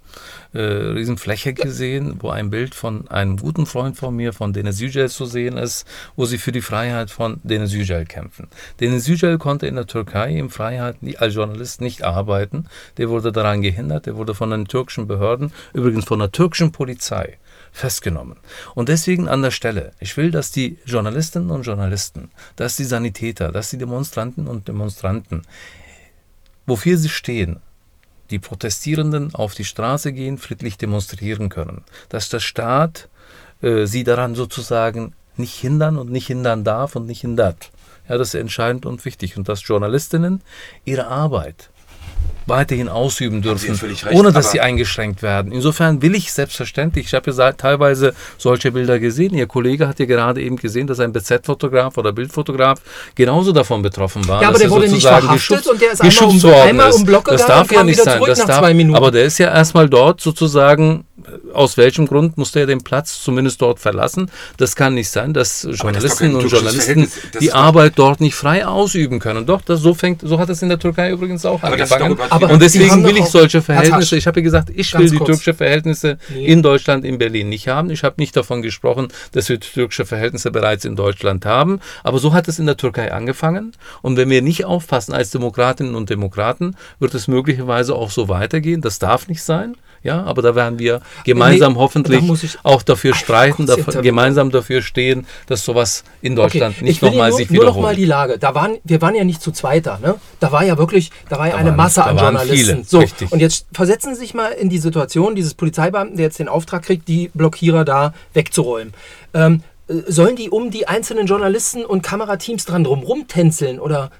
äh, 0.52 0.60
riesen 0.60 1.16
Fläche 1.16 1.54
gesehen, 1.54 2.16
wo 2.20 2.28
ein 2.28 2.50
Bild 2.50 2.74
von 2.74 3.08
einem 3.08 3.38
guten 3.38 3.64
Freund 3.64 3.96
von 3.96 4.14
mir, 4.14 4.34
von 4.34 4.52
Deniz 4.52 4.80
Yücel 4.80 5.08
zu 5.08 5.24
sehen 5.24 5.56
ist, 5.56 5.86
wo 6.14 6.26
sie 6.26 6.36
für 6.36 6.52
die 6.52 6.60
Freiheit 6.60 7.10
von 7.10 7.40
Deniz 7.42 7.72
Yücel 7.72 8.04
kämpfen. 8.04 8.48
Deniz 8.80 9.06
Yücel 9.06 9.38
konnte 9.38 9.66
in 9.66 9.76
der 9.76 9.86
Türkei 9.86 10.36
in 10.36 10.50
Freiheit 10.50 10.96
als 11.18 11.34
Journalist 11.34 11.80
nicht 11.80 12.02
arbeiten. 12.04 12.66
Der 12.98 13.08
wurde 13.08 13.32
daran 13.32 13.62
gehindert, 13.62 14.04
der 14.04 14.16
wurde 14.16 14.34
von 14.34 14.50
den 14.50 14.68
türkischen 14.68 15.06
Behörden, 15.06 15.52
übrigens 15.72 16.04
von 16.04 16.18
der 16.18 16.32
türkischen 16.32 16.72
Polizei, 16.72 17.38
festgenommen. 17.72 18.36
Und 18.74 18.90
deswegen 18.90 19.26
an 19.26 19.40
der 19.40 19.52
Stelle, 19.52 19.92
ich 20.00 20.16
will, 20.18 20.30
dass 20.30 20.50
die 20.50 20.78
Journalistinnen 20.84 21.50
und 21.50 21.62
Journalisten, 21.62 22.30
dass 22.56 22.76
die 22.76 22.84
Sanitäter, 22.84 23.52
dass 23.52 23.70
die 23.70 23.78
Demonstranten 23.78 24.46
und 24.46 24.68
Demonstranten, 24.68 25.42
wofür 26.66 26.98
sie 26.98 27.08
stehen, 27.08 27.60
die 28.30 28.38
Protestierenden 28.38 29.34
auf 29.34 29.54
die 29.54 29.64
Straße 29.64 30.12
gehen, 30.12 30.38
friedlich 30.38 30.78
demonstrieren 30.78 31.48
können. 31.48 31.84
Dass 32.08 32.28
der 32.28 32.40
Staat 32.40 33.08
äh, 33.62 33.86
sie 33.86 34.04
daran 34.04 34.34
sozusagen 34.34 35.14
nicht 35.36 35.54
hindern 35.54 35.96
und 35.96 36.10
nicht 36.10 36.26
hindern 36.26 36.64
darf 36.64 36.96
und 36.96 37.06
nicht 37.06 37.20
hindert. 37.20 37.70
Ja, 38.08 38.18
das 38.18 38.28
ist 38.28 38.40
entscheidend 38.40 38.86
und 38.86 39.04
wichtig. 39.04 39.36
Und 39.36 39.48
dass 39.48 39.66
Journalistinnen 39.66 40.42
ihre 40.84 41.06
Arbeit 41.06 41.70
weiterhin 42.46 42.88
ausüben 42.88 43.42
dürfen, 43.42 43.74
recht, 43.74 44.06
ohne 44.12 44.32
dass 44.32 44.50
sie 44.52 44.60
eingeschränkt 44.60 45.22
werden. 45.22 45.52
Insofern 45.52 46.02
will 46.02 46.14
ich 46.14 46.32
selbstverständlich, 46.32 47.06
ich 47.06 47.14
habe 47.14 47.30
ja 47.30 47.52
teilweise 47.52 48.14
solche 48.38 48.72
Bilder 48.72 48.98
gesehen, 48.98 49.34
Ihr 49.34 49.46
Kollege 49.46 49.86
hat 49.88 49.98
ja 50.00 50.06
gerade 50.06 50.40
eben 50.42 50.56
gesehen, 50.56 50.86
dass 50.86 51.00
ein 51.00 51.12
BZ-Fotograf 51.12 51.96
oder 51.98 52.12
Bildfotograf 52.12 52.80
genauso 53.14 53.52
davon 53.52 53.82
betroffen 53.82 54.26
war. 54.28 54.42
Ja, 54.42 54.48
aber 54.48 54.58
der 54.58 54.66
er 54.66 54.70
wurde 54.70 54.82
nicht 54.88 55.02
sozusagen 55.02 55.26
verhaftet 55.26 55.66
und 55.66 55.80
der 55.80 55.92
ist 55.92 56.00
einmal 56.02 56.24
um- 56.28 56.68
einmal 56.68 56.88
ist. 56.90 56.96
um 56.96 57.04
Block 57.04 57.24
Das 57.26 57.42
gegangen 57.42 57.58
darf 57.58 57.70
und 57.70 57.76
ja 57.76 57.84
nicht 57.84 57.94
wieder 58.00 58.04
sein. 58.12 58.22
Das 58.26 58.38
nach 58.38 58.46
darf, 58.46 58.58
zwei 58.60 58.74
Minuten. 58.74 58.96
aber 58.96 59.10
der 59.10 59.24
ist 59.24 59.38
ja 59.38 59.52
erstmal 59.54 59.88
dort 59.88 60.20
sozusagen, 60.20 61.04
aus 61.52 61.76
welchem 61.76 62.06
Grund 62.06 62.38
musste 62.38 62.60
er 62.60 62.66
den 62.66 62.80
Platz 62.82 63.20
zumindest 63.22 63.60
dort 63.60 63.78
verlassen? 63.78 64.30
Das 64.56 64.74
kann 64.74 64.94
nicht 64.94 65.10
sein, 65.10 65.34
dass 65.34 65.66
Journalistinnen 65.70 66.34
und 66.36 66.48
Journalisten. 66.50 67.08
Das 67.32 67.40
die 67.40 67.52
Arbeit 67.52 67.92
dort 67.96 68.20
nicht 68.20 68.34
frei 68.34 68.66
ausüben 68.66 69.18
können. 69.18 69.46
Doch, 69.46 69.60
das, 69.60 69.80
so, 69.80 69.94
fängt, 69.94 70.22
so 70.22 70.38
hat 70.38 70.48
es 70.48 70.62
in 70.62 70.68
der 70.70 70.78
Türkei 70.78 71.10
übrigens 71.10 71.44
auch 71.44 71.62
Aber 71.62 71.76
das 71.76 71.92
angefangen. 71.92 72.12
übertrieben. 72.14 72.29
Aber 72.30 72.50
Und 72.50 72.62
deswegen 72.62 73.04
will 73.04 73.16
ich 73.16 73.26
solche 73.26 73.60
Verhältnisse, 73.62 74.16
ich 74.16 74.26
habe 74.26 74.40
ja 74.40 74.44
gesagt, 74.44 74.70
ich 74.74 74.92
will 74.96 75.08
die 75.10 75.16
kurz. 75.16 75.26
türkische 75.28 75.54
Verhältnisse 75.54 76.18
Nee. 76.32 76.46
in 76.46 76.62
Deutschland, 76.62 77.04
in 77.04 77.18
Berlin 77.18 77.48
nicht 77.48 77.68
haben. 77.68 77.90
Ich 77.90 78.04
habe 78.04 78.16
nicht 78.18 78.36
davon 78.36 78.62
gesprochen, 78.62 79.08
dass 79.32 79.48
wir 79.48 79.58
türkische 79.60 80.06
Verhältnisse 80.06 80.50
bereits 80.50 80.84
in 80.84 80.96
Deutschland 80.96 81.44
haben. 81.46 81.80
Aber 82.04 82.18
so 82.18 82.32
hat 82.32 82.48
es 82.48 82.58
in 82.58 82.66
der 82.66 82.76
Türkei 82.76 83.12
angefangen. 83.12 83.72
Und 84.02 84.16
wenn 84.16 84.30
wir 84.30 84.42
nicht 84.42 84.64
aufpassen 84.64 85.12
als 85.12 85.30
Demokratinnen 85.30 85.94
und 85.94 86.10
Demokraten, 86.10 86.76
wird 86.98 87.14
es 87.14 87.28
möglicherweise 87.28 87.94
auch 87.94 88.10
so 88.10 88.28
weitergehen. 88.28 88.80
Das 88.80 88.98
darf 88.98 89.28
nicht 89.28 89.42
sein. 89.42 89.76
Ja, 90.02 90.22
aber 90.24 90.40
da 90.40 90.54
werden 90.54 90.78
wir 90.78 91.02
gemeinsam 91.24 91.74
Nee, 91.74 91.78
hoffentlich 91.78 92.20
da 92.20 92.26
muss 92.26 92.42
ich- 92.42 92.56
auch 92.62 92.82
dafür 92.82 93.14
streiten, 93.14 93.62
intervenieren. 93.62 94.02
gemeinsam 94.02 94.50
dafür 94.50 94.80
stehen, 94.80 95.26
dass 95.46 95.62
sowas 95.64 96.04
in 96.22 96.36
Deutschland 96.36 96.76
Okay, 96.76 96.84
nicht 96.86 97.02
nochmal 97.02 97.28
nur, 97.28 97.36
sich 97.36 97.50
nur 97.50 97.64
noch 97.64 97.74
mal 97.76 97.78
wiederholt. 97.80 97.98
die 97.98 98.04
Lage. 98.06 98.38
Da 98.38 98.54
waren, 98.54 98.78
wir 98.82 99.02
waren 99.02 99.14
ja 99.14 99.24
nicht 99.24 99.42
zu 99.42 99.50
zweiter, 99.52 99.98
ne? 100.02 100.14
Da 100.40 100.52
war 100.52 100.64
ja 100.64 100.78
wirklich, 100.78 101.10
da 101.28 101.38
war 101.38 101.46
ja 101.48 101.52
Da 101.52 101.58
eine 101.58 101.68
waren- 101.70 101.76
Masse 101.76 101.96
da 102.00 102.06
an 102.06 102.16
Journalisten. 102.16 102.56
viele, 102.76 102.84
so, 102.84 102.98
richtig. 103.00 103.30
und 103.30 103.40
jetzt 103.40 103.66
versetzen 103.72 104.14
Sie 104.14 104.20
sich 104.20 104.32
mal 104.32 104.52
in 104.52 104.70
die 104.70 104.78
Situation 104.78 105.34
dieses 105.34 105.52
Polizeibeamten, 105.52 106.16
der 106.16 106.24
jetzt 106.26 106.38
den 106.38 106.48
Auftrag 106.48 106.82
kriegt, 106.82 107.06
die 107.06 107.30
Blockierer 107.34 107.84
da 107.84 108.14
wegzuräumen. 108.32 108.94
Ähm, 109.34 109.62
äh, 109.88 109.94
sollen 110.06 110.34
die 110.36 110.48
um 110.48 110.70
die 110.70 110.88
einzelnen 110.88 111.26
Journalisten 111.26 111.84
und 111.84 112.02
Kamerateams 112.02 112.64
dran 112.64 112.84
drum 112.84 113.00
rumtänzeln 113.00 113.78
oder 113.78 114.10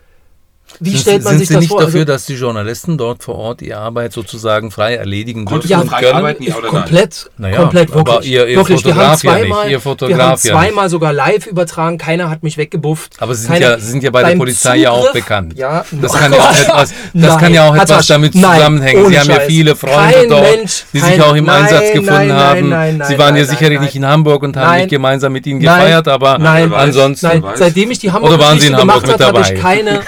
wie 0.79 0.91
Sind, 0.91 1.01
stellt 1.01 1.25
man 1.25 1.31
sind 1.33 1.39
sich 1.41 1.49
Sie 1.49 1.55
das 1.55 1.61
nicht 1.63 1.71
vor? 1.71 1.81
dafür, 1.81 2.01
Also, 2.01 2.13
dass 2.13 2.27
die 2.27 2.35
Journalisten 2.35 2.97
dort 2.99 3.23
vor 3.25 3.35
Ort 3.37 3.63
ihre 3.63 3.79
Arbeit 3.79 4.13
sozusagen 4.13 4.71
frei 4.71 4.95
erledigen 4.95 5.41
dürfen 5.47 5.51
Konntest 5.53 5.71
Ja, 5.71 5.81
frei 5.83 6.01
können? 6.03 6.17
arbeiten, 6.17 6.43
ja 6.43 6.55
oder 6.57 6.63
nein? 6.73 6.83
komplett, 6.83 7.31
Naja, 7.39 7.57
komplett 7.57 7.91
aber 7.93 8.13
wirklich. 8.13 8.31
ihr- 8.33 8.47
ihr 8.49 8.57
wirklich, 8.57 8.85
wir 8.85 8.95
haben 8.95 9.17
Fotograf 9.17 9.23
ja 9.25 9.33
nicht, 9.35 9.43
zweimal, 9.49 9.69
wir 9.69 9.81
Fotograf 9.81 10.19
haben 10.21 10.31
ja 10.31 10.37
zweimal 10.53 10.89
sogar 10.91 11.13
live 11.13 11.47
übertragen. 11.47 11.99
Keiner 11.99 12.31
hat 12.31 12.43
mich 12.43 12.57
weggebufft. 12.57 13.15
Aber 13.21 13.35
Sie 13.35 13.43
sind, 13.43 13.53
Keiner- 13.55 13.71
ja, 13.73 13.79
Sie 13.79 13.91
sind 13.91 14.03
ja 14.05 14.11
bei 14.11 14.23
der 14.23 14.37
Polizei 14.37 14.77
ja 14.77 14.91
auch 14.91 15.01
Zugriff- 15.07 15.13
bekannt. 15.13 15.55
Ja, 15.57 15.85
das 15.91 16.13
kann 16.13 16.33
ja 16.33 16.39
auch 16.41 16.51
etwas, 16.51 16.91
das 16.91 16.95
Nein, 17.15 17.39
kann 17.39 17.55
ja 17.55 17.69
auch 17.69 17.75
etwas 17.77 18.07
damit 18.07 18.35
nein, 18.35 18.57
zusammenhängen. 18.59 19.07
Sie 19.09 19.19
haben 19.19 19.29
ja 19.31 19.41
viele 19.41 19.77
Freunde 19.77 20.15
Kein 20.15 20.29
dort, 20.29 20.43
Mensch, 20.43 20.85
die 20.93 21.01
kein- 21.01 21.13
sich 21.15 21.23
auch 21.23 21.35
im 21.35 21.45
nein, 21.45 21.63
Einsatz 21.65 21.93
gefunden 21.93 22.07
nein, 22.29 22.33
haben. 22.33 22.69
nein, 22.69 23.03
Sie 23.07 23.19
waren 23.19 23.37
ja 23.37 23.45
sicherlich 23.45 23.81
nicht 23.81 23.95
in 23.97 24.07
Hamburg 24.07 24.43
und 24.43 24.57
haben 24.57 24.77
nicht 24.79 24.91
gemeinsam 24.91 25.33
mit 25.33 25.47
Ihnen 25.47 25.61
gefeiert, 25.61 26.09
aber 26.09 26.39
ansonsten. 26.41 27.43
Seitdem 27.55 27.91
ich 27.91 27.99
die 27.99 28.09
Oder 28.11 28.39
waren 28.39 28.59
Sie 28.59 28.67
Hamburg-Geschichte 28.67 28.67
in 28.73 28.77
Hamburg 28.79 29.03
gemacht 29.05 29.19
mit 29.19 29.27
habe, 29.27 29.39
habe 29.39 29.41
ich 29.41 29.61
dabei? 29.61 29.61
keine. 29.77 30.01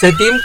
Seitdem, 0.00 0.40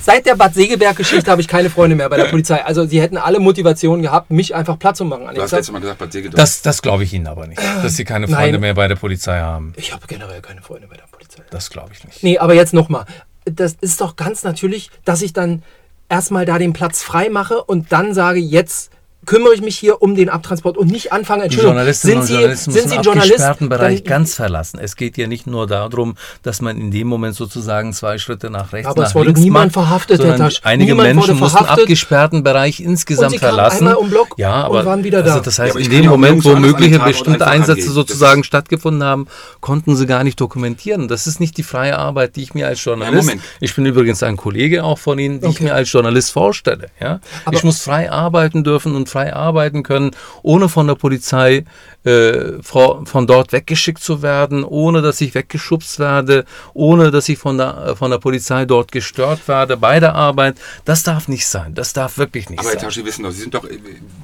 seit 0.00 0.26
der 0.26 0.36
Bad 0.36 0.54
Segeberg-Geschichte 0.54 1.30
habe 1.30 1.40
ich 1.40 1.48
keine 1.48 1.70
Freunde 1.70 1.96
mehr 1.96 2.08
bei 2.08 2.16
der 2.16 2.24
Polizei. 2.26 2.64
Also 2.64 2.86
sie 2.86 3.00
hätten 3.00 3.16
alle 3.16 3.40
Motivationen 3.40 4.02
gehabt, 4.02 4.30
mich 4.30 4.54
einfach 4.54 4.78
platt 4.78 4.96
zu 4.96 5.04
machen. 5.04 5.26
an 5.26 5.34
Du 5.34 5.42
hast 5.42 5.52
letztes 5.52 5.72
Mal 5.72 5.80
gesagt, 5.80 5.98
Bad 5.98 6.12
Segeberg. 6.12 6.36
Das, 6.36 6.62
das 6.62 6.82
glaube 6.82 7.04
ich 7.04 7.12
Ihnen 7.12 7.26
aber 7.26 7.46
nicht, 7.46 7.60
dass 7.60 7.96
Sie 7.96 8.04
keine 8.04 8.28
Freunde 8.28 8.52
Nein. 8.52 8.60
mehr 8.60 8.74
bei 8.74 8.88
der 8.88 8.96
Polizei 8.96 9.40
haben. 9.40 9.72
Ich 9.76 9.92
habe 9.92 10.06
generell 10.06 10.40
keine 10.40 10.62
Freunde 10.62 10.86
bei 10.88 10.96
der 10.96 11.06
Polizei. 11.10 11.42
Das 11.50 11.70
glaube 11.70 11.90
ich 11.92 12.04
nicht. 12.04 12.22
Nee, 12.22 12.38
aber 12.38 12.54
jetzt 12.54 12.72
nochmal. 12.74 13.04
Das 13.44 13.76
ist 13.80 14.00
doch 14.00 14.16
ganz 14.16 14.44
natürlich, 14.44 14.90
dass 15.04 15.20
ich 15.22 15.32
dann 15.32 15.62
erstmal 16.08 16.44
da 16.46 16.58
den 16.58 16.72
Platz 16.72 17.02
frei 17.02 17.28
mache 17.28 17.62
und 17.62 17.90
dann 17.90 18.14
sage, 18.14 18.38
jetzt 18.38 18.91
kümmere 19.24 19.54
ich 19.54 19.60
mich 19.62 19.78
hier 19.78 20.02
um 20.02 20.14
den 20.14 20.28
Abtransport 20.28 20.76
und 20.76 20.90
nicht 20.90 21.12
anfange, 21.12 21.42
Die 21.42 21.44
Entschuldigung, 21.46 21.74
Journalistinnen 21.76 22.18
und 22.18 22.22
sind 22.26 22.26
Sie, 22.28 22.40
Journalisten 22.40 22.70
sind 22.72 22.74
müssen 22.82 22.88
Sie 22.90 22.96
den 22.96 23.02
Journalist? 23.04 23.32
abgesperrten 23.34 23.68
Bereich 23.68 24.04
ganz 24.04 24.34
verlassen. 24.34 24.78
Es 24.82 24.96
geht 24.96 25.16
ja 25.16 25.26
nicht 25.28 25.46
nur 25.46 25.66
darum, 25.66 26.16
dass 26.42 26.60
man 26.60 26.76
in 26.80 26.90
dem 26.90 27.06
Moment 27.06 27.34
sozusagen 27.36 27.92
zwei 27.92 28.18
Schritte 28.18 28.50
nach 28.50 28.72
rechts, 28.72 28.88
Aber 28.88 29.02
nach 29.02 29.08
es 29.10 29.14
wurde 29.14 29.32
niemand 29.32 29.66
macht, 29.76 29.86
verhaftet, 29.86 30.24
Herr 30.24 30.36
Tasch. 30.36 30.60
Einige 30.64 30.92
Niemand 30.92 31.08
Menschen 31.14 31.40
wurde 31.40 31.40
mussten 31.40 31.64
abgesperrten 31.64 32.42
Bereich 32.42 32.80
insgesamt 32.80 33.26
Und 33.26 33.32
sie 33.32 33.38
verlassen. 33.38 33.78
einmal 33.86 33.94
um 33.94 34.10
Block 34.10 34.34
ja, 34.38 34.60
und 34.60 34.66
aber 34.66 34.84
waren 34.86 35.04
wieder 35.04 35.18
also 35.22 35.34
da. 35.34 35.40
das 35.40 35.56
Ja, 35.56 35.64
heißt, 35.64 35.76
ich 35.76 35.84
in 35.86 35.90
dem 35.92 36.04
ja 36.04 36.10
Moment, 36.10 36.44
wo 36.44 36.56
mögliche 36.56 36.98
bestimmte 36.98 37.46
Einsätze. 37.46 37.86
Das 37.86 37.94
sozusagen 37.94 38.42
stattgefunden 38.44 39.04
haben, 39.04 39.26
konnten 39.60 39.94
sie 39.96 40.06
gar 40.06 40.24
nicht 40.24 40.40
dokumentieren. 40.40 41.08
Das 41.08 41.26
ist 41.26 41.38
nicht 41.40 41.56
die 41.56 41.62
freie 41.62 41.98
Arbeit, 41.98 42.36
die 42.36 42.42
ich 42.42 42.54
mir 42.54 42.66
als 42.66 42.82
Journalist, 42.84 43.26
Moment. 43.28 43.42
ich 43.60 43.74
bin 43.74 43.86
übrigens 43.86 44.22
ein 44.22 44.36
Kollege 44.36 44.82
auch 44.84 44.98
von 44.98 45.18
Ihnen, 45.18 45.40
die 45.40 45.46
ich 45.46 45.52
Okay. 45.56 45.64
mir 45.64 45.74
als 45.74 45.92
Journalist 45.92 46.32
vorstelle. 46.32 46.88
Ja? 47.00 47.20
Aber- 47.44 47.56
ich 47.56 47.62
muss 47.64 47.80
frei 47.80 48.10
arbeiten 48.10 48.64
dürfen 48.64 48.94
und 48.96 49.08
frei 49.12 49.32
arbeiten 49.34 49.82
können, 49.82 50.10
ohne 50.42 50.68
von 50.68 50.86
der 50.86 50.94
Polizei 50.94 51.64
äh, 52.04 52.62
von 52.62 53.26
dort 53.26 53.52
weggeschickt 53.52 54.02
zu 54.02 54.22
werden, 54.22 54.64
ohne 54.64 55.02
dass 55.02 55.20
ich 55.20 55.34
weggeschubst 55.34 55.98
werde, 55.98 56.44
ohne 56.74 57.10
dass 57.10 57.28
ich 57.28 57.38
von 57.38 57.58
der, 57.58 57.86
äh, 57.86 57.96
von 57.96 58.10
der 58.10 58.18
Polizei 58.18 58.64
dort 58.64 58.90
gestört 58.90 59.46
werde 59.46 59.76
bei 59.76 60.00
der 60.00 60.14
Arbeit. 60.14 60.56
Das 60.84 61.02
darf 61.02 61.28
nicht 61.28 61.46
sein. 61.46 61.74
Das 61.74 61.92
darf 61.92 62.18
wirklich 62.18 62.48
nicht 62.50 62.58
Aber 62.58 62.68
Herr 62.70 62.74
sein. 62.74 62.88
Tasch, 62.88 62.94
Sie 62.94 63.04
wissen 63.04 63.22
doch, 63.22 63.30
Sie 63.30 63.40
sind 63.42 63.54
doch 63.54 63.64
äh, 63.64 63.78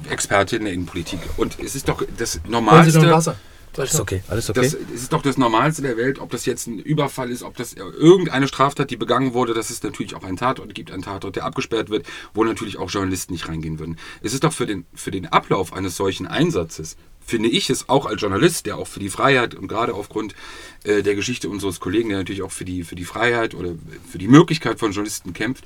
Experte 0.09 0.57
in 0.57 0.65
der 0.65 0.73
Innenpolitik. 0.73 1.19
Und 1.37 1.57
es 1.63 1.75
ist 1.75 1.87
doch 1.87 2.03
das 2.17 2.39
Wollen 2.43 2.89
Sie 2.89 2.97
noch 2.97 3.03
ein 3.03 3.09
Normalste. 3.09 3.35
Alles 3.79 3.99
okay, 3.99 4.21
alles 4.27 4.49
okay. 4.49 4.61
Das 4.61 4.73
es 4.73 5.03
ist 5.03 5.13
doch 5.13 5.21
das 5.21 5.37
Normalste 5.37 5.81
der 5.81 5.97
Welt, 5.97 6.19
ob 6.19 6.31
das 6.31 6.45
jetzt 6.45 6.67
ein 6.67 6.79
Überfall 6.79 7.31
ist, 7.31 7.43
ob 7.43 7.55
das 7.57 7.73
irgendeine 7.73 8.47
Straftat, 8.47 8.91
die 8.91 8.97
begangen 8.97 9.33
wurde, 9.33 9.53
dass 9.53 9.69
es 9.69 9.81
natürlich 9.83 10.15
auch 10.15 10.23
einen 10.23 10.37
Tatort 10.37 10.73
gibt, 10.75 10.91
einen 10.91 11.03
Tatort, 11.03 11.35
der 11.35 11.45
abgesperrt 11.45 11.89
wird, 11.89 12.05
wo 12.33 12.43
natürlich 12.43 12.77
auch 12.77 12.89
Journalisten 12.89 13.33
nicht 13.33 13.47
reingehen 13.47 13.79
würden. 13.79 13.97
Es 14.21 14.33
ist 14.33 14.43
doch 14.43 14.53
für 14.53 14.65
den, 14.65 14.85
für 14.93 15.11
den 15.11 15.27
Ablauf 15.27 15.73
eines 15.73 15.95
solchen 15.95 16.27
Einsatzes 16.27 16.97
finde 17.29 17.49
ich 17.49 17.69
es 17.69 17.87
auch 17.87 18.05
als 18.05 18.21
Journalist, 18.21 18.65
der 18.65 18.77
auch 18.77 18.87
für 18.87 18.99
die 18.99 19.09
Freiheit 19.09 19.55
und 19.55 19.67
gerade 19.67 19.93
aufgrund 19.93 20.35
äh, 20.83 21.03
der 21.03 21.15
Geschichte 21.15 21.49
unseres 21.49 21.79
Kollegen, 21.79 22.09
der 22.09 22.17
natürlich 22.17 22.41
auch 22.41 22.51
für 22.51 22.65
die, 22.65 22.83
für 22.83 22.95
die 22.95 23.05
Freiheit 23.05 23.53
oder 23.53 23.75
für 24.09 24.17
die 24.17 24.27
Möglichkeit 24.27 24.79
von 24.79 24.91
Journalisten 24.91 25.33
kämpft, 25.33 25.63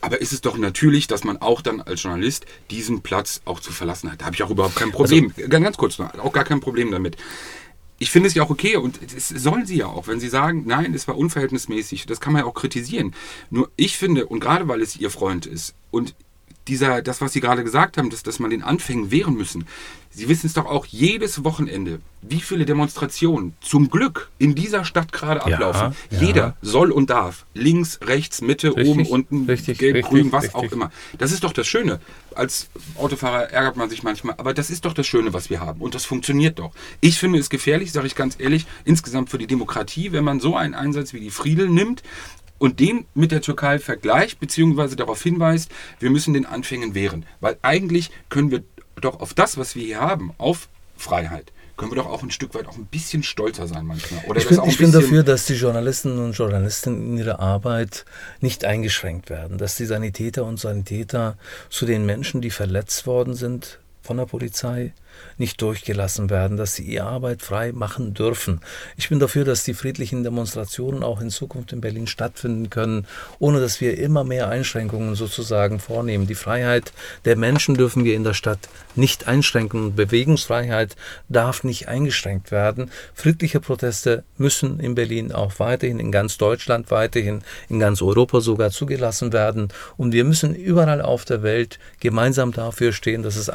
aber 0.00 0.20
ist 0.20 0.32
es 0.32 0.40
doch 0.40 0.56
natürlich, 0.56 1.06
dass 1.06 1.24
man 1.24 1.38
auch 1.38 1.62
dann 1.62 1.80
als 1.80 2.02
Journalist 2.02 2.46
diesen 2.70 3.02
Platz 3.02 3.42
auch 3.44 3.60
zu 3.60 3.72
verlassen 3.72 4.10
hat. 4.10 4.20
Da 4.20 4.26
habe 4.26 4.34
ich 4.34 4.42
auch 4.42 4.50
überhaupt 4.50 4.76
kein 4.76 4.92
Problem. 4.92 5.32
Also, 5.36 5.48
ganz 5.48 5.76
kurz 5.76 5.98
noch, 5.98 6.14
auch 6.18 6.32
gar 6.32 6.44
kein 6.44 6.60
Problem 6.60 6.90
damit. 6.90 7.16
Ich 7.98 8.10
finde 8.10 8.28
es 8.28 8.34
ja 8.34 8.42
auch 8.42 8.50
okay 8.50 8.76
und 8.76 8.98
das 9.14 9.28
sollen 9.28 9.66
sie 9.66 9.76
ja 9.76 9.86
auch, 9.86 10.06
wenn 10.06 10.20
sie 10.20 10.30
sagen, 10.30 10.64
nein, 10.66 10.94
es 10.94 11.06
war 11.06 11.18
unverhältnismäßig. 11.18 12.06
Das 12.06 12.18
kann 12.18 12.32
man 12.32 12.42
ja 12.42 12.48
auch 12.48 12.54
kritisieren. 12.54 13.14
Nur 13.50 13.70
ich 13.76 13.98
finde, 13.98 14.26
und 14.26 14.40
gerade 14.40 14.68
weil 14.68 14.80
es 14.80 14.96
ihr 14.96 15.10
Freund 15.10 15.44
ist 15.44 15.74
und 15.90 16.14
dieser, 16.68 17.02
das, 17.02 17.20
was 17.20 17.32
Sie 17.32 17.40
gerade 17.40 17.64
gesagt 17.64 17.96
haben, 17.96 18.10
dass, 18.10 18.22
dass 18.22 18.38
man 18.38 18.50
den 18.50 18.62
Anfängen 18.62 19.10
wehren 19.10 19.34
müssen. 19.34 19.66
Sie 20.12 20.28
wissen 20.28 20.48
es 20.48 20.54
doch 20.54 20.66
auch 20.66 20.86
jedes 20.86 21.44
Wochenende, 21.44 22.00
wie 22.20 22.40
viele 22.40 22.64
Demonstrationen 22.66 23.54
zum 23.60 23.90
Glück 23.90 24.28
in 24.38 24.56
dieser 24.56 24.84
Stadt 24.84 25.12
gerade 25.12 25.42
ablaufen. 25.42 25.94
Ja, 26.10 26.18
ja. 26.18 26.26
Jeder 26.26 26.56
soll 26.62 26.90
und 26.90 27.10
darf. 27.10 27.46
Links, 27.54 28.00
rechts, 28.02 28.40
Mitte, 28.40 28.76
richtig, 28.76 28.88
oben, 28.88 29.06
unten, 29.06 29.44
richtig, 29.46 29.78
gelb, 29.78 29.94
richtig, 29.94 30.10
grün, 30.10 30.32
was 30.32 30.52
auch 30.52 30.64
immer. 30.64 30.90
Das 31.18 31.30
ist 31.30 31.44
doch 31.44 31.52
das 31.52 31.68
Schöne. 31.68 32.00
Als 32.34 32.68
Autofahrer 32.96 33.50
ärgert 33.50 33.76
man 33.76 33.88
sich 33.88 34.02
manchmal, 34.02 34.34
aber 34.36 34.52
das 34.52 34.68
ist 34.68 34.84
doch 34.84 34.94
das 34.94 35.06
Schöne, 35.06 35.32
was 35.32 35.48
wir 35.48 35.60
haben. 35.60 35.80
Und 35.80 35.94
das 35.94 36.04
funktioniert 36.04 36.58
doch. 36.58 36.72
Ich 37.00 37.18
finde 37.18 37.38
es 37.38 37.48
gefährlich, 37.48 37.92
sage 37.92 38.08
ich 38.08 38.16
ganz 38.16 38.34
ehrlich, 38.38 38.66
insgesamt 38.84 39.30
für 39.30 39.38
die 39.38 39.46
Demokratie, 39.46 40.10
wenn 40.10 40.24
man 40.24 40.40
so 40.40 40.56
einen 40.56 40.74
Einsatz 40.74 41.12
wie 41.12 41.20
die 41.20 41.30
Friedel 41.30 41.68
nimmt, 41.68 42.02
und 42.58 42.78
den 42.78 43.06
mit 43.14 43.32
der 43.32 43.40
Türkei 43.40 43.78
vergleicht, 43.78 44.38
beziehungsweise 44.38 44.94
darauf 44.94 45.22
hinweist, 45.22 45.70
wir 45.98 46.10
müssen 46.10 46.34
den 46.34 46.44
Anfängen 46.44 46.94
wehren. 46.94 47.24
Weil 47.40 47.56
eigentlich 47.62 48.10
können 48.28 48.50
wir 48.50 48.62
doch 49.00 49.20
auf 49.20 49.34
das, 49.34 49.58
was 49.58 49.74
wir 49.74 49.84
hier 49.84 50.00
haben, 50.00 50.32
auf 50.38 50.68
Freiheit, 50.96 51.52
können 51.76 51.92
wir 51.92 51.96
doch 51.96 52.10
auch 52.10 52.22
ein 52.22 52.30
Stück 52.30 52.54
weit 52.54 52.66
auch 52.66 52.76
ein 52.76 52.84
bisschen 52.84 53.22
stolzer 53.22 53.66
sein 53.66 53.86
manchmal. 53.86 54.22
Oder 54.26 54.40
ich 54.40 54.48
bin, 54.48 54.60
ich 54.66 54.76
bin 54.76 54.92
dafür, 54.92 55.22
dass 55.22 55.46
die 55.46 55.54
Journalisten 55.54 56.18
und 56.18 56.32
Journalisten 56.32 57.12
in 57.12 57.16
ihrer 57.16 57.40
Arbeit 57.40 58.04
nicht 58.40 58.66
eingeschränkt 58.66 59.30
werden, 59.30 59.56
dass 59.56 59.76
die 59.76 59.86
Sanitäter 59.86 60.44
und 60.44 60.60
Sanitäter 60.60 61.38
zu 61.70 61.86
den 61.86 62.04
Menschen, 62.04 62.42
die 62.42 62.50
verletzt 62.50 63.06
worden 63.06 63.34
sind 63.34 63.78
von 64.10 64.16
der 64.16 64.26
Polizei, 64.26 64.92
nicht 65.38 65.62
durchgelassen 65.62 66.30
werden, 66.30 66.56
dass 66.56 66.74
sie 66.74 66.82
ihre 66.82 67.06
Arbeit 67.06 67.42
frei 67.42 67.72
machen 67.72 68.14
dürfen. 68.14 68.60
Ich 68.96 69.08
bin 69.08 69.18
dafür, 69.18 69.44
dass 69.44 69.64
die 69.64 69.74
friedlichen 69.74 70.22
Demonstrationen 70.22 71.02
auch 71.02 71.20
in 71.20 71.30
Zukunft 71.30 71.72
in 71.72 71.80
Berlin 71.80 72.06
stattfinden 72.06 72.70
können, 72.70 73.06
ohne 73.38 73.60
dass 73.60 73.80
wir 73.80 73.98
immer 73.98 74.24
mehr 74.24 74.48
Einschränkungen 74.48 75.14
sozusagen 75.14 75.78
vornehmen. 75.78 76.26
Die 76.26 76.34
Freiheit 76.34 76.92
der 77.24 77.36
Menschen 77.36 77.74
dürfen 77.74 78.04
wir 78.04 78.16
in 78.16 78.24
der 78.24 78.34
Stadt 78.34 78.68
nicht 78.96 79.28
einschränken 79.28 79.84
und 79.84 79.96
Bewegungsfreiheit 79.96 80.96
darf 81.28 81.64
nicht 81.64 81.88
eingeschränkt 81.88 82.50
werden. 82.50 82.90
Friedliche 83.14 83.60
Proteste 83.60 84.24
müssen 84.36 84.80
in 84.80 84.94
Berlin 84.94 85.32
auch 85.32 85.58
weiterhin, 85.58 86.00
in 86.00 86.12
ganz 86.12 86.38
Deutschland 86.38 86.90
weiterhin, 86.90 87.42
in 87.68 87.78
ganz 87.78 88.02
Europa 88.02 88.40
sogar 88.40 88.70
zugelassen 88.70 89.32
werden. 89.32 89.68
Und 89.96 90.12
wir 90.12 90.24
müssen 90.24 90.54
überall 90.54 91.00
auf 91.00 91.24
der 91.24 91.42
Welt 91.42 91.78
gemeinsam 92.00 92.52
dafür 92.52 92.92
stehen, 92.92 93.22
dass 93.22 93.36
es 93.36 93.48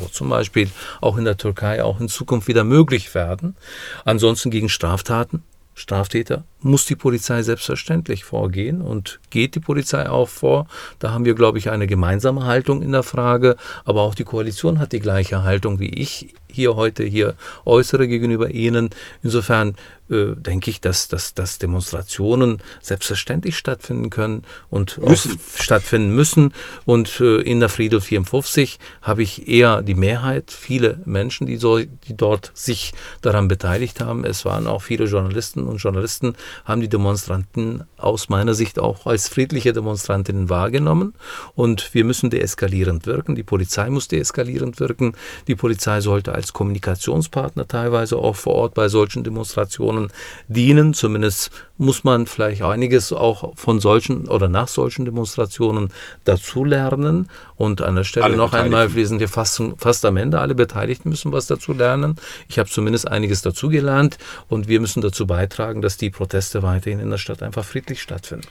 anderswo, 0.00 0.08
zum 0.12 0.28
Beispiel 0.28 0.70
auch 1.00 1.16
in 1.16 1.24
der 1.24 1.36
Türkei 1.36 1.82
auch 1.82 2.00
in 2.00 2.08
Zukunft 2.08 2.48
wieder 2.48 2.64
möglich 2.64 3.14
werden. 3.14 3.56
Ansonsten 4.04 4.50
gegen 4.50 4.68
Straftaten, 4.68 5.42
Straftäter 5.74 6.44
muss 6.60 6.84
die 6.84 6.96
Polizei 6.96 7.42
selbstverständlich 7.42 8.24
vorgehen 8.24 8.82
und 8.82 9.18
geht 9.30 9.54
die 9.54 9.60
Polizei 9.60 10.10
auch 10.10 10.28
vor. 10.28 10.66
Da 10.98 11.12
haben 11.12 11.24
wir, 11.24 11.34
glaube 11.34 11.58
ich, 11.58 11.70
eine 11.70 11.86
gemeinsame 11.86 12.44
Haltung 12.44 12.82
in 12.82 12.92
der 12.92 13.02
Frage, 13.02 13.56
aber 13.84 14.02
auch 14.02 14.14
die 14.14 14.24
Koalition 14.24 14.78
hat 14.78 14.92
die 14.92 15.00
gleiche 15.00 15.42
Haltung, 15.42 15.80
wie 15.80 15.88
ich 15.88 16.34
hier 16.50 16.76
heute 16.76 17.04
hier 17.04 17.34
äußere 17.64 18.08
gegenüber 18.08 18.50
Ihnen. 18.50 18.90
Insofern 19.22 19.74
äh, 20.10 20.34
denke 20.36 20.70
ich, 20.70 20.80
dass, 20.80 21.08
dass, 21.08 21.34
dass 21.34 21.58
Demonstrationen 21.58 22.58
selbstverständlich 22.80 23.56
stattfinden 23.56 24.10
können 24.10 24.42
und 24.68 24.98
müssen. 24.98 25.38
stattfinden 25.56 26.14
müssen. 26.14 26.52
Und 26.84 27.20
äh, 27.20 27.40
in 27.40 27.60
der 27.60 27.68
Friedel 27.68 28.00
54 28.00 28.78
habe 29.02 29.22
ich 29.22 29.48
eher 29.48 29.82
die 29.82 29.94
Mehrheit, 29.94 30.50
viele 30.50 31.00
Menschen, 31.04 31.46
die, 31.46 31.56
so, 31.56 31.78
die 31.78 32.16
dort 32.16 32.50
sich 32.54 32.92
daran 33.22 33.48
beteiligt 33.48 34.00
haben. 34.00 34.24
Es 34.24 34.44
waren 34.44 34.66
auch 34.66 34.82
viele 34.82 35.04
Journalisten 35.04 35.64
und 35.64 35.76
Journalisten, 35.76 36.34
haben 36.64 36.80
die 36.80 36.88
Demonstranten 36.88 37.84
aus 37.96 38.28
meiner 38.28 38.54
Sicht 38.54 38.78
auch 38.78 39.06
als 39.06 39.28
friedliche 39.28 39.72
Demonstrantinnen 39.72 40.48
wahrgenommen. 40.48 41.14
Und 41.54 41.94
wir 41.94 42.04
müssen 42.04 42.30
deeskalierend 42.30 43.06
wirken. 43.06 43.34
Die 43.34 43.42
Polizei 43.42 43.90
muss 43.90 44.08
deeskalierend 44.08 44.80
wirken. 44.80 45.14
Die 45.46 45.54
Polizei 45.54 46.00
sollte 46.00 46.32
als 46.34 46.52
Kommunikationspartner 46.52 47.68
teilweise 47.68 48.16
auch 48.16 48.36
vor 48.36 48.54
Ort 48.54 48.74
bei 48.74 48.88
solchen 48.88 49.24
Demonstrationen 49.24 49.99
dienen. 50.48 50.94
Zumindest 50.94 51.50
muss 51.76 52.04
man 52.04 52.26
vielleicht 52.26 52.62
einiges 52.62 53.12
auch 53.12 53.56
von 53.56 53.80
solchen 53.80 54.28
oder 54.28 54.48
nach 54.48 54.68
solchen 54.68 55.04
Demonstrationen 55.04 55.90
dazulernen. 56.24 57.28
Und 57.56 57.82
an 57.82 57.96
der 57.96 58.04
Stelle 58.04 58.24
alle 58.24 58.36
noch 58.36 58.52
einmal, 58.52 58.94
wir 58.94 59.06
sind 59.06 59.20
ja 59.20 59.26
fast, 59.26 59.62
fast 59.76 60.04
am 60.04 60.16
Ende, 60.16 60.40
alle 60.40 60.54
Beteiligten 60.54 61.08
müssen 61.10 61.32
was 61.32 61.46
dazu 61.46 61.72
lernen. 61.72 62.16
Ich 62.48 62.58
habe 62.58 62.68
zumindest 62.68 63.08
einiges 63.08 63.42
dazugelernt 63.42 64.18
und 64.48 64.68
wir 64.68 64.80
müssen 64.80 65.00
dazu 65.02 65.26
beitragen, 65.26 65.82
dass 65.82 65.96
die 65.96 66.10
Proteste 66.10 66.62
weiterhin 66.62 67.00
in 67.00 67.10
der 67.10 67.18
Stadt 67.18 67.42
einfach 67.42 67.64
friedlich 67.64 68.00
stattfinden. 68.00 68.46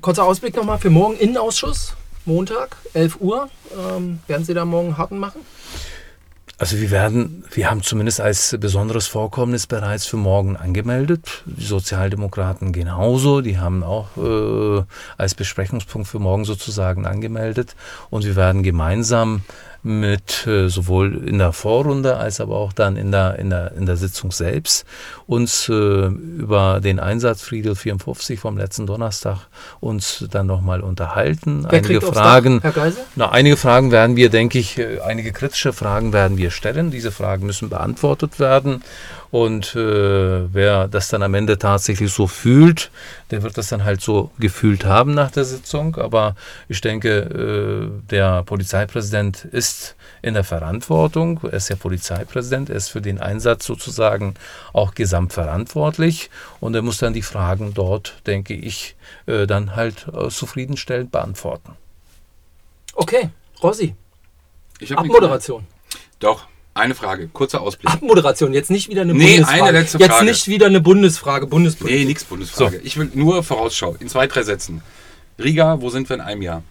Kurzer 0.00 0.24
Ausblick 0.24 0.56
nochmal 0.56 0.78
für 0.78 0.90
morgen 0.90 1.16
Innenausschuss, 1.16 1.94
Montag, 2.24 2.76
11 2.94 3.18
Uhr. 3.20 3.48
Ähm, 3.78 4.18
werden 4.26 4.44
Sie 4.44 4.54
da 4.54 4.64
morgen 4.64 4.98
harten 4.98 5.18
machen? 5.18 5.40
Also 6.56 6.78
wir 6.80 6.90
werden, 6.90 7.44
wir 7.52 7.68
haben 7.68 7.82
zumindest 7.82 8.20
als 8.20 8.56
besonderes 8.60 9.08
Vorkommnis 9.08 9.66
bereits 9.66 10.06
für 10.06 10.16
morgen 10.16 10.56
angemeldet. 10.56 11.42
Die 11.46 11.64
Sozialdemokraten 11.64 12.72
genauso, 12.72 13.40
die 13.40 13.58
haben 13.58 13.82
auch 13.82 14.16
äh, 14.16 14.84
als 15.16 15.34
Besprechungspunkt 15.34 16.06
für 16.06 16.20
morgen 16.20 16.44
sozusagen 16.44 17.06
angemeldet. 17.06 17.74
Und 18.08 18.24
wir 18.24 18.36
werden 18.36 18.62
gemeinsam 18.62 19.42
mit 19.84 20.46
äh, 20.46 20.68
sowohl 20.68 21.28
in 21.28 21.38
der 21.38 21.52
Vorrunde 21.52 22.16
als 22.16 22.40
aber 22.40 22.56
auch 22.56 22.72
dann 22.72 22.96
in 22.96 23.12
der, 23.12 23.38
in 23.38 23.50
der, 23.50 23.72
in 23.72 23.84
der 23.84 23.96
Sitzung 23.96 24.32
selbst 24.32 24.86
uns 25.26 25.68
äh, 25.68 25.72
über 25.72 26.80
den 26.82 26.98
Einsatz 26.98 27.42
Friedel 27.42 27.74
54 27.74 28.40
vom 28.40 28.56
letzten 28.56 28.86
Donnerstag 28.86 29.46
uns 29.80 30.24
dann 30.30 30.46
nochmal 30.46 30.80
unterhalten. 30.80 31.66
Wer 31.68 31.80
einige 31.80 32.00
Fragen, 32.00 32.60
Dach, 32.62 32.74
Herr 32.74 32.92
Na, 33.14 33.30
einige 33.30 33.58
Fragen 33.58 33.90
werden 33.90 34.16
wir, 34.16 34.30
denke 34.30 34.58
ich, 34.58 34.78
äh, 34.78 35.00
einige 35.00 35.32
kritische 35.32 35.74
Fragen 35.74 36.14
werden 36.14 36.38
wir 36.38 36.50
stellen. 36.50 36.90
Diese 36.90 37.12
Fragen 37.12 37.44
müssen 37.44 37.68
beantwortet 37.68 38.40
werden. 38.40 38.82
Und 39.34 39.74
äh, 39.74 40.54
wer 40.54 40.86
das 40.86 41.08
dann 41.08 41.24
am 41.24 41.34
Ende 41.34 41.58
tatsächlich 41.58 42.12
so 42.12 42.28
fühlt, 42.28 42.92
der 43.32 43.42
wird 43.42 43.58
das 43.58 43.68
dann 43.68 43.82
halt 43.82 44.00
so 44.00 44.30
gefühlt 44.38 44.84
haben 44.84 45.12
nach 45.12 45.32
der 45.32 45.44
Sitzung. 45.44 45.96
Aber 45.96 46.36
ich 46.68 46.80
denke, 46.80 47.08
äh, 47.18 48.10
der 48.12 48.44
Polizeipräsident 48.44 49.44
ist 49.44 49.96
in 50.22 50.34
der 50.34 50.44
Verantwortung. 50.44 51.40
Er 51.42 51.54
ist 51.54 51.68
der 51.68 51.74
Polizeipräsident, 51.74 52.70
er 52.70 52.76
ist 52.76 52.90
für 52.90 53.00
den 53.00 53.20
Einsatz 53.20 53.66
sozusagen 53.66 54.34
auch 54.72 54.94
gesamtverantwortlich. 54.94 56.30
Und 56.60 56.76
er 56.76 56.82
muss 56.82 56.98
dann 56.98 57.12
die 57.12 57.22
Fragen 57.22 57.74
dort, 57.74 58.14
denke 58.28 58.54
ich, 58.54 58.94
äh, 59.26 59.48
dann 59.48 59.74
halt 59.74 60.06
äh, 60.16 60.28
zufriedenstellend 60.28 61.10
beantworten. 61.10 61.72
Okay, 62.94 63.30
Rossi. 63.60 63.96
Abmoderation. 64.94 65.66
Doch, 66.20 66.46
eine 66.74 66.94
Frage, 66.94 67.28
kurzer 67.28 67.60
Ausblick. 67.60 67.92
Abmoderation, 67.92 68.52
jetzt 68.52 68.70
nicht 68.70 68.88
wieder 68.88 69.02
eine 69.02 69.14
nee, 69.14 69.36
Bundesfrage. 69.36 69.62
eine 69.62 69.78
letzte 69.78 69.98
Frage. 69.98 70.12
Jetzt 70.12 70.22
nicht 70.24 70.48
wieder 70.48 70.66
eine 70.66 70.80
Bundesfrage, 70.80 71.46
Bundespolitik. 71.46 72.00
Nee, 72.00 72.04
nichts 72.04 72.24
Bundesfrage. 72.24 72.78
So. 72.78 72.84
Ich 72.84 72.96
will 72.96 73.10
nur 73.14 73.42
Vorausschau, 73.42 73.96
in 74.00 74.08
zwei, 74.08 74.26
drei 74.26 74.42
Sätzen. 74.42 74.82
Riga, 75.38 75.80
wo 75.80 75.90
sind 75.90 76.08
wir 76.08 76.16
in 76.16 76.20
einem 76.20 76.42
Jahr? 76.42 76.62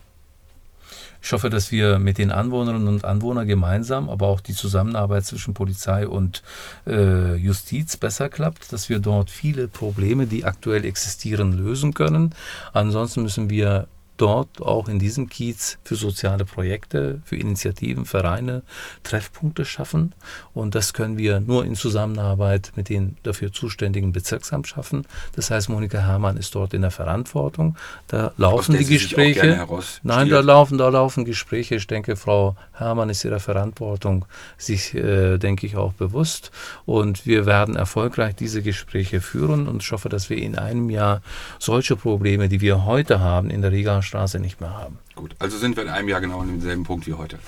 Ich 1.26 1.32
hoffe, 1.32 1.50
dass 1.50 1.72
wir 1.72 2.00
mit 2.00 2.18
den 2.18 2.32
Anwohnerinnen 2.32 2.89
und 2.89 3.06
Anwohnern 3.06 3.48
gemeinsam, 3.48 4.10
aber 4.10 4.28
auch 4.28 4.42
die 4.42 4.54
Zusammenarbeit 4.54 5.26
zwischen 5.26 5.54
Polizei 5.54 6.06
und 6.06 6.44
äh, 6.86 7.36
Justiz 7.36 7.96
besser 7.96 8.28
klappt, 8.28 8.74
dass 8.74 8.89
wir 8.89 9.00
dort 9.00 9.30
viele 9.30 9.70
Probleme, 9.70 10.28
die 10.28 10.44
aktuell 10.44 10.84
existieren, 10.84 11.54
lösen 11.54 11.94
können. 11.94 12.36
Ansonsten 12.74 13.24
müssen 13.24 13.50
wir 13.50 13.88
dort 14.24 14.62
auch 14.62 14.88
in 14.88 15.00
diesem 15.00 15.28
Kiez 15.28 15.78
für 15.84 15.96
soziale 15.96 16.46
Projekte, 16.46 17.22
für 17.26 17.36
Initiativen, 17.36 18.06
Vereine 18.06 18.62
Treffpunkte 19.04 19.66
schaffen. 19.66 20.16
Und 20.54 20.76
das 20.76 20.94
können 20.94 21.18
wir 21.18 21.42
nur 21.42 21.66
in 21.66 21.76
Zusammenarbeit 21.76 22.72
mit 22.78 22.88
den 22.88 23.18
dafür 23.24 23.52
zuständigen 23.52 24.14
Bezirksamt 24.14 24.70
schaffen. 24.70 25.06
Das 25.36 25.52
heißt, 25.52 25.68
Monika 25.68 25.98
Herrmann 25.98 26.38
ist 26.38 26.56
dort 26.56 26.74
in 26.74 26.84
der 26.84 26.92
Verantwortung. 26.92 27.76
Da 28.08 28.32
laufen 28.38 28.78
die 28.78 28.86
Gespräche. 28.86 29.68
Nein, 30.04 30.30
da 30.30 30.40
laufen, 30.40 30.78
da 30.78 30.88
laufen 30.88 31.26
Gespräche. 31.26 31.76
Ich 31.76 31.88
denke, 31.88 32.16
Frau 32.16 32.56
Herrmann 32.72 33.10
ist 33.10 33.26
ihrer 33.26 33.41
Verantwortung 33.41 34.24
sich, 34.58 34.95
äh, 34.95 35.38
denke 35.38 35.68
ich, 35.68 35.76
auch 35.76 35.91
bewusst. 35.91 36.52
Und 36.86 37.26
wir 37.26 37.45
werden 37.45 37.76
erfolgreich 37.76 38.36
diese 38.36 38.62
Gespräche 38.62 39.20
führen. 39.20 39.68
Und 39.68 39.84
ich 39.84 39.91
hoffe, 39.91 40.08
dass 40.08 40.30
wir 40.30 40.38
in 40.38 40.58
einem 40.58 40.89
Jahr 40.89 41.22
solche 41.60 41.97
Probleme, 41.97 42.47
die 42.47 42.62
wir 42.62 42.86
heute 42.86 43.20
haben 43.20 43.50
in 43.50 43.62
der 43.62 43.74
Riga 43.74 44.02
Straße 44.14 44.39
nicht 44.39 44.61
mehr 44.61 44.70
haben. 44.78 44.99
Gut, 45.16 45.36
also 45.39 45.57
sind 45.57 45.76
wir 45.76 45.84
in 45.84 45.89
einem 45.89 46.07
Jahr 46.07 46.22
genau 46.22 46.41
an 46.41 46.47
demselben 46.47 46.84
Punkt 46.84 47.07
wie 47.07 47.14
heute. 47.14 47.39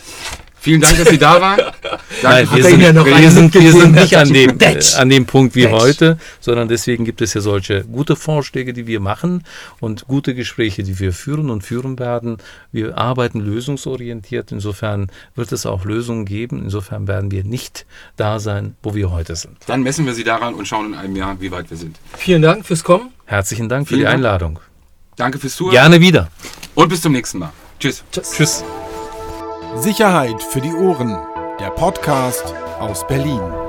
Vielen 0.57 0.81
Dank, 0.81 0.97
dass 0.97 1.09
Sie 1.09 1.19
da 1.19 1.39
waren. 1.39 1.59
Nein, 2.23 2.49
wir 2.51 2.63
für- 2.63 2.69
sind, 2.71 2.81
ja 2.81 2.91
noch 2.91 3.05
wir, 3.05 3.29
sind, 3.29 3.53
wir 3.53 3.71
sind 3.71 3.91
nicht 4.01 4.17
an 4.17 4.33
dem, 4.33 4.57
äh, 4.59 4.79
an 4.97 5.09
dem 5.09 5.27
Punkt 5.27 5.53
wie 5.55 5.67
heute, 5.67 6.17
sondern 6.39 6.67
deswegen 6.67 7.05
gibt 7.05 7.21
es 7.21 7.35
ja 7.35 7.41
solche 7.41 7.83
gute 7.83 8.15
Vorschläge, 8.15 8.73
die 8.73 8.87
wir 8.87 8.99
machen 8.99 9.43
und 9.79 10.07
gute 10.07 10.33
Gespräche, 10.33 10.81
die 10.81 10.97
wir 10.97 11.13
führen 11.13 11.51
und 11.51 11.61
führen 11.61 11.99
werden. 11.99 12.37
Wir 12.71 12.97
arbeiten 12.97 13.41
lösungsorientiert. 13.41 14.51
Insofern 14.51 15.11
wird 15.35 15.51
es 15.51 15.67
auch 15.67 15.85
Lösungen 15.85 16.25
geben. 16.25 16.63
Insofern 16.63 17.07
werden 17.07 17.29
wir 17.29 17.43
nicht 17.43 17.85
da 18.17 18.39
sein, 18.39 18.75
wo 18.81 18.95
wir 18.95 19.11
heute 19.11 19.35
sind. 19.35 19.57
Dann 19.67 19.83
messen 19.83 20.07
wir 20.07 20.15
Sie 20.15 20.23
daran 20.23 20.55
und 20.55 20.67
schauen 20.67 20.87
in 20.87 20.95
einem 20.95 21.15
Jahr, 21.15 21.39
wie 21.39 21.51
weit 21.51 21.69
wir 21.69 21.77
sind. 21.77 21.99
Vielen 22.17 22.41
Dank 22.41 22.65
fürs 22.65 22.83
Kommen. 22.83 23.11
Herzlichen 23.25 23.69
Dank 23.69 23.87
für 23.87 23.89
Vielen 23.93 23.99
die 23.99 24.05
Dank. 24.05 24.15
Einladung. 24.15 24.59
Danke 25.15 25.39
fürs 25.39 25.55
Zuhören 25.55 25.73
Gerne 25.73 25.99
wieder. 26.01 26.29
und 26.75 26.89
bis 26.89 27.01
zum 27.01 27.11
nächsten 27.13 27.39
Mal. 27.39 27.51
Tschüss. 27.79 28.03
Tschüss. 28.11 28.31
Tschüss. 28.31 28.63
Sicherheit 29.75 30.41
für 30.43 30.61
die 30.61 30.73
Ohren. 30.73 31.17
Der 31.59 31.69
Podcast 31.69 32.53
aus 32.79 33.05
Berlin. 33.07 33.64